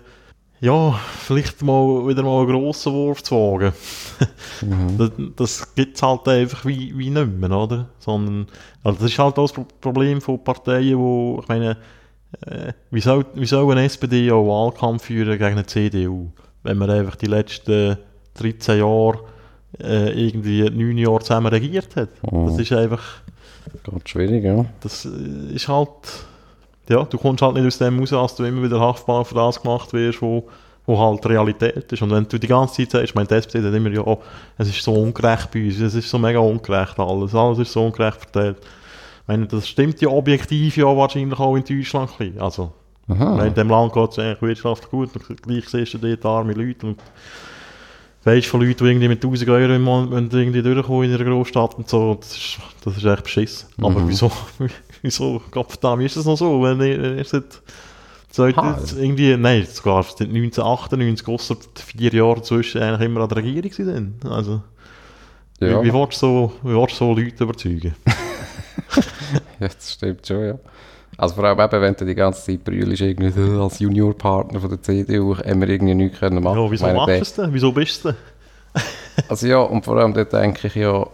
ja, 0.60 0.92
vielleicht 1.18 1.62
mal 1.62 2.06
wieder 2.06 2.22
mal 2.22 2.40
einen 2.42 2.50
grossen 2.50 2.92
Wurf 2.92 3.22
zu 3.22 3.34
wagen. 3.34 3.72
Mhm. 4.62 4.98
das 4.98 5.10
das 5.36 5.74
gibt 5.74 5.96
es 5.96 6.02
halt 6.02 6.26
einfach 6.28 6.64
wie, 6.64 6.96
wie 6.96 7.10
nicht 7.10 7.38
mehr, 7.38 7.50
oder? 7.50 7.88
Sondern, 7.98 8.46
also 8.82 9.00
das 9.00 9.10
ist 9.10 9.18
halt 9.18 9.38
auch 9.38 9.44
das 9.44 9.52
Pro- 9.52 9.66
Problem 9.80 10.20
von 10.20 10.42
Parteien, 10.42 10.98
wo, 10.98 11.40
ich 11.42 11.48
meine, 11.48 11.76
äh, 12.46 12.72
wie, 12.90 13.00
soll, 13.00 13.26
wie 13.34 13.46
soll 13.46 13.70
eine 13.72 13.84
SPD 13.84 14.30
auch 14.30 14.46
Wahlkampf 14.46 15.04
führen 15.04 15.38
gegen 15.38 15.44
eine 15.44 15.66
CDU, 15.66 16.30
wenn 16.64 16.78
man 16.78 16.90
einfach 16.90 17.14
die 17.16 17.26
letzten 17.26 17.96
13 18.34 18.78
Jahre 18.80 19.20
äh, 19.80 20.26
irgendwie 20.26 20.68
9 20.68 20.98
Jahre 20.98 21.20
zusammen 21.20 21.46
regiert 21.46 21.94
hat? 21.94 22.10
Mhm. 22.30 22.46
Das 22.46 22.58
ist 22.58 22.72
einfach, 22.72 23.22
Ganz 23.82 24.08
schwierig, 24.08 24.44
ja. 24.44 24.64
das 24.80 25.04
ist 25.04 25.68
halt, 25.68 25.88
ja, 26.88 27.04
du 27.04 27.18
kommst 27.18 27.42
halt 27.42 27.54
nicht 27.54 27.66
aus 27.66 27.78
dem 27.78 27.98
raus, 27.98 28.12
als 28.12 28.34
du 28.36 28.44
immer 28.44 28.62
wieder 28.62 28.80
haftbar 28.80 29.24
für 29.24 29.34
das 29.34 29.60
gemacht 29.60 29.92
wirst, 29.92 30.22
wo, 30.22 30.48
wo 30.86 30.98
halt 30.98 31.24
Realität 31.26 31.90
ist. 31.90 32.02
Und 32.02 32.10
wenn 32.10 32.28
du 32.28 32.38
die 32.38 32.46
ganze 32.46 32.74
Zeit 32.74 32.90
sagst, 32.90 33.04
ich 33.10 33.14
meine, 33.14 33.28
die 33.28 33.34
sagt 33.34 33.54
immer, 33.54 33.90
ja, 33.90 34.02
oh, 34.02 34.20
es 34.58 34.68
ist 34.68 34.82
so 34.82 34.92
ungerecht 34.92 35.50
bei 35.50 35.64
uns, 35.64 35.80
es 35.80 35.94
ist 35.94 36.08
so 36.08 36.18
mega 36.18 36.38
ungerecht 36.38 36.98
alles, 36.98 37.34
alles 37.34 37.58
ist 37.58 37.72
so 37.72 37.84
ungerecht 37.84 38.18
verteilt. 38.18 38.58
Ich 38.60 39.28
meine, 39.28 39.46
das 39.46 39.66
stimmt 39.66 40.00
ja 40.00 40.08
objektiv 40.08 40.76
ja 40.76 40.84
wahrscheinlich 40.84 41.38
auch 41.38 41.56
in 41.56 41.64
Deutschland 41.64 42.10
ein 42.10 42.18
bisschen. 42.18 42.40
Also, 42.40 42.72
Aha. 43.08 43.44
in 43.44 43.54
dem 43.54 43.68
Land 43.68 43.92
geht 43.92 44.10
es 44.12 44.18
eigentlich 44.18 44.42
wirtschaftlich 44.42 44.90
gut 44.90 45.10
und 45.14 45.42
gleich 45.42 45.68
siehst 45.68 45.94
du 45.94 45.98
dort 45.98 46.24
arme 46.24 46.52
Leute 46.54 46.86
und 46.86 46.98
weißt 48.24 48.46
von 48.46 48.60
Leuten, 48.62 48.78
die 48.84 48.90
irgendwie 48.90 49.08
mit 49.08 49.22
1000 49.22 49.50
Euro 49.50 49.74
im 49.74 49.82
Monat 49.82 50.32
irgendwie 50.32 50.62
durchkommen 50.62 51.10
in 51.10 51.14
einer 51.14 51.24
Großstadt 51.24 51.74
und 51.74 51.88
so, 51.88 52.14
das 52.14 52.32
ist, 52.36 52.58
das 52.84 52.96
ist 52.96 53.04
echt 53.04 53.24
beschissen. 53.24 53.68
Aber 53.82 54.00
Mhm. 54.00 54.08
wieso, 54.08 54.30
wieso, 55.02 55.42
Gottverdammt, 55.50 56.02
ist 56.04 56.16
das 56.16 56.24
noch 56.24 56.36
so, 56.38 56.62
wenn 56.62 56.80
ihr, 56.80 57.16
ihr 57.18 57.24
seit 57.24 57.60
seit 58.30 58.56
irgendwie, 58.96 59.36
nein, 59.36 59.64
sogar 59.70 60.02
seit 60.02 60.22
1998, 60.28 61.28
ausser 61.28 61.56
vier 61.76 62.12
Jahre 62.12 62.42
zwischen 62.42 62.82
eigentlich 62.82 63.06
immer 63.06 63.20
an 63.20 63.28
der 63.28 63.36
Regierung 63.38 63.70
sind. 63.70 64.24
Also, 64.26 64.62
Ja, 65.60 65.80
wie, 65.82 65.88
wie 65.88 65.92
willst 65.94 66.20
du 66.22 66.26
so, 66.26 66.52
wie 66.62 66.74
willst 66.74 66.94
du 67.00 67.04
so 67.04 67.12
Leute 67.12 67.44
überzeugen? 67.44 67.94
ja, 69.60 69.68
das 69.68 69.92
stimmt 69.92 70.26
schon, 70.26 70.44
ja. 70.46 70.58
Also 71.16 71.34
vor 71.36 71.44
allem 71.44 71.58
eben, 71.58 71.80
wenn 71.80 71.94
du 71.94 72.04
die 72.04 72.14
ganze 72.14 72.44
Zeit 72.44 72.64
brüllst, 72.64 73.00
irgendwie 73.00 73.60
als 73.60 73.78
Juniorpartner 73.78 74.60
von 74.60 74.70
der 74.70 74.82
CDU, 74.82 75.36
haben 75.36 75.60
wir 75.60 75.68
irgendwie 75.68 75.94
nichts 75.94 76.18
können 76.18 76.42
machen. 76.42 76.58
Ja, 76.58 76.70
wieso 76.70 76.86
machst 76.86 77.08
du 77.08 77.22
es 77.22 77.34
denn? 77.34 77.52
Wieso 77.52 77.72
bist 77.72 78.04
du 78.04 78.08
denn? 78.08 78.16
Also 79.28 79.46
ja, 79.46 79.58
und 79.58 79.84
vor 79.84 79.96
allem 79.96 80.12
dort 80.12 80.32
denke 80.32 80.66
ich 80.66 80.74
ja, 80.74 81.06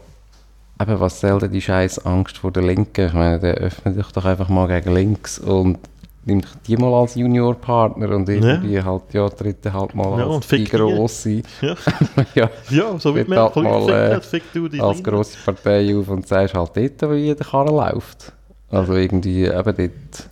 eben, 0.80 1.00
was 1.00 1.20
soll 1.20 1.38
denn 1.38 1.52
die 1.52 1.60
scheiß 1.60 2.06
Angst 2.06 2.38
vor 2.38 2.50
der 2.50 2.62
Linken? 2.62 3.06
Ich 3.08 3.12
meine, 3.12 3.38
der 3.38 3.54
öffnet 3.56 3.94
sich 3.94 4.06
doch 4.12 4.24
einfach 4.24 4.48
mal 4.48 4.66
gegen 4.68 4.94
links 4.94 5.38
und 5.38 5.78
nimmt 6.24 6.48
die 6.66 6.76
mal 6.76 6.94
als 6.94 7.14
Juniorpartner 7.14 8.10
und 8.14 8.28
irgendwie 8.28 8.82
halt, 8.82 9.02
ja, 9.12 9.28
dritte 9.28 9.72
halt 9.72 9.94
mal 9.94 10.18
Ja, 10.18 10.26
als 10.26 10.48
die 10.48 10.64
die. 10.64 10.70
Ja, 10.72 10.78
grosse, 10.78 11.30
ja, 12.34 12.50
ja 12.70 12.98
so 12.98 13.14
wie 13.14 13.24
Merkel 13.24 13.64
halt 13.68 13.86
mal, 13.86 14.20
äh, 14.72 14.80
als 14.80 15.02
grosse 15.02 15.36
Partei 15.44 15.94
auf 15.96 16.08
und 16.08 16.26
sagst 16.26 16.54
halt 16.54 16.76
dort, 16.76 17.12
wie 17.12 17.34
der 17.34 17.46
Karren 17.46 17.74
läuft. 17.74 18.32
Also 18.70 18.94
irgendwie 18.94 19.44
eben 19.46 19.64
dort 19.76 20.28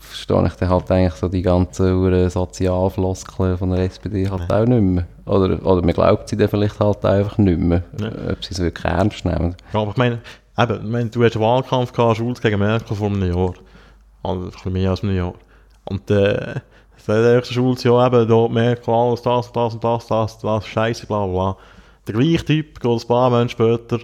verstehe 0.00 0.46
ich 0.46 0.52
dann 0.54 0.68
halt 0.68 0.90
eigentlich 0.90 1.14
so 1.14 1.28
die 1.28 1.42
ganzen 1.42 2.28
Sozialfloskeln 2.30 3.56
von 3.56 3.70
der 3.70 3.80
SPD 3.84 4.28
halt 4.28 4.52
auch 4.52 4.66
nicht 4.66 4.82
mehr. 4.82 5.06
Oder, 5.24 5.64
oder 5.64 5.82
man 5.82 5.94
glaubt 5.94 6.28
sie 6.28 6.36
dann 6.36 6.48
vielleicht 6.48 6.78
halt 6.78 7.04
einfach 7.04 7.38
nicht 7.38 7.58
mehr, 7.58 7.82
Ja. 8.00 8.08
ob 8.32 8.44
sie 8.44 8.52
es 8.52 8.60
wirklich 8.60 8.84
ernst 8.84 9.24
nehmen. 9.24 9.56
Ja, 9.72 9.80
aber 9.80 9.90
ich 9.92 9.96
meine, 9.96 10.18
eben, 10.58 10.76
ich 10.84 10.90
meine, 10.90 11.10
du 11.10 11.24
hast 11.24 11.36
einen 11.36 11.44
Wahlkampf 11.44 11.92
gehabt, 11.92 12.18
Schulz 12.18 12.40
gegen 12.40 12.58
Merkel 12.58 12.96
vor 12.96 13.08
einem 13.08 13.22
Jahr. 13.34 13.54
Also 14.22 14.40
ein 14.44 14.50
bisschen 14.50 14.72
mehr 14.72 14.90
als 14.90 15.02
einem 15.02 15.16
Jahr. 15.16 15.34
Und 15.86 16.10
äh, 16.10 16.54
sagt 16.98 17.08
der 17.08 17.34
erste 17.34 17.54
Schulz, 17.54 17.82
ja 17.84 18.06
eben, 18.06 18.28
da 18.28 18.48
Merkel, 18.48 18.92
alles 18.92 19.22
das 19.22 19.46
und 19.46 19.56
das 19.56 19.74
und 19.74 19.84
das, 19.84 20.06
das, 20.06 20.38
das, 20.38 20.66
scheiße, 20.66 21.06
bla 21.06 21.24
bla 21.26 21.32
bla. 21.32 21.56
Der 22.06 22.14
gleiche 22.14 22.44
Typ 22.44 22.80
geht 22.80 22.90
ein 23.02 23.08
paar 23.08 23.30
Monate 23.30 23.50
später 23.50 23.98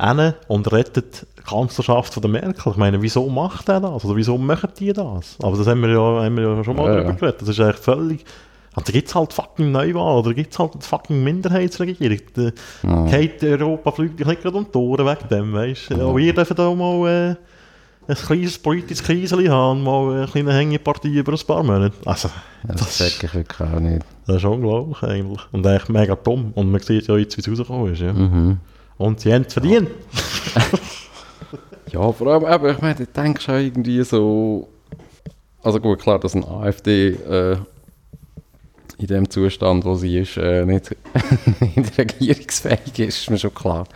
hin 0.00 0.34
und 0.48 0.72
rettet 0.72 1.26
die 1.38 1.42
Kanzlerschaft 1.42 2.14
von 2.14 2.22
der 2.22 2.30
Merkel. 2.30 2.72
Ich 2.72 2.76
meine, 2.76 3.00
wieso 3.02 3.28
macht 3.28 3.68
er 3.68 3.80
das? 3.80 4.04
Oder 4.04 4.16
wieso 4.16 4.38
machen 4.38 4.70
die 4.78 4.92
das? 4.92 5.36
Aber 5.42 5.56
das 5.56 5.66
haben 5.66 5.82
wir 5.82 5.90
ja, 5.90 6.24
haben 6.24 6.36
wir 6.36 6.44
ja 6.56 6.64
schon 6.64 6.76
mal 6.76 6.86
Ja, 6.86 6.96
drüber 6.96 7.08
ja. 7.10 7.14
geredet. 7.16 7.42
Das 7.42 7.48
ist 7.48 7.60
eigentlich 7.60 7.76
völlig... 7.76 8.24
Da 8.76 8.92
gibt 8.92 9.08
es 9.08 9.14
halt 9.16 9.32
fucking 9.32 9.72
Neuwahl, 9.72 10.18
oder 10.18 10.32
gibt 10.32 10.52
es 10.52 10.58
halt 10.58 10.72
fucking 10.84 11.24
Minderheitsregierung. 11.24 12.18
Der, 12.36 12.52
Ja. 12.84 13.04
Geht 13.06 13.42
Europa 13.42 13.90
fliegt 13.90 14.20
dich 14.20 14.26
nicht 14.26 14.42
gerade 14.42 14.56
um 14.56 14.66
die 14.72 14.78
Ohren 14.78 15.06
wegen 15.06 15.28
dem, 15.28 15.52
weißt 15.52 15.90
du? 15.90 16.06
Auch 16.06 16.16
wir 16.16 16.32
dürfen 16.32 16.56
da 16.56 16.72
mal 16.72 17.08
äh, 17.08 18.10
ein 18.10 18.14
kleines 18.14 18.58
politisches 18.58 19.02
Kriseli 19.02 19.46
haben, 19.46 19.82
mal 19.82 20.12
eine 20.18 20.26
kleine 20.28 20.52
Hängepartie 20.54 21.18
über 21.18 21.32
ein 21.32 21.38
paar 21.46 21.64
Monate. 21.64 21.94
Also, 22.04 22.30
Das, 22.62 22.76
das, 22.76 22.98
check 22.98 23.24
ich 23.24 23.34
wirklich 23.34 23.60
auch 23.60 23.80
nicht. 23.80 24.06
das 24.26 24.36
ist 24.36 24.44
unglaublich 24.44 25.02
eigentlich. 25.02 25.40
Und 25.50 25.66
eigentlich 25.66 25.88
mega 25.88 26.14
dumm. 26.14 26.52
Und 26.54 26.70
man 26.70 26.80
sieht 26.80 27.08
ja 27.08 27.16
jetzt, 27.16 27.36
wie 27.36 27.40
es 27.40 27.48
rausgekommen 27.48 27.92
ist. 27.92 28.00
Ja. 28.00 28.12
Mhm. 28.12 28.58
Und 29.00 29.18
sie 29.18 29.32
haben 29.32 29.46
es 29.48 29.54
verdient. 29.54 29.88
Ja, 31.90 32.12
vor 32.12 32.26
allem, 32.26 32.44
eben, 32.44 32.76
ich 32.76 32.82
meine, 32.82 32.94
du 32.96 33.06
denkst 33.06 33.48
auch 33.48 33.54
irgendwie 33.54 34.04
so. 34.04 34.68
Also 35.62 35.80
gut, 35.80 36.00
klar, 36.00 36.18
dass 36.18 36.36
eine 36.36 36.46
AfD 36.46 37.08
äh, 37.08 37.56
in 38.98 39.06
dem 39.06 39.30
Zustand, 39.30 39.86
wo 39.86 39.94
sie 39.94 40.18
ist, 40.18 40.36
äh, 40.36 40.66
nicht, 40.66 40.94
nicht 41.76 41.98
regierungsfähig 41.98 42.98
ist, 42.98 43.18
ist 43.22 43.30
mir 43.30 43.38
schon 43.38 43.54
klar. 43.54 43.86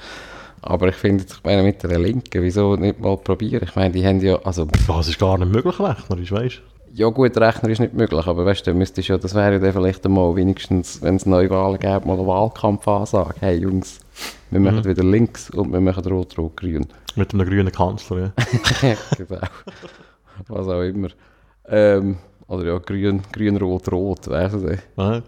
Aber 0.63 0.89
ich 0.89 0.97
finde, 0.97 1.25
ich 1.29 1.45
meine, 1.45 1.63
mit 1.63 1.83
der 1.83 1.99
Linken, 1.99 2.43
wieso 2.43 2.75
nicht 2.77 2.99
mal 2.99 3.19
probieren? 3.19 3.63
Ich 3.63 3.77
meine, 3.77 3.93
die 3.93 4.07
haben 4.07 4.21
ja, 4.21 4.37
also, 4.43 4.67
Das 4.87 5.07
ist 5.07 5.19
gar 5.19 5.37
nicht 5.37 5.53
möglich, 5.53 5.79
rechnerisch, 5.79 6.33
weißt 6.33 6.63
ja 6.95 7.09
gut, 7.09 7.37
Rechner 7.37 7.69
ist 7.69 7.81
nicht 7.81 7.93
möglich, 7.93 8.27
aber 8.27 8.47
weißt 8.47 8.67
du, 8.67 8.73
müsstest 8.73 9.09
ja, 9.09 9.19
das 9.19 9.35
wäre 9.35 9.55
ja 9.55 9.59
dann 9.59 9.73
vielleicht 9.73 10.07
einmal 10.07 10.35
wenigstens, 10.37 11.03
wenn 11.03 11.17
es 11.17 11.27
Neuwahlen 11.27 11.79
gäbe, 11.79 12.07
mal 12.07 12.15
eine 12.17 12.27
Wahlkampfansage. 12.27 13.35
Hey 13.41 13.59
Jungs, 13.59 13.99
wir 14.51 14.61
machen 14.61 14.79
Mhm. 14.79 14.85
wieder 14.85 15.05
links 15.05 15.51
und 15.51 15.73
wir 15.73 15.81
machen 15.81 16.05
rot-rot-grün. 16.05 16.83
du? 16.83 17.21
Mit 17.21 17.33
einem 17.35 17.47
grünen 17.47 17.73
Kanzler, 17.73 18.19
ja. 18.83 18.95
genau. 19.17 19.41
Was 20.49 20.69
auch 20.69 20.83
immer. 20.83 21.09
Ähm, 21.69 22.17
oder 22.47 22.65
ja, 22.73 22.79
grün, 22.79 23.23
grün, 23.33 23.57
rot, 23.57 23.91
rot, 23.91 24.29
weißt 24.29 24.55
du. 24.57 24.79
ja. 24.99 25.23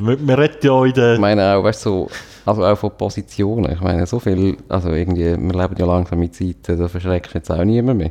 man, 0.00 0.30
redet 0.30 0.64
ja 0.64 0.80
in 0.82 0.86
Ich 0.88 0.94
der... 0.94 1.18
meine 1.18 1.54
auch, 1.54 1.62
weißt 1.64 1.84
du, 1.84 1.90
so, 1.90 2.10
also 2.46 2.64
auch 2.64 2.78
von 2.78 2.90
Positionen. 2.96 3.72
Ich 3.72 3.80
meine, 3.80 4.06
so 4.06 4.18
viel, 4.18 4.56
also 4.68 4.90
irgendwie, 4.90 5.24
wir 5.36 5.52
leben 5.62 5.74
ja 5.78 5.84
langsam 5.86 6.22
in 6.22 6.32
Zeiten, 6.32 6.78
da 6.78 6.88
verschreckst 6.88 7.34
du 7.34 7.38
jetzt 7.38 7.50
auch 7.50 7.62
niemand 7.64 7.98
mehr. 7.98 8.10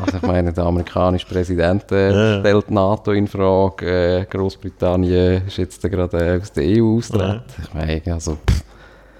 Also 0.00 0.16
ich 0.18 0.22
meine, 0.22 0.52
der 0.52 0.64
amerikanische 0.64 1.26
Präsident 1.26 1.90
äh, 1.92 2.10
Ja, 2.10 2.32
ja. 2.34 2.40
stellt 2.40 2.68
die 2.68 2.74
NATO 2.74 3.12
in 3.12 3.26
Frage, 3.26 4.20
äh, 4.20 4.24
Großbritannien 4.24 5.46
ist 5.46 5.56
jetzt 5.58 5.82
gerade 5.82 6.34
äh, 6.36 6.40
aus 6.40 6.52
der 6.52 6.64
EU 6.82 6.96
austreten. 6.98 7.42
Ich 7.62 7.74
meine, 7.74 8.02
also, 8.12 8.32
pff, 8.32 8.62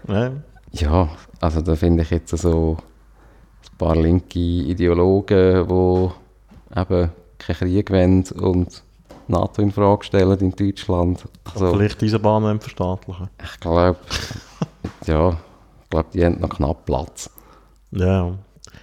Ja. 0.09 0.33
Ja, 0.73 1.09
also 1.41 1.61
da 1.61 1.77
finde 1.77 2.03
ich 2.03 2.11
jetzt 2.11 2.37
so 2.37 2.79
ein 3.71 3.79
paar 3.79 3.95
linke 3.97 4.39
Ideologen, 4.39 5.69
die 5.69 6.81
eben 6.81 7.11
keinen 7.39 7.59
Krieg 7.59 7.91
wollen 7.91 8.25
und 8.41 8.83
NATO 9.29 9.63
in 9.63 9.71
Frage 9.71 10.05
stellen 10.05 10.39
in 10.41 10.53
Deutschland. 10.53 11.25
Also, 11.53 11.73
Vielleicht 11.73 12.01
diese 12.01 12.19
Bahn 12.19 12.61
verstaatlichen. 12.61 13.29
ich 13.43 13.61
glaube, 13.61 13.97
ja, 15.07 15.31
ich 15.83 15.91
glaube, 15.91 16.09
die 16.15 16.25
haben 16.25 16.41
noch 16.41 16.49
knapp 16.49 16.85
Platz. 16.87 17.31
Ja. 17.91 18.33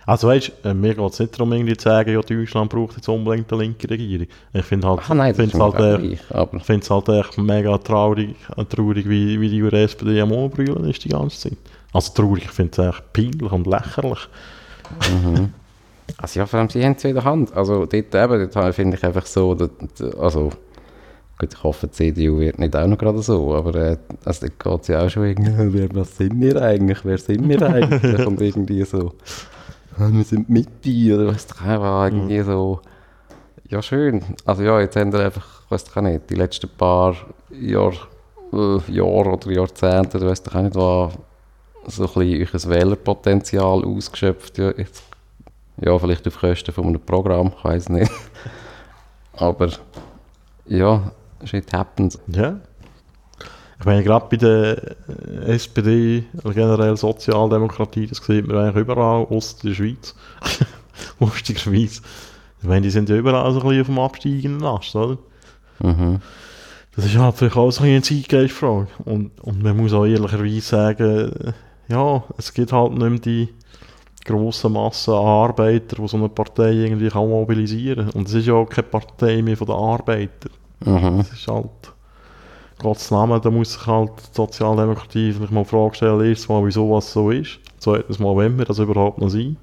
Also 0.10 0.28
weißt 0.28 0.52
du, 0.64 0.70
äh, 0.70 0.74
mir 0.74 0.96
geht 0.96 1.14
es 1.14 1.20
nicht 1.20 1.36
darum, 1.36 1.54
irgendwie 1.54 1.78
zu 1.78 1.84
sagen, 1.84 2.12
ja, 2.12 2.20
Deutschland 2.20 2.72
braucht 2.72 2.96
jetzt 2.96 3.08
unbedingt 3.08 3.54
eine 3.54 3.62
linke 3.62 3.88
Regierung. 3.88 4.26
Ich 4.54 4.66
finde 4.66 4.88
halt, 4.88 5.02
Ah 5.08 5.14
nein, 5.14 5.36
find's 5.36 5.54
halt, 5.54 5.76
äh, 5.76 5.98
gleich, 6.00 6.20
aber 6.32 6.58
Ich 6.58 6.64
finde 6.64 6.84
es 6.84 6.90
halt 6.90 7.10
echt 7.10 7.38
mega 7.38 7.78
traurig, 7.78 8.36
äh, 8.58 8.66
traurig 8.66 9.08
wie, 9.08 9.40
wie 9.40 9.50
die 9.50 9.62
SPD 9.78 10.20
am 10.20 10.32
Umbrüllen 10.32 10.90
ist 10.90 11.06
die 11.06 11.10
ganze 11.10 11.38
Zeit. 11.38 11.58
Also 11.94 12.12
traurig, 12.16 12.46
ich 12.46 12.50
finde 12.50 12.72
es 12.72 12.88
echt 12.90 13.14
peinlich 13.14 13.52
und 13.52 13.68
lächerlich. 13.68 14.28
also 16.18 16.40
ja, 16.40 16.48
vor 16.48 16.60
allem, 16.60 16.70
sie 16.70 16.84
haben 16.84 16.96
es 16.98 17.04
in 17.04 17.14
der 17.14 17.24
Hand. 17.24 17.56
Also 17.56 17.86
dort 17.86 17.94
eben, 17.94 18.50
dort 18.52 18.74
finde 18.74 18.98
ich 18.98 19.04
einfach 19.04 19.28
so, 19.28 19.54
dass, 19.54 19.70
also 20.18 20.50
gut, 21.38 21.54
ich 21.54 21.64
hoffe, 21.64 21.86
die 21.86 21.94
CDU 21.94 22.40
wird 22.40 22.58
nicht 22.58 22.76
auch 22.76 22.88
noch 22.88 22.98
gerade 22.98 23.22
so, 23.22 23.54
aber 23.54 23.76
äh, 23.76 23.98
also 24.26 24.48
dort 24.48 24.60
geht 24.60 24.82
es 24.82 24.88
ja 24.88 25.06
auch 25.06 25.10
schon 25.12 25.26
irgendwie, 25.26 25.72
wer, 25.72 25.88
was 25.94 26.18
sind 26.18 26.42
wir 26.42 26.60
eigentlich, 26.60 26.98
wer 27.04 27.20
sind 27.20 27.48
wir 27.48 27.62
eigentlich? 27.62 28.26
und 28.26 28.42
irgendwie 28.42 28.84
so, 28.86 29.10
«Ah, 29.10 29.59
wir 30.00 30.24
sind 30.24 30.50
Mitte 30.50 31.16
oder 31.16 31.28
was 31.28 31.48
doch 31.48 31.62
auch 31.62 32.06
irgendwie 32.06 32.42
so, 32.42 32.82
ja 33.68 33.82
schön. 33.82 34.24
Also 34.46 34.64
ja, 34.64 34.80
jetzt 34.80 34.96
haben 34.96 35.12
wir 35.12 35.20
einfach, 35.20 35.64
ich 35.66 35.72
weiß 35.72 35.84
doch 35.86 35.98
auch 35.98 36.02
nicht, 36.02 36.30
die 36.30 36.36
letzten 36.36 36.70
paar 36.70 37.16
Jahr, 37.52 37.94
äh, 38.54 38.92
Jahre 38.92 39.32
oder 39.34 39.52
Jahrzehnte, 39.52 40.20
du 40.20 40.28
weißt 40.28 40.48
doch 40.48 40.56
auch 40.56 40.62
nicht, 40.62 40.76
was 40.76 41.14
so 41.88 42.04
ein 42.20 42.48
bisschen 42.48 42.70
euer 42.70 42.76
Wählerpotenzial 42.76 43.84
ausgeschöpft. 43.84 44.58
Ja, 44.58 44.72
jetzt, 44.72 45.04
ja, 45.82 45.98
vielleicht 45.98 46.28
auf 46.28 46.40
Kosten 46.40 46.72
von 46.72 46.88
einem 46.88 47.02
Programm, 47.02 47.54
ich 47.58 47.64
weiß 47.64 47.90
nicht. 47.90 48.12
Aber 49.34 49.70
ja, 50.66 51.12
shit 51.44 51.72
happens. 51.74 52.20
Ja. 52.28 52.60
Ich 53.80 53.86
meine, 53.86 54.04
gerade 54.04 54.26
bei 54.30 54.38
der 54.38 54.78
äh, 55.48 55.54
SPD, 55.54 56.26
oder 56.44 56.54
generell 56.54 56.98
Sozialdemokratie, 56.98 58.08
das 58.08 58.18
sieht 58.18 58.46
man 58.48 58.58
eigentlich 58.58 58.82
überall, 58.84 59.26
außer 59.26 59.58
der 59.64 59.74
Schweiz. 59.74 60.16
Lustigerweise. 61.20 62.02
Ich 62.62 62.68
meine, 62.68 62.82
die 62.82 62.90
sind 62.90 63.08
ja 63.08 63.16
überall 63.16 63.52
so 63.54 63.62
ein 63.62 63.68
bisschen 63.68 63.82
auf 63.82 63.88
dem 63.88 64.00
absteigenden 64.00 64.66
Ast, 64.66 64.96
oder? 64.96 65.18
Mhm. 65.82 66.20
Das 66.96 67.06
ist 67.06 67.18
halt 67.18 67.36
vielleicht 67.36 67.56
auch 67.56 67.72
so 67.72 67.84
eine 67.84 68.02
Zeitgeistfrage. 68.02 68.88
Und, 69.06 69.32
und 69.42 69.64
man 69.64 69.78
muss 69.78 69.94
auch 69.94 70.06
ehrlicherweise 70.06 70.62
sagen, 70.62 71.32
äh, 71.32 71.54
ja, 71.88 72.24
es 72.38 72.54
gibt 72.54 72.74
halt 72.74 72.92
nicht 72.92 73.10
mehr 73.10 73.20
die 73.20 73.50
grossen 74.26 74.74
Massen 74.74 75.14
an 75.14 75.26
Arbeitern, 75.26 76.04
die 76.04 76.08
so 76.10 76.18
eine 76.18 76.28
Partei 76.28 76.72
irgendwie 76.74 77.08
kann 77.08 77.30
mobilisieren 77.30 78.08
kann. 78.08 78.14
Und 78.14 78.28
es 78.28 78.34
ist 78.34 78.48
ja 78.48 78.56
auch 78.56 78.68
keine 78.68 78.88
Partei 78.88 79.42
mehr 79.42 79.56
von 79.56 79.68
den 79.68 79.76
Arbeitern. 79.78 80.52
Mhm. 80.86 81.22
Es 81.22 81.32
ist 81.32 81.48
halt, 81.48 81.94
Gottes 82.80 83.12
Namen, 83.12 83.42
da 83.42 83.52
muss 83.52 83.74
sich 83.74 83.86
halt 83.86 84.12
die 84.18 84.36
Sozialdemokratie 84.36 85.34
vielleicht 85.34 85.52
mal 85.52 85.64
die 85.64 85.70
Frage 85.70 85.96
stellen, 85.96 86.22
erstens 86.22 86.50
mal, 86.50 86.66
wieso 86.66 86.90
was 86.92 87.12
so 87.12 87.30
ist. 87.30 87.60
Zweitens 87.78 88.20
mal, 88.20 88.36
wenn 88.38 88.58
wir 88.58 88.66
das 88.66 88.80
überhaupt 88.80 89.20
noch 89.20 89.30
sein. 89.30 89.58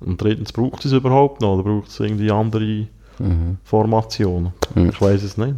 Und 0.00 0.20
drittens, 0.20 0.52
braucht 0.52 0.84
es 0.84 0.92
überhaupt 0.92 1.40
noch 1.40 1.54
oder 1.54 1.62
braucht 1.64 1.88
es 1.88 2.00
irgendwie 2.00 2.30
andere 2.30 2.86
Mhm. 3.18 3.58
Formationen? 3.64 4.52
Mhm. 4.74 4.88
Ich 4.90 5.00
weiß 5.00 5.22
es 5.22 5.36
nicht. 5.36 5.54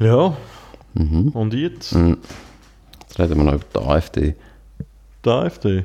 Ja, 0.00 0.36
Mhm. 0.94 1.28
und 1.28 1.54
jetzt? 1.54 1.94
Mhm. 1.94 2.18
Jetzt 3.02 3.18
reden 3.18 3.36
wir 3.38 3.44
noch 3.44 3.54
über 3.54 3.64
die 3.74 3.78
AfD. 3.86 4.34
Die 5.24 5.28
AfD. 5.30 5.84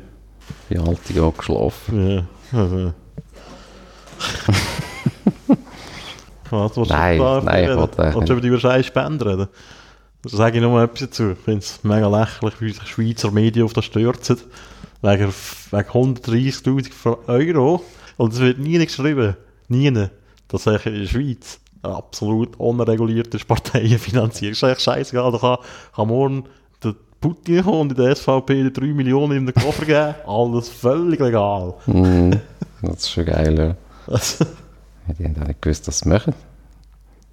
Die 0.70 0.78
alte 0.78 1.24
auch 1.24 1.38
geschlafen. 1.38 2.10
Ja, 2.10 2.24
also. 2.60 2.94
Was, 6.50 6.74
du 6.74 6.82
Nein, 6.84 7.18
nein, 7.18 7.64
ich 7.70 7.78
wollte 7.78 8.00
eigentlich 8.04 8.16
Willst 8.16 8.30
du 8.30 8.34
über 8.34 8.42
die 8.42 8.52
wahrscheinlich 8.52 8.88
Spenden 8.88 9.22
reden? 9.28 9.48
Da 10.24 10.30
sage 10.30 10.58
ich 10.58 10.64
noch 10.64 10.72
mal 10.72 10.86
etwas 10.86 11.02
dazu. 11.02 11.32
Ich 11.32 11.40
finde 11.40 11.60
es 11.60 11.84
mega 11.84 12.08
lächerlich, 12.08 12.62
wie 12.62 12.72
sich 12.72 12.88
Schweizer 12.88 13.32
Medien 13.32 13.66
auf 13.66 13.74
das 13.74 13.86
stürzen. 13.86 14.38
Wegen, 15.02 15.28
wegen 15.72 15.90
130'000 15.90 17.28
Euro. 17.28 17.84
Und 18.16 18.34
es 18.34 18.40
wird 18.40 18.58
nie 18.60 18.78
geschrieben. 18.78 19.36
Nie. 19.68 20.08
Dass 20.48 20.66
ich 20.68 20.86
in 20.86 21.02
der 21.02 21.08
Schweiz 21.08 21.60
eine 21.82 21.96
absolut 21.96 22.58
unregulierte 22.58 23.38
Parteien 23.40 24.00
finanziert. 24.00 24.54
ist 24.54 24.64
eigentlich 24.64 24.80
scheißegal. 24.80 25.32
Da 25.34 25.38
kann, 25.38 25.58
kann 25.94 26.08
morgen 26.08 26.44
der 26.82 26.96
Putin 27.20 27.64
kommen 27.64 27.82
und 27.82 27.92
in 27.92 27.98
der 28.06 28.16
SVP 28.16 28.64
die 28.64 28.72
3 28.72 28.86
Millionen 28.94 29.38
in 29.40 29.46
den 29.46 29.56
Koffer 29.56 29.86
geben. 29.86 30.16
Alles 30.26 30.70
völlig 30.70 31.20
legal. 31.20 31.74
Mhm. 31.86 32.40
Das 32.82 32.96
ist 32.98 33.12
schon 33.12 33.26
geil, 33.26 33.58
ja. 33.58 34.14
Also, 34.14 34.44
Ja, 35.08 35.14
Die 35.18 35.24
haben 35.24 35.42
auch 35.42 35.48
nicht 35.48 35.62
gewusst, 35.62 35.88
dass 35.88 36.00
sie 36.00 36.10
machen. 36.10 36.34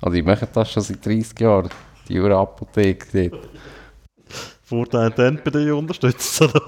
also 0.02 0.14
die 0.14 0.22
machen 0.22 0.48
das 0.52 0.70
schon 0.70 0.82
seit 0.82 1.04
30 1.06 1.40
Jahren. 1.40 1.68
Die 2.08 2.14
Jura-Apotheke 2.14 3.30
dort. 3.30 3.48
Vorteil 4.62 5.10
dann 5.10 5.40
bei 5.44 5.50
dir 5.50 5.76
unterstützt. 5.76 6.42
oder? 6.42 6.60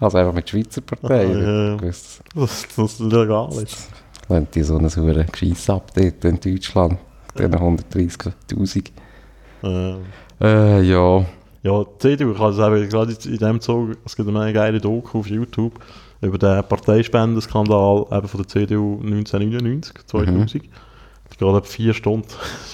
Also 0.00 0.18
einfach 0.18 0.32
mit 0.34 0.48
Schweizer 0.48 0.80
Parteien. 0.80 1.44
Ah, 1.44 1.76
ja. 1.82 1.90
Dass 2.34 2.66
das 2.76 2.98
legal 2.98 3.50
ist. 3.62 3.88
Wenn 4.28 4.46
die 4.52 4.62
so 4.62 4.76
eine 4.78 4.88
saure 4.88 5.24
Gescheiss 5.24 5.68
ab 5.70 5.90
dort 5.94 6.24
in 6.24 6.40
Deutschland. 6.40 6.98
Diesen 7.38 7.54
130'000. 7.54 8.90
Äh, 9.62 9.94
Äh, 10.42 10.80
ja. 10.82 11.24
ja, 11.62 11.84
die 11.84 11.98
CDU, 11.98 12.32
ich 12.32 12.38
habe 12.38 12.52
es 12.52 12.58
eben 12.58 12.88
gerade 12.88 13.12
in 13.28 13.36
dem 13.38 13.60
Zug, 13.60 13.90
es 14.06 14.16
gibt 14.16 14.28
eine 14.28 14.52
geile 14.54 14.80
Doku 14.80 15.18
auf 15.18 15.26
YouTube 15.26 15.78
über 16.22 16.38
den 16.38 16.64
Parteispendenskandal 16.64 18.06
eben 18.10 18.28
von 18.28 18.40
der 18.40 18.48
CDU 18.48 19.00
1999, 19.02 19.94
2000. 20.06 20.54
Die 20.54 20.70
etwa 21.36 21.60
vier 21.62 21.94
Stunden. 21.94 22.28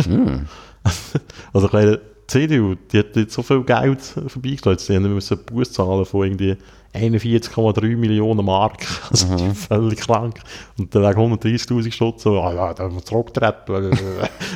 Hm. 0.04 0.46
Also 1.52 1.66
ich 1.66 1.72
meine, 1.72 1.96
die 1.96 2.26
CDU, 2.26 2.74
die 2.92 2.98
hat 3.00 3.16
jetzt 3.16 3.34
so 3.34 3.42
viel 3.42 3.62
Geld 3.62 4.00
vorbeigestellt, 4.02 4.88
die 4.88 4.94
haben 4.94 5.14
müssen 5.14 5.38
Buß 5.44 5.72
zahlen 5.72 6.04
von 6.04 6.24
irgendwie 6.24 6.56
41,3 6.96 7.96
Millionen 7.96 8.44
Mark. 8.44 8.86
Also 9.10 9.36
sind 9.36 9.56
völlig 9.56 10.00
krank. 10.00 10.40
Und 10.78 10.94
dann 10.94 11.02
wegen 11.02 11.34
130'000 11.34 11.92
Stutz, 11.92 12.22
so, 12.22 12.40
ah 12.40 12.52
ja, 12.52 12.74
da 12.74 12.84
haben 12.84 12.94
wir 12.94 13.04
zurücktreten. 13.04 13.72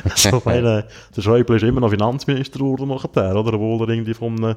also 0.03 0.41
meine, 0.45 0.87
der 1.15 1.21
Schäuble 1.21 1.55
ist 1.55 1.63
immer 1.63 1.81
noch 1.81 1.89
Finanzminister 1.89 2.59
geworden 2.59 2.89
nachher, 2.89 3.35
oder? 3.35 3.53
Obwohl 3.53 3.87
er 3.87 3.93
irgendwie 3.93 4.13
von 4.13 4.37
einem, 4.37 4.55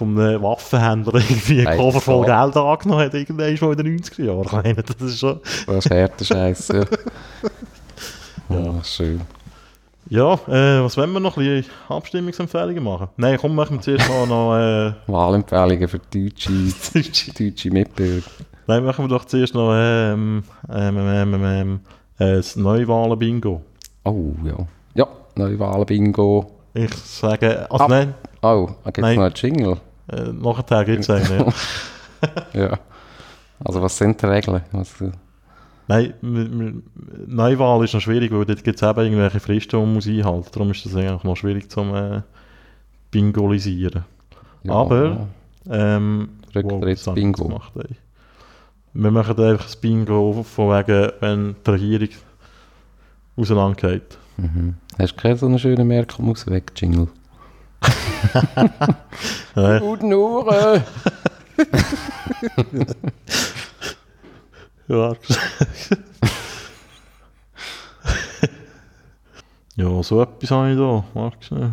einem 0.00 0.42
Waffenhändler 0.42 1.14
irgendwie 1.14 1.66
einen 1.66 1.78
Koffer 1.78 2.00
voll. 2.00 2.26
Geld 2.26 2.56
angenommen 2.56 3.04
hat, 3.04 3.14
irgendwann 3.14 3.56
schon 3.56 3.72
in 3.72 3.84
den 3.84 3.98
90er 4.00 4.24
Jahren. 4.24 4.76
Das 4.76 5.10
ist 5.10 5.18
schon... 5.18 5.40
Das 5.66 5.84
ist 5.84 5.90
härter 5.90 6.24
Scheiß. 6.24 6.68
Ja. 8.48 8.58
ja, 8.60 8.84
schön. 8.84 9.20
Ja, 10.10 10.34
äh, 10.48 10.82
was 10.84 10.96
wollen 10.98 11.12
wir 11.12 11.20
noch? 11.20 11.36
Ein 11.38 11.44
bisschen 11.44 11.72
Abstimmungsempfehlungen 11.88 12.84
machen? 12.84 13.08
Nein, 13.16 13.38
komm, 13.40 13.54
machen 13.54 13.76
wir 13.76 13.80
zuerst 13.80 14.08
mal 14.08 14.26
noch... 14.26 14.54
Äh, 14.56 14.92
Wahlempfehlungen 15.10 15.88
für 15.88 15.98
deutsche, 15.98 16.50
deutsche 17.38 17.70
Mitbürger. 17.70 18.22
Nein, 18.66 18.84
machen 18.84 19.04
wir 19.04 19.08
doch 19.08 19.24
zuerst 19.24 19.54
noch 19.54 19.72
ähm, 19.74 20.42
ähm, 20.70 20.96
ähm, 20.98 21.34
ähm, 21.34 21.44
ähm, 21.44 21.80
äh, 22.18 22.36
das 22.36 22.54
Neuwahlen-Bingo. 22.56 23.62
Oh, 24.04 24.32
ja. 24.44 24.56
Ja, 24.94 25.06
Neuwahlen-Bingo. 25.36 26.50
Ich 26.74 26.94
sage, 26.94 27.66
also 27.70 27.84
Ab- 27.84 27.90
nein, 27.90 28.14
Oh, 28.42 28.66
gibt 28.84 28.98
es 28.98 29.16
noch 29.16 29.22
einen 29.24 29.34
Jingle. 29.34 29.76
äh, 30.12 30.20
nachher 30.32 30.84
gibt 30.84 31.00
es 31.00 31.10
einen. 31.10 31.38
Ja. 31.46 31.46
Ja. 32.54 32.78
Also 33.62 33.82
was 33.82 33.96
sind 33.98 34.20
die 34.20 34.26
Regeln? 34.26 34.62
Was, 34.72 34.98
äh, 35.02 35.10
nein, 35.88 36.14
Neuwahl 37.26 37.84
ist 37.84 37.94
noch 37.94 38.00
schwierig, 38.00 38.32
weil 38.32 38.44
dort 38.44 38.64
gibt 38.64 38.80
es 38.82 38.88
eben 38.88 39.00
irgendwelche 39.00 39.40
Fristen, 39.40 39.70
die 39.78 39.84
man 39.84 39.94
muss 39.94 40.06
einhalten 40.06 40.38
muss. 40.38 40.50
Darum 40.50 40.70
ist 40.70 40.84
das 40.86 40.94
eigentlich 40.96 41.24
noch 41.24 41.36
schwierig 41.36 41.70
zum 41.70 41.94
äh, 41.94 42.22
Bingolisieren. 43.10 44.04
ja, 44.64 44.72
Aber- 44.72 45.28
Ähm, 45.70 46.28
Rücktrittsbingo. 46.54 47.44
wow, 47.44 47.48
gemacht, 47.48 47.72
ey. 47.78 47.96
Wir 48.92 49.10
machen 49.10 49.38
einfach 49.40 49.64
das 49.64 49.76
Bingo 49.76 50.42
von 50.44 50.68
wegen, 50.70 51.10
wenn 51.20 51.56
die 51.66 51.70
Regierung 51.70 52.08
auseinandergeht. 53.36 54.18
Mhm. 54.36 54.74
Hast 54.98 55.12
du 55.14 55.16
keinen 55.16 55.36
so 55.38 55.46
einen 55.46 55.58
schönen 55.58 55.88
Merkel-Maus-Weg-Jingle? 55.88 57.08
Nein. 59.56 59.80
Guten 59.80 60.12
Uhren! 60.12 60.82
Ja. 64.86 65.14
ja, 69.76 70.02
so 70.02 70.20
etwas 70.20 70.50
habe 70.50 70.72
ich 70.72 70.76
da. 70.76 71.04
Warte 71.14 71.42
schnell. 71.42 71.72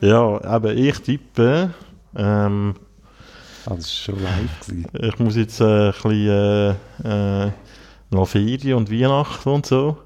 Ja, 0.00 0.56
eben 0.56 0.78
ich 0.78 1.00
tippe. 1.00 1.74
Ähm, 2.14 2.74
Ah, 3.66 3.74
das 3.74 4.08
war 4.08 4.14
schon 4.14 4.22
live. 4.22 4.60
Gewesen. 4.60 4.86
ich 4.92 5.18
muss 5.18 5.36
jetzt 5.36 5.60
äh, 5.60 5.64
ein 5.64 5.92
bisschen 5.92 6.76
äh, 7.04 7.46
äh, 7.46 7.50
noch 8.10 8.28
Ferien 8.28 8.78
und 8.78 8.90
Weihnachten 8.90 9.48
und 9.48 9.66
so. 9.66 9.98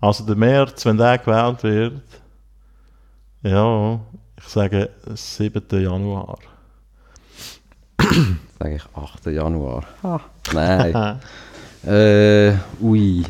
Also 0.00 0.24
der 0.24 0.36
März, 0.36 0.86
wenn 0.86 0.96
der 0.96 1.18
gewählt 1.18 1.62
wird, 1.64 2.02
ja, 3.42 4.00
ich 4.38 4.44
sage 4.44 4.90
7. 5.14 5.62
Januar. 5.82 6.38
Sage 8.58 8.76
ich 8.76 8.84
8. 8.94 9.26
Januar. 9.26 9.84
Ah, 10.02 10.20
nein. 10.52 11.20
äh, 11.86 12.54
ui. 12.80 13.24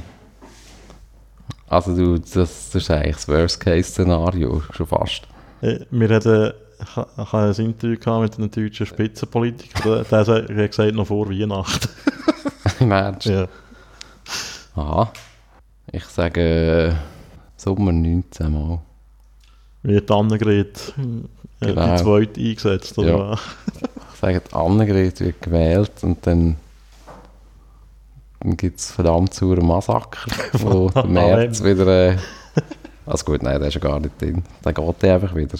Also 1.68 1.96
du, 1.96 2.18
das, 2.18 2.34
das 2.34 2.74
ist 2.74 2.90
eigentlich 2.90 3.16
das 3.16 3.28
Worst-Case-Szenario, 3.28 4.62
schon 4.70 4.86
fast. 4.86 5.22
Äh, 5.62 5.80
Wir 5.90 6.08
hatten, 6.10 6.52
ich 6.80 6.96
ha- 6.96 7.06
ich 7.16 7.32
habe 7.32 7.54
ein 7.56 7.64
Interview 7.64 7.98
gehabt 7.98 8.22
mit 8.22 8.38
einem 8.38 8.50
deutschen 8.50 8.86
Spitzenpolitiker, 8.86 10.04
der, 10.04 10.24
der 10.24 10.64
hat 10.64 10.70
gesagt, 10.70 10.94
noch 10.94 11.06
vor 11.06 11.28
Weihnachten. 11.30 11.88
Im 12.80 12.90
Ernst? 12.92 13.26
ja. 13.26 13.46
Aha. 14.74 15.12
Ich 15.92 16.04
sage 16.04 16.40
äh, 16.40 16.92
Sommer 17.56 17.92
19 17.92 18.52
Mal. 18.52 18.80
Wird 19.82 20.10
Annegret 20.10 20.92
äh, 20.98 21.66
Genau. 21.66 21.96
die 21.96 22.02
zweite 22.02 22.40
eingesetzt, 22.40 22.98
oder? 22.98 23.08
Ja. 23.30 23.32
Ich 24.12 24.20
sage, 24.20 24.42
Annegret 24.52 25.20
wird 25.20 25.40
gewählt 25.40 25.92
und 26.02 26.26
dann, 26.26 26.56
dann 28.40 28.56
gibt 28.58 28.80
es 28.80 28.90
verdammt 28.90 29.32
sauren 29.32 29.66
Massaker, 29.66 30.18
wo 30.52 30.90
der 30.90 31.06
März 31.06 31.62
wieder... 31.64 31.86
Äh, 32.12 32.16
also 33.06 33.24
gut, 33.24 33.42
nein, 33.42 33.58
der 33.60 33.68
ist 33.68 33.74
ja 33.74 33.80
gar 33.80 34.00
nicht 34.00 34.20
drin. 34.20 34.42
Dann 34.62 34.74
geht 34.74 35.02
der 35.02 35.14
einfach 35.14 35.34
wieder. 35.34 35.56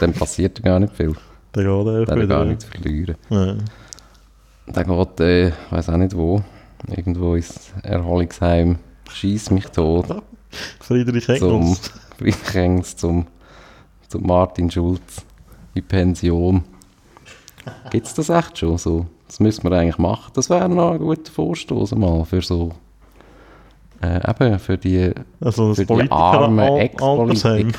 Dann 0.00 0.12
passiert 0.12 0.62
gar 0.62 0.78
nicht 0.78 0.94
viel. 0.94 1.14
der 1.84 1.98
geht 1.98 2.08
Der 2.08 2.14
hat 2.16 2.22
wieder. 2.22 2.26
gar 2.36 2.44
nichts 2.44 2.64
verlieren. 2.64 3.16
Ja. 3.30 3.54
Dann 4.66 4.86
geht, 4.86 5.20
äh, 5.20 5.48
ich 5.48 5.54
weiß 5.70 5.88
auch 5.90 5.96
nicht 5.96 6.16
wo, 6.16 6.42
irgendwo 6.88 7.34
ins 7.34 7.72
Erholungsheim, 7.82 8.78
schieß 9.10 9.50
mich 9.50 9.66
tot, 9.66 10.06
Friedrich 10.80 11.26
zum 11.26 11.34
Engels. 11.34 11.90
Friedrich 12.18 12.54
Engels, 12.54 12.96
zum, 12.96 13.26
zum 14.08 14.26
Martin 14.26 14.70
Schulz 14.70 15.22
in 15.74 15.84
Pension. 15.84 16.64
Gibt 17.90 18.06
es 18.06 18.14
das 18.14 18.28
echt 18.28 18.58
schon 18.58 18.78
so? 18.78 19.06
Das 19.26 19.40
müssen 19.40 19.64
wir 19.64 19.72
eigentlich 19.76 19.98
machen. 19.98 20.30
Das 20.34 20.48
wäre 20.50 20.68
noch 20.68 20.92
ein 20.92 20.98
guter 20.98 21.32
Vorstoß 21.32 21.94
mal 21.94 22.24
für 22.24 22.42
so, 22.42 22.72
äh, 24.02 24.20
eben 24.30 24.58
für 24.58 24.76
die, 24.78 25.12
Also 25.40 25.74
für 25.74 25.84
die 25.86 26.10
armen. 26.10 26.58
Ex-Politiker, 26.76 27.56
die 27.56 27.72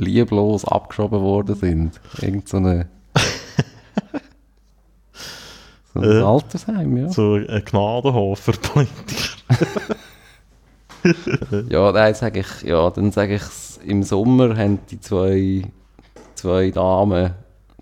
lieblos 0.00 0.64
abgeschoben 0.64 1.20
worden 1.20 1.54
sind. 1.54 2.00
Irgend 2.20 2.48
so 2.48 2.56
eine... 2.56 2.88
so 5.94 6.00
ein 6.00 6.10
Äh, 6.10 6.22
Altersheim, 6.22 6.96
ja. 6.96 7.08
So 7.10 7.34
ein 7.34 7.62
Gnadenhof 7.64 8.38
für 8.38 8.52
Politiker. 8.52 9.36
Ja, 11.70 11.92
nein, 11.92 12.14
sag 12.14 12.36
ich, 12.36 12.62
ja, 12.62 12.90
dann 12.90 13.10
sage 13.10 13.36
ich 13.36 13.42
im 13.86 14.02
Sommer 14.02 14.56
haben 14.56 14.80
die 14.90 15.00
zwei, 15.00 15.62
zwei 16.34 16.70
Damen 16.70 17.30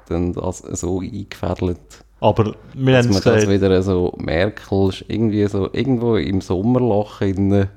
dann 0.08 0.32
das 0.32 0.58
so 0.58 1.00
eingefädelt, 1.00 1.80
Aber 2.20 2.54
wir 2.74 2.94
dass 2.94 3.06
haben 3.06 3.12
man 3.12 3.22
das 3.22 3.48
wieder 3.48 3.82
so 3.82 4.14
Merkel 4.18 4.88
ist 4.88 5.04
irgendwie 5.08 5.46
so 5.46 5.68
irgendwo 5.72 6.16
im 6.16 6.40
Sommerloch 6.40 7.20
in 7.20 7.68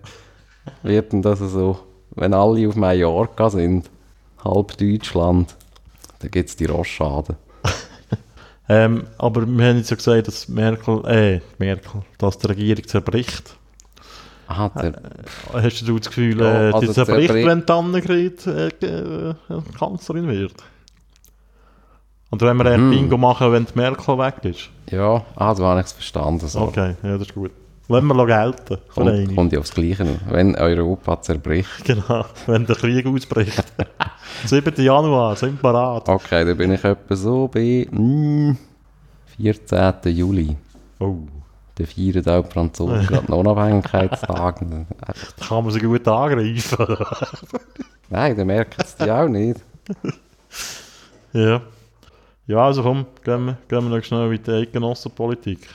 wird 0.84 1.12
dann 1.14 1.22
das 1.22 1.40
so, 1.40 1.80
wenn 2.12 2.34
alle 2.34 2.68
auf 2.68 2.76
Mallorca 2.76 3.50
sind, 3.50 3.90
halb 4.44 4.78
Deutschland, 4.78 5.56
dann 6.20 6.32
gibt 6.32 6.50
es 6.50 6.56
die 6.56 6.66
Rosschaden. 6.66 7.36
ähm, 8.70 9.04
aber 9.18 9.46
wir 9.48 9.68
haben 9.70 9.78
jetzt 9.78 9.90
ja 9.90 9.96
gesagt, 9.96 10.28
dass 10.28 10.48
Merkel, 10.48 11.06
äh, 11.06 11.42
Merkel, 11.58 12.02
dass 12.18 12.38
die 12.38 12.48
Regierung 12.48 12.88
zerbricht. 12.88 13.56
Aha, 14.48 14.70
der, 14.70 15.02
Hast 15.54 15.88
du 15.88 15.98
das 15.98 16.08
Gefühl, 16.08 16.40
Ja, 16.42 16.70
äh, 16.70 16.72
also 16.74 16.80
die 16.88 16.92
zerbricht, 16.94 17.30
zerbricht- 17.32 17.48
wenn 17.48 17.66
die 17.66 17.72
Annegret 17.72 18.48
äh, 18.48 18.68
äh, 18.68 19.34
Kanzlerin 19.80 20.28
wird? 20.28 20.54
Und 22.30 22.42
wenn 22.42 22.58
wir 22.58 22.66
ein 22.66 22.88
Mhm. 22.88 22.92
Bingo 22.92 23.18
machen, 23.18 23.52
wenn 23.52 23.66
die 23.66 23.76
Merkel 23.76 24.18
weg 24.18 24.36
ist? 24.44 24.70
ja, 24.90 25.24
ah, 25.36 25.56
so 25.56 25.66
habe 25.66 25.80
ich 25.82 25.86
es 25.88 25.92
verstanden. 25.94 26.48
So. 26.48 26.62
Okay, 26.62 26.96
ja, 27.04 27.18
das 27.18 27.28
ist 27.28 27.34
gut. 27.36 27.52
Lassen 27.88 28.08
wir 28.08 28.14
noch 28.14 28.26
gelten. 28.26 28.78
Kommt, 28.94 29.36
kommt 29.36 29.52
ja 29.54 29.60
aufs 29.60 29.74
Gleiche. 29.74 30.06
Wenn 30.30 30.56
Europa 30.56 31.22
zerbricht. 31.22 31.70
Genau, 31.84 32.24
wenn 32.48 32.66
der 32.66 32.76
Krieg 32.78 33.06
ausbricht. 33.06 33.64
7. 34.46 34.74
Januar, 34.84 35.36
sind 35.36 35.54
wir 35.62 35.72
parat. 35.72 36.08
Okay, 36.10 36.46
dann 36.46 36.58
bin 36.58 36.72
ich 36.74 36.84
etwa 36.84 37.16
so 37.16 37.48
bei 37.48 37.88
mm, 37.90 38.58
14. 39.38 39.94
Juli. 40.16 40.56
Oh, 41.00 41.18
Der 41.78 41.88
feiern 41.88 42.28
auch 42.28 42.46
die 42.48 42.52
Franzosen 42.54 43.06
gerade 43.08 43.26
den 43.26 43.36
Unabhängigkeitstag. 43.36 44.60
da 44.60 45.46
kann 45.48 45.64
man 45.64 45.74
sie 45.74 45.80
gut 45.80 46.08
angreifen. 46.08 46.98
Nein, 48.10 48.36
dann 48.36 48.48
merken 48.48 48.82
es 48.84 48.96
die 48.96 49.10
auch 49.10 49.28
nicht. 49.28 49.60
ja. 51.34 51.62
Ja, 52.48 52.58
also 52.66 52.84
komm, 52.84 53.06
gehen 53.24 53.46
wir, 53.46 53.58
gehen 53.70 53.90
wir 53.90 53.98
noch 53.98 54.04
schnell 54.04 54.34
in 54.34 54.44
die 54.44 54.52
Eidgenossenpolitik. 54.52 55.70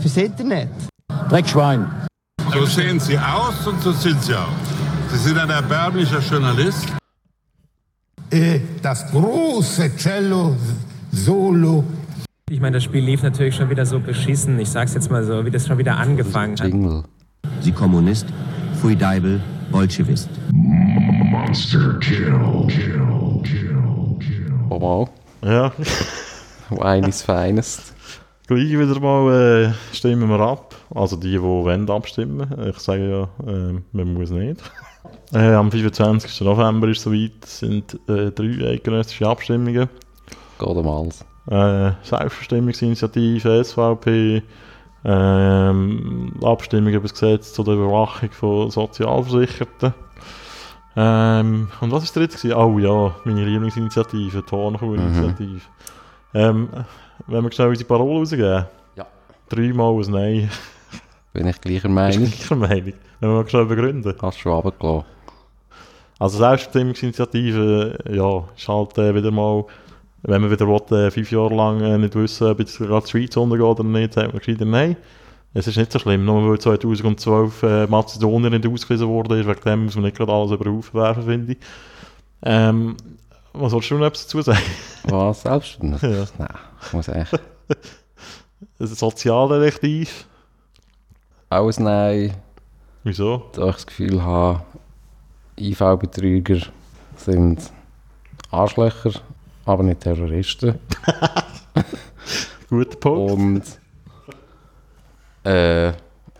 Fürs 0.00 0.16
Internet. 0.16 0.70
Dreckschwein. 1.28 1.86
So 2.52 2.64
sehen 2.66 2.98
Sie 2.98 3.16
aus 3.16 3.64
und 3.66 3.80
so 3.80 3.92
sind 3.92 4.20
Sie 4.22 4.34
auch. 4.34 4.48
Sie 5.12 5.18
sind 5.18 5.38
ein 5.38 5.50
erbärmlicher 5.50 6.18
Journalist. 6.18 6.88
Äh, 8.30 8.60
das 8.80 9.10
große 9.10 9.96
Cello 9.96 10.54
Solo 11.10 11.82
Ich 12.48 12.60
meine, 12.60 12.76
das 12.76 12.84
Spiel 12.84 13.04
lief 13.04 13.24
natürlich 13.24 13.56
schon 13.56 13.68
wieder 13.70 13.84
so 13.84 13.98
beschissen. 13.98 14.58
Ich 14.60 14.70
sag's 14.70 14.94
jetzt 14.94 15.10
mal 15.10 15.24
so, 15.24 15.44
wie 15.44 15.50
das 15.50 15.66
schon 15.66 15.78
wieder 15.78 15.96
angefangen 15.96 16.52
hat. 16.52 16.68
Jingle. 16.68 17.02
Sie 17.60 17.72
Kommunist, 17.72 18.26
Pfui 18.76 18.94
Deibel, 18.94 19.40
Bolschewist. 19.72 20.28
Oh 24.68 24.78
mal. 24.78 25.08
Ja, 25.42 25.72
Eines 26.80 27.22
Finest. 27.22 27.94
gleich 28.46 28.70
wieder 28.70 29.00
mal 29.00 29.72
äh, 29.92 29.94
stimmen 29.94 30.28
wir 30.28 30.38
ab. 30.38 30.76
Also 30.94 31.16
die, 31.16 31.32
die 31.32 31.42
wollen 31.42 31.90
abstimmen. 31.90 32.46
Ich 32.68 32.78
sage 32.78 33.10
ja, 33.10 33.50
äh, 33.50 33.80
man 33.90 34.14
muss 34.14 34.30
nicht. 34.30 34.60
Äh, 35.32 35.54
am 35.54 35.70
25. 35.70 36.40
November 36.42 36.88
ist 36.88 37.02
soweit, 37.02 37.44
sind 37.44 37.94
äh, 38.08 38.30
drei 38.30 38.70
eidgenössische 38.70 39.28
Abstimmungen. 39.28 39.88
Geht 40.58 40.86
alles. 40.86 41.24
Äh, 41.50 41.92
Selbstbestimmungsinitiative, 42.02 43.64
SVP, 43.64 44.42
ähm, 45.04 46.32
Abstimmung 46.42 46.92
über 46.92 47.02
das 47.02 47.12
Gesetz 47.12 47.52
zur 47.52 47.66
Überwachung 47.68 48.30
von 48.32 48.70
Sozialversicherten. 48.70 49.94
Ähm, 50.96 51.68
und 51.80 51.92
was 51.92 52.04
war 52.04 52.22
der 52.22 52.28
dritte? 52.28 52.36
gewesen? 52.36 52.54
Oh 52.54 52.78
ja, 52.78 53.14
meine 53.24 53.44
Lieblingsinitiative, 53.44 54.42
die 54.42 54.50
Hornkuh-Initiative. 54.50 55.62
Ähm, 56.34 56.68
wenn 57.26 57.44
wir 57.44 57.52
schnell 57.52 57.68
unsere 57.68 57.88
Parole 57.88 58.18
rausgeben? 58.18 58.66
Ja. 58.96 59.06
Dreimal 59.48 59.94
ein 59.94 60.10
Nein. 60.10 60.50
Bin 61.32 61.46
ich 61.46 61.60
gleicher 61.60 61.88
Meinung. 61.88 62.24
gleicher 62.24 62.56
Meinung. 62.56 62.92
Wenn 63.20 63.30
wir 63.30 63.48
schnell 63.48 63.66
begründen. 63.66 64.14
Hast 64.20 64.38
du 64.38 64.42
schon 64.42 64.52
runtergelassen. 64.52 65.06
Also 66.18 66.38
Selbstbestimmungsinitiative, 66.38 67.98
ja, 68.10 68.44
ist 68.54 68.68
halt 68.68 68.98
äh, 68.98 69.14
wieder 69.14 69.30
mal, 69.30 69.64
wenn 70.22 70.42
man 70.42 70.50
wieder 70.50 70.66
will, 70.66 70.98
äh, 70.98 71.10
fünf 71.10 71.32
Jahre 71.32 71.54
lang 71.54 71.80
äh, 71.80 71.96
nicht 71.96 72.14
wissen, 72.14 72.46
ob 72.46 72.58
jetzt 72.60 72.76
gerade 72.76 73.06
die 73.06 73.10
Schweiz 73.10 73.36
untergeht 73.38 73.64
oder 73.64 73.84
nicht, 73.84 74.12
sagt 74.12 74.28
man 74.28 74.38
gescheiter 74.38 74.66
nein. 74.66 74.96
Es 75.54 75.66
ist 75.66 75.78
nicht 75.78 75.90
so 75.90 75.98
schlimm, 75.98 76.26
nur 76.26 76.50
weil 76.50 76.58
2012 76.58 77.62
äh, 77.62 77.86
Mazedonien 77.86 78.52
nicht 78.52 78.66
ausgewiesen 78.66 79.08
wurde, 79.08 79.40
ist, 79.40 79.48
wegen 79.48 79.60
dem 79.62 79.84
muss 79.86 79.94
man 79.94 80.04
nicht 80.04 80.16
gerade 80.16 80.30
alles 80.30 80.52
über 80.52 80.64
den 80.64 80.76
Haufen 80.76 81.00
werfen, 81.00 81.22
finde 81.24 81.52
ich. 81.52 81.58
Ähm, 82.42 82.96
was 83.54 83.72
wolltest 83.72 83.90
du 83.90 83.94
noch 83.96 84.06
etwas 84.06 84.26
dazu 84.26 84.42
sagen? 84.42 84.60
Was? 85.04 85.42
Selbst? 85.42 85.78
Ja. 85.80 85.88
Nein, 86.38 86.48
ich 86.86 86.92
muss 86.92 87.08
echt. 87.08 87.32
Ein 88.78 88.86
Sozialdetektiv? 88.86 90.26
Alles 91.52 91.80
Nein, 91.80 92.32
Wieso? 93.02 93.42
da 93.54 93.70
ich 93.70 93.74
das 93.74 93.86
Gefühl 93.88 94.22
habe, 94.22 94.62
IV-Betrüger 95.58 96.60
sind 97.16 97.72
Arschlöcher, 98.52 99.20
aber 99.64 99.82
nicht 99.82 99.98
Terroristen. 99.98 100.78
Guter 102.70 102.96
Punkt. 102.98 103.32
Und 103.32 103.62
äh, 105.42 105.92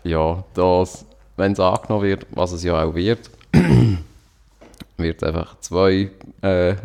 ja, 0.05 0.45
das, 0.53 1.05
wenn 1.35 1.51
es 1.51 1.59
angenommen 1.59 2.03
wird, 2.03 2.25
was 2.31 2.53
es 2.53 2.63
ja 2.63 2.81
auch 2.81 2.95
wird, 2.95 3.29
wird 4.97 5.23
einfach 5.25 5.59
zwei, 5.59 6.09
äh, 6.41 6.75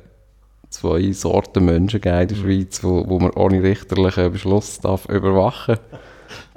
zwei 0.69 1.13
Sorten 1.13 1.65
Menschen 1.65 2.01
geben 2.01 2.23
in 2.23 2.29
der 2.29 2.35
Schweiz, 2.35 2.83
wo, 2.83 3.09
wo 3.09 3.21
man 3.21 3.31
ohne 3.31 3.63
richterlichen 3.63 4.33
Beschluss 4.33 4.81
darf 4.81 5.07
überwachen 5.07 5.79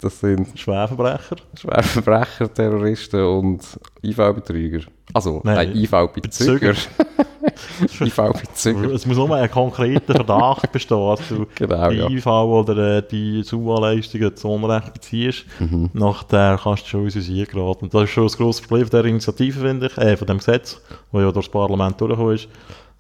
Das 0.02 0.20
sind 0.20 0.58
Schwerverbrecher? 0.58 1.36
Schwerverbrecher, 1.56 2.54
Terroristen 2.54 3.22
und 3.24 3.62
IV-Betrüger. 4.04 4.86
Also, 5.14 5.42
Nein, 5.44 5.56
nein, 5.56 5.76
IV-Bezüger. 5.76 6.74
IV-Bezüger. 8.00 8.92
Es 8.94 9.06
muss 9.06 9.18
nur 9.18 9.36
ein 9.36 9.50
konkreter 9.50 10.14
Verdacht 10.14 10.72
bestehen, 10.72 11.08
dass 11.08 11.28
du 11.28 11.48
Genau, 11.56 11.90
die 11.90 11.98
ja. 11.98 12.10
IV 12.10 12.28
oder 12.28 12.98
äh, 12.98 13.04
die 13.10 13.42
SUA-Leistungen 13.44 14.36
zu 14.36 14.50
Unrecht 14.50 14.94
beziehst. 14.94 15.46
Mhm. 15.60 15.90
Nachher 15.94 16.60
kannst 16.62 16.84
du 16.86 16.88
schon 16.90 17.06
ins 17.06 17.16
Visier 17.16 17.46
geraten. 17.46 17.90
Das 17.90 18.04
ist 18.04 18.12
schon 18.12 18.24
das 18.24 18.38
grosse 18.38 18.62
Problem 18.62 18.90
der 18.90 19.06
Initiative, 19.06 19.60
finde 19.62 19.88
ich, 19.88 19.98
äh, 19.98 20.16
von 20.16 20.28
dem 20.28 20.38
Gesetz, 20.38 20.82
das 21.12 21.22
ja 21.22 21.32
durch 21.32 21.46
das 21.48 21.52
Parlament 21.52 22.00
durchgekommen 22.00 22.36
ist, 22.36 22.48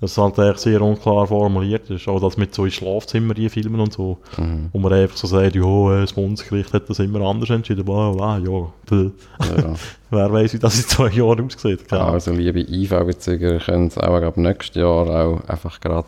dass 0.01 0.11
es 0.11 0.17
halt 0.17 0.39
eigentlich 0.39 0.57
sehr 0.59 0.81
unklar 0.81 1.27
formuliert 1.27 1.89
ist. 1.89 2.07
Auch 2.07 2.21
das 2.21 2.37
mit 2.37 2.55
so 2.55 2.65
in 2.65 2.71
Schlafzimmer 2.71 3.35
filmen 3.35 3.81
und 3.81 3.93
so. 3.93 4.17
Mhm. 4.37 4.69
Wo 4.71 4.79
man 4.79 4.93
einfach 4.93 5.17
so 5.17 5.27
sagt, 5.27 5.55
ja, 5.55 5.97
äh, 5.97 6.01
das 6.01 6.13
Bundesgericht 6.13 6.73
hat 6.73 6.89
das 6.89 6.99
immer 6.99 7.21
anders 7.21 7.49
entschieden. 7.49 7.83
Bla, 7.83 8.11
bla, 8.11 8.37
ja. 8.37 8.71
Ja. 9.57 9.75
Wer 10.11 10.33
weiß, 10.33 10.53
wie 10.53 10.59
das 10.59 10.77
in 10.77 10.85
zwei 10.85 11.09
Jahren 11.09 11.45
aussieht. 11.45 11.91
Ahnung. 11.93 12.13
Also, 12.13 12.31
liebe 12.31 12.61
IV-Bezüger, 12.61 13.59
können 13.59 13.87
es 13.87 13.97
auch 13.97 14.21
ab 14.21 14.37
nächstes 14.37 14.75
Jahr 14.75 15.07
auch 15.07 15.47
einfach 15.47 15.79
gerade 15.79 16.07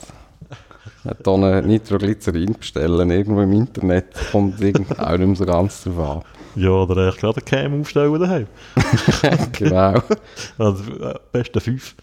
eine 1.04 1.18
Tonne 1.22 1.62
Nitroglycerin 1.62 2.54
bestellen. 2.54 3.12
Irgendwo 3.12 3.42
im 3.42 3.54
Internet 3.54 4.08
kommt 4.32 4.62
irgend 4.62 5.00
auch 5.00 5.18
nicht 5.18 5.28
mehr 5.28 5.36
so 5.36 5.46
ganz 5.46 5.84
drauf 5.84 6.00
an. 6.00 6.22
Ja, 6.62 6.70
oder 6.70 7.10
echt 7.10 7.20
gerade 7.20 7.42
eine 7.46 7.70
Cam 7.70 7.82
aufstellen 7.82 8.20
daheim. 8.20 8.48
Genau. 9.54 10.02
Also, 10.58 10.84
äh, 11.00 11.16
beste 11.32 11.60
fünf. 11.62 11.96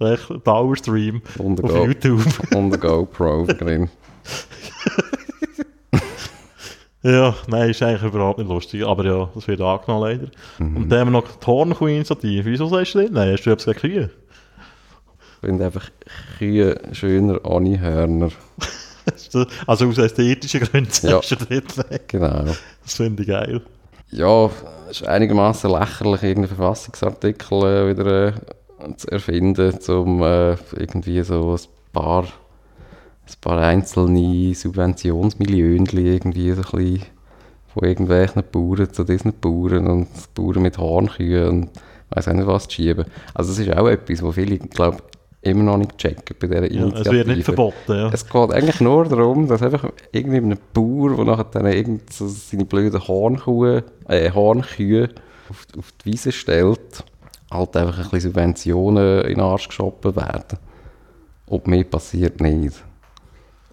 Echt 0.00 0.44
Powerstream 0.44 1.22
Und 1.38 1.62
auf 1.62 1.70
Go 1.70 1.84
YouTube. 1.86 2.24
und 2.54 2.72
eine 2.72 2.78
GoPro 2.78 3.46
drin. 3.46 3.88
Ja, 7.06 7.34
nein, 7.48 7.68
ist 7.68 7.82
eigentlich 7.82 8.02
überhaupt 8.02 8.38
nicht 8.38 8.48
lustig. 8.48 8.82
Aber 8.82 9.04
ja, 9.04 9.28
das 9.34 9.46
wird 9.46 9.60
angenommen 9.60 10.04
leider. 10.04 10.28
Und 10.58 10.88
dann 10.88 11.00
haben 11.00 11.08
wir 11.08 11.20
noch 11.20 11.36
die 11.36 11.46
Hornkuh-Initiative. 11.46 12.46
Wieso 12.46 12.66
sagst 12.68 12.94
du 12.94 13.02
das? 13.02 13.10
Nein, 13.10 13.32
hast 13.34 13.44
du 13.44 13.50
etwas 13.50 13.66
gegen 13.66 13.78
Kühe? 13.92 14.10
Ich 15.20 15.40
finde 15.46 15.66
einfach 15.66 15.90
Kühe 16.38 16.80
schöner 16.92 17.44
ohne 17.44 17.78
Hörner. 17.78 18.30
Also 19.66 19.88
aus 19.88 19.98
ästhetischen 19.98 20.60
Gründen 20.60 20.88
Ja. 21.02 21.20
sagst 21.20 21.32
du 21.32 21.36
das 21.36 21.90
nicht. 21.90 22.08
Genau. 22.08 22.44
Das 22.82 22.94
finde 22.94 23.22
ich 23.22 23.28
geil. 23.28 23.60
Ja, 24.12 24.48
ist 24.88 25.06
einigermaßen 25.06 25.70
lächerlich, 25.70 26.22
irgendeinen 26.22 26.56
Verfassungsartikel 26.56 27.58
äh, 27.64 27.88
wieder 27.90 28.28
äh, 28.28 28.32
zu 28.96 29.10
erfinden, 29.10 29.78
um 29.88 30.22
äh, 30.22 30.52
irgendwie 30.76 31.22
so 31.22 31.54
ein 31.54 31.92
paar 31.92 32.24
ein 32.24 33.34
paar 33.40 33.58
einzelne 33.58 34.54
Subventionsmillionen 34.54 35.86
irgendwie 35.86 36.52
so 36.52 36.62
ein 36.62 36.84
bisschen 36.84 37.02
von 37.72 37.88
irgendwelchen 37.88 38.42
Bauern 38.52 38.92
zu 38.92 39.04
diesen 39.04 39.32
Bauern 39.40 39.86
und 39.86 40.08
Bauern 40.34 40.62
mit 40.62 40.78
Hornkühen 40.78 41.48
und 41.48 41.70
weiß 42.10 42.28
auch 42.28 42.34
nicht 42.34 42.46
was 42.46 42.64
zu 42.68 42.72
schieben. 42.74 43.06
Also 43.32 43.50
das 43.50 43.58
ist 43.58 43.76
auch 43.76 43.88
etwas, 43.88 44.22
wo 44.22 44.30
viele, 44.30 44.58
glaube 44.58 44.98
immer 45.42 45.62
noch 45.64 45.76
nicht 45.76 45.98
checken 45.98 46.36
bei 46.38 46.46
dieser 46.46 46.72
Ja, 46.72 46.82
Initiative. 46.82 47.00
es 47.00 47.12
wird 47.12 47.26
nicht 47.28 47.44
verboten, 47.44 47.92
ja. 47.92 48.10
Es 48.12 48.26
geht 48.26 48.52
eigentlich 48.52 48.80
nur 48.80 49.04
darum, 49.04 49.46
dass 49.46 49.62
einfach 49.62 49.90
irgendwie 50.12 50.38
ein 50.38 50.58
Bauer, 50.72 51.16
der 51.16 51.24
nachher 51.24 51.44
dann 51.44 51.66
irgend 51.66 52.12
so 52.12 52.26
seine 52.28 52.64
blöden 52.64 53.06
Hornkühe, 53.06 53.84
äh, 54.08 54.30
Hornkühe 54.30 55.10
auf, 55.50 55.66
auf 55.78 55.92
die 56.02 56.12
Wiese 56.12 56.32
stellt, 56.32 57.04
halt 57.54 57.76
einfach 57.76 57.96
ein 57.96 58.02
bisschen 58.02 58.20
Subventionen 58.20 59.22
in 59.22 59.34
den 59.34 59.40
Arsch 59.40 59.68
geschoben 59.68 60.16
werden. 60.16 60.58
Und 61.46 61.66
mehr 61.66 61.84
passiert 61.84 62.40
nicht. 62.40 62.82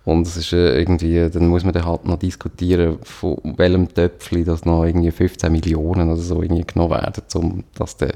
Und 0.04 0.26
es 0.26 0.36
ist 0.36 0.54
äh, 0.54 0.80
irgendwie, 0.80 1.30
dann 1.30 1.48
muss 1.48 1.64
man 1.64 1.74
dann 1.74 1.86
halt 1.86 2.06
noch 2.06 2.18
diskutieren, 2.18 2.98
von 3.04 3.38
welchem 3.58 3.94
Töpfchen 3.94 4.46
das 4.46 4.66
noch 4.66 4.84
irgendwie 4.84 5.12
15 5.12 5.52
Millionen 5.52 6.10
oder 6.10 6.22
so 6.22 6.42
irgendwie 6.42 6.66
genommen 6.66 6.92
werden, 6.92 7.24
um 7.36 7.64
dass 7.76 7.98
der 7.98 8.14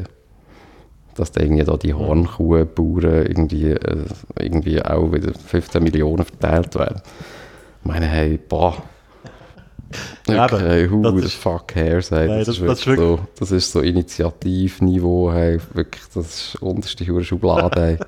dass 1.15 1.31
da 1.31 1.41
irgendwie 1.41 1.63
da 1.63 1.77
die 1.77 1.93
Hornkuhbauern 1.93 3.25
irgendwie, 3.25 3.71
äh, 3.71 4.05
irgendwie 4.37 4.81
auch 4.83 5.11
wieder 5.13 5.33
15 5.33 5.81
Millionen 5.81 6.25
verteilt 6.25 6.75
werden. 6.75 7.01
Ich 7.81 7.85
meine, 7.87 8.05
hey, 8.05 8.37
boah. 8.37 8.75
Hey, 10.27 10.89
who 10.89 11.01
das 11.03 11.13
the 11.13 11.19
ist- 11.25 11.33
fuck 11.35 11.67
cares, 11.67 12.11
hey. 12.11 12.27
Nein, 12.27 12.39
das, 12.39 12.47
das- 12.47 12.57
ist 12.57 12.67
das 12.67 12.79
ist 12.79 12.87
wirklich- 12.87 13.07
so, 13.07 13.19
das 13.39 13.51
ist 13.51 13.71
so 13.71 13.79
Initiativniveau, 13.81 15.31
hey, 15.31 15.59
wirklich, 15.73 16.03
das 16.13 16.25
ist 16.25 16.61
unterste 16.61 17.05
Hure 17.07 17.23
Schublade, 17.23 17.81
hey. 17.81 17.97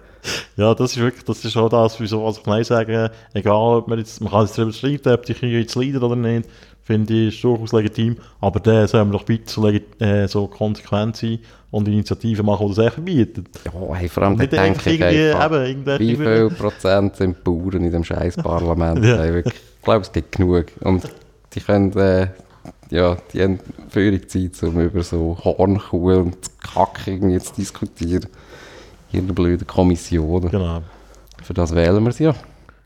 Ja, 0.57 0.73
das 0.75 0.91
ist 0.91 0.97
wirklich, 0.97 1.23
das 1.23 1.45
ist 1.45 1.55
auch 1.55 1.69
das, 1.69 1.99
wieso, 2.01 2.25
was 2.25 2.39
ich 2.39 2.45
nein 2.45 2.63
sage, 2.63 3.11
egal, 3.33 3.77
ob 3.77 3.87
man 3.87 3.97
jetzt, 3.99 4.19
man 4.19 4.29
kann 4.31 4.41
jetzt 4.45 4.57
darüber 4.57 4.73
streiten, 4.73 5.13
ob 5.13 5.25
die 5.25 5.33
Kühe 5.33 5.59
jetzt 5.61 5.75
leiden 5.75 6.03
oder 6.03 6.17
nicht, 6.17 6.49
finde 6.83 7.13
ich, 7.13 7.35
ist 7.35 7.43
durchaus 7.43 7.71
legitim, 7.71 8.17
aber 8.41 8.59
dann 8.59 8.87
sollen 8.87 9.07
wir 9.09 9.17
doch 9.19 9.23
bitte 9.25 9.49
so, 9.49 9.65
äh, 9.69 10.27
so 10.27 10.47
konsequent 10.47 11.15
sein 11.15 11.39
und 11.71 11.87
Initiativen 11.87 12.45
machen, 12.45 12.67
die 12.67 12.75
das 12.75 12.85
echt 12.87 12.93
verbieten. 12.95 13.45
Ja, 13.65 13.95
hey, 13.95 14.09
vor 14.09 14.23
allem 14.23 14.35
nicht 14.35 14.51
denke 14.51 14.79
ich 14.89 14.99
irgendwie, 14.99 15.75
eben, 15.85 15.99
wie 15.99 16.15
viel 16.17 16.49
Prozent 16.49 17.15
sind 17.15 17.41
Bauern 17.45 17.83
in 17.85 17.91
dem 17.91 18.03
scheiß 18.03 18.35
Parlament? 18.37 18.99
Ja. 19.05 19.17
hey, 19.19 19.33
wirklich, 19.33 19.53
ich 19.55 19.81
glaube, 19.83 20.01
es 20.01 20.11
gibt 20.11 20.35
genug. 20.35 20.65
Und 20.81 21.03
die 21.53 21.59
können, 21.59 21.91
äh, 21.97 22.27
ja, 22.89 23.17
die 23.33 23.41
haben 23.41 23.59
völlig 23.89 24.29
Zeit, 24.29 24.61
um 24.63 24.79
über 24.79 25.03
so 25.03 25.37
Hornkuh 25.43 26.13
und 26.19 26.37
Kack 26.61 27.07
irgendwie 27.07 27.39
zu 27.39 27.53
diskutieren. 27.55 28.27
In 29.11 29.23
einer 29.23 29.33
blöden 29.33 29.65
Kommission. 29.65 30.49
Genau. 30.49 30.81
Für 31.41 31.53
das 31.53 31.73
wählen 31.73 32.03
wir 32.03 32.11
sie 32.11 32.25
ja. 32.25 32.35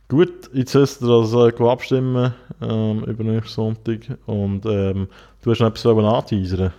Gut, 0.08 0.50
jetzt 0.54 0.76
hast 0.76 1.02
du 1.02 1.08
das 1.08 1.34
äh, 1.34 1.64
abstimmen 1.64 2.34
ähm, 2.62 3.04
über 3.06 3.24
nächsten 3.24 3.54
Sonntag 3.54 4.00
und 4.26 4.66
ähm, 4.66 5.08
du 5.42 5.52
hast 5.52 5.60
noch 5.62 5.70
etwas 5.70 5.86
anteasern. 5.86 6.74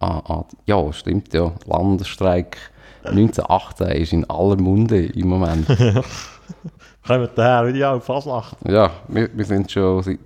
Ah, 0.00 0.22
ah, 0.24 0.44
ja, 0.64 0.92
stimmt 0.92 1.34
ja. 1.34 1.52
Landesstreik 1.66 2.56
1918 3.02 3.88
ist 3.88 4.12
in 4.12 4.30
aller 4.30 4.56
Munde 4.56 5.06
im 5.06 5.28
Moment. 5.28 5.66
Kommen 7.06 7.28
daher 7.34 7.66
wieder 7.66 7.94
auf 7.94 8.04
Fasnacht. 8.04 8.56
ja, 8.68 8.90
wir, 9.08 9.28
wir 9.34 9.44
sind 9.44 9.70
schon 9.70 10.02
seit 10.02 10.18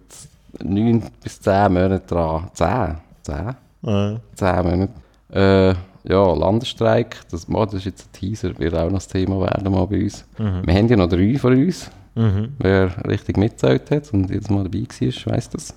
9 0.63 1.03
bis 1.23 1.41
10 1.41 1.73
Monaten 1.73 2.07
dran. 2.07 2.51
10? 2.53 2.97
10? 3.23 3.37
Äh, 3.85 4.19
10 4.35 4.57
Monate. 4.65 4.93
Äh, 5.33 5.75
ja, 6.05 6.33
Landesstreik, 6.35 7.21
das, 7.31 7.47
oh, 7.49 7.65
das 7.65 7.75
ist 7.75 7.85
jetzt 7.85 8.09
ein 8.09 8.13
Teaser, 8.13 8.59
wird 8.59 8.75
auch 8.75 8.87
noch 8.87 8.95
das 8.95 9.07
Thema 9.09 9.41
werden 9.41 9.73
mal 9.73 9.87
bei 9.87 10.03
uns. 10.03 10.25
Wir 10.37 10.75
haben 10.75 10.89
ja 10.89 10.97
noch 10.97 11.09
drei 11.09 11.39
von 11.39 11.53
uns. 11.55 11.91
mhm. 12.17 12.55
Wer 12.59 12.91
richtig 13.07 13.37
mitgezählt 13.37 13.89
hat 13.91 14.13
und 14.13 14.29
jedes 14.29 14.51
Mal 14.51 14.65
dabei 14.65 14.81
war, 14.81 15.33
weiss 15.33 15.49
das. 15.49 15.75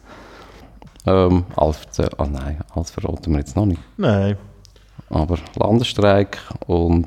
Ähm, 1.05 1.45
alles 1.55 1.77
erzähl- 1.85 2.09
ah 2.17 2.25
nein, 2.25 2.57
alles 2.73 2.89
verraten 2.89 3.31
wir 3.33 3.39
jetzt 3.39 3.55
noch 3.55 3.67
nicht. 3.67 3.79
Nein, 3.97 4.35
Aber 5.11 5.37
Landesstreik 5.55 6.39
und, 6.65 7.05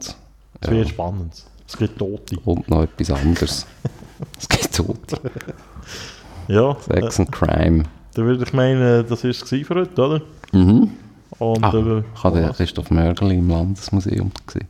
es 0.61 0.66
ja, 0.69 0.71
wird 0.71 0.89
spannend. 0.91 1.43
Es 1.66 1.77
gibt 1.77 1.99
Tote. 1.99 2.39
und 2.45 2.69
noch 2.71 2.85
etwas 2.85 3.11
anderes. 3.11 3.66
es 4.39 4.49
gibt 4.49 4.75
Tote. 4.77 5.21
Ja, 6.49 6.70
äh, 6.72 7.01
Sex 7.01 7.20
and 7.20 7.32
Crime. 7.32 7.84
dann 8.14 8.24
würde 8.24 8.44
ich 8.44 8.53
meinen, 8.53 9.07
das 9.09 9.22
war 9.24 9.30
es 9.30 9.42
für 9.42 9.74
heute, 9.74 10.03
oder? 10.03 10.20
Mhm. 10.53 10.90
Und 11.38 11.62
Ah, 11.64 11.72
äh, 11.74 12.03
ich 12.14 12.24
habe 12.24 12.40
den? 12.40 12.53
Christoph 12.53 12.90
Mörgeli 12.90 13.36
im 13.38 13.49
Landesmuseum 13.49 14.30
gesehen. 14.46 14.66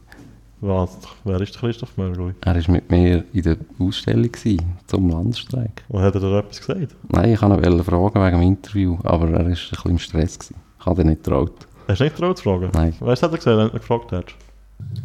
was? 0.61 0.99
Wer 1.25 1.41
ist 1.41 1.55
der 1.55 1.61
Christoph 1.61 1.97
Mörgli? 1.97 2.35
Er 2.43 2.55
war 2.57 2.71
mit 2.73 2.91
mir 2.91 3.25
in 3.33 3.43
der 3.43 3.57
Ausstellung 3.79 4.31
gewesen, 4.31 4.77
zum 4.87 5.09
Landesstreik. 5.09 5.85
Und 5.89 6.03
hat 6.03 6.15
er 6.17 6.21
da 6.21 6.39
etwas 6.41 6.59
gesagt? 6.61 6.95
Nein, 7.11 7.33
ich 7.33 7.41
wollte 7.43 7.71
ihn 7.71 7.85
fragen 7.85 8.15
wegen 8.27 8.39
dem 8.41 8.43
Interview, 8.43 8.99
aber 9.05 9.29
er 9.29 9.33
war 9.35 9.41
ein 9.41 9.47
bisschen 9.55 9.91
im 9.91 9.99
Stress. 9.99 10.39
Gewesen. 10.39 10.57
Ich 10.81 10.87
habe 10.87 11.03
ihn 11.03 11.09
nicht 11.09 11.23
getraut. 11.25 11.53
Hast 11.87 12.01
du 12.01 12.05
nicht 12.05 12.17
getraut 12.17 12.37
zu 12.39 12.43
fragen? 12.45 12.69
Nein. 12.75 12.95
Weißt 13.01 13.23
du, 13.23 13.27
hat 13.27 13.33
er 13.33 13.39
gesagt, 13.39 13.57
wenn 13.59 13.67
du 13.69 13.73
gefragt 13.79 14.13
hast? 14.13 14.35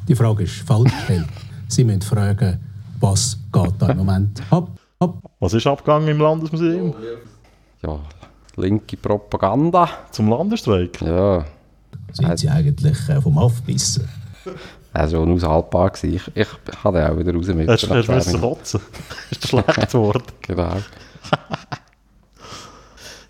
Die 0.08 0.16
Frage 0.16 0.44
ist 0.44 0.56
falsch 0.68 0.92
gestellt. 0.92 1.26
Sie 1.68 1.84
müssen 1.84 2.02
fragen, 2.02 2.60
was 3.00 3.38
geht 3.52 3.74
da 3.80 3.90
im 3.90 3.98
Moment 3.98 4.42
ab? 4.50 4.70
Ab? 5.04 5.18
Was 5.40 5.54
ist 5.54 5.68
abgegangen 5.68 6.08
im 6.08 6.20
Landesmuseum? 6.20 6.96
Ja, 7.82 8.00
linke 8.56 8.98
Propaganda. 8.98 9.90
Zum 10.12 10.30
Landesstreik? 10.30 11.02
Ja, 11.02 11.46
Sind 12.12 12.40
Sie 12.40 12.50
eigentlich 12.50 13.10
äh, 13.10 13.22
vom 13.22 13.38
Aufbissen? 13.38 14.08
er 14.94 15.02
war 15.02 15.10
schon 15.10 15.32
aushaltbar. 15.34 15.90
Gewesen. 15.90 16.16
Ich, 16.16 16.22
ich 16.36 16.84
habe 16.84 17.00
ihn 17.00 17.06
auch 17.06 17.18
wieder 17.18 17.34
raus 17.34 17.48
mit. 17.48 17.68
Hast 17.68 17.84
du 17.84 17.88
nach 17.88 17.96
hast 17.98 18.08
du 18.08 18.12
10 18.12 18.16
müssen 18.16 18.42
kotzen? 18.42 18.82
ist 19.32 19.48
schlecht 19.48 19.92
geworden. 19.92 20.24
Genau. 20.42 20.76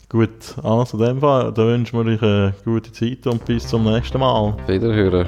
Gut, 0.10 0.56
also 0.62 1.00
in 1.00 1.06
dem 1.06 1.20
Fall, 1.22 1.52
dann 1.54 1.66
wünschen 1.68 2.06
wir 2.06 2.14
euch 2.14 2.22
eine 2.22 2.54
gute 2.64 2.92
Zeit 2.92 3.26
und 3.26 3.44
bis 3.46 3.68
zum 3.68 3.84
nächsten 3.84 4.20
Mal. 4.20 4.56
Wiederhören. 4.68 5.28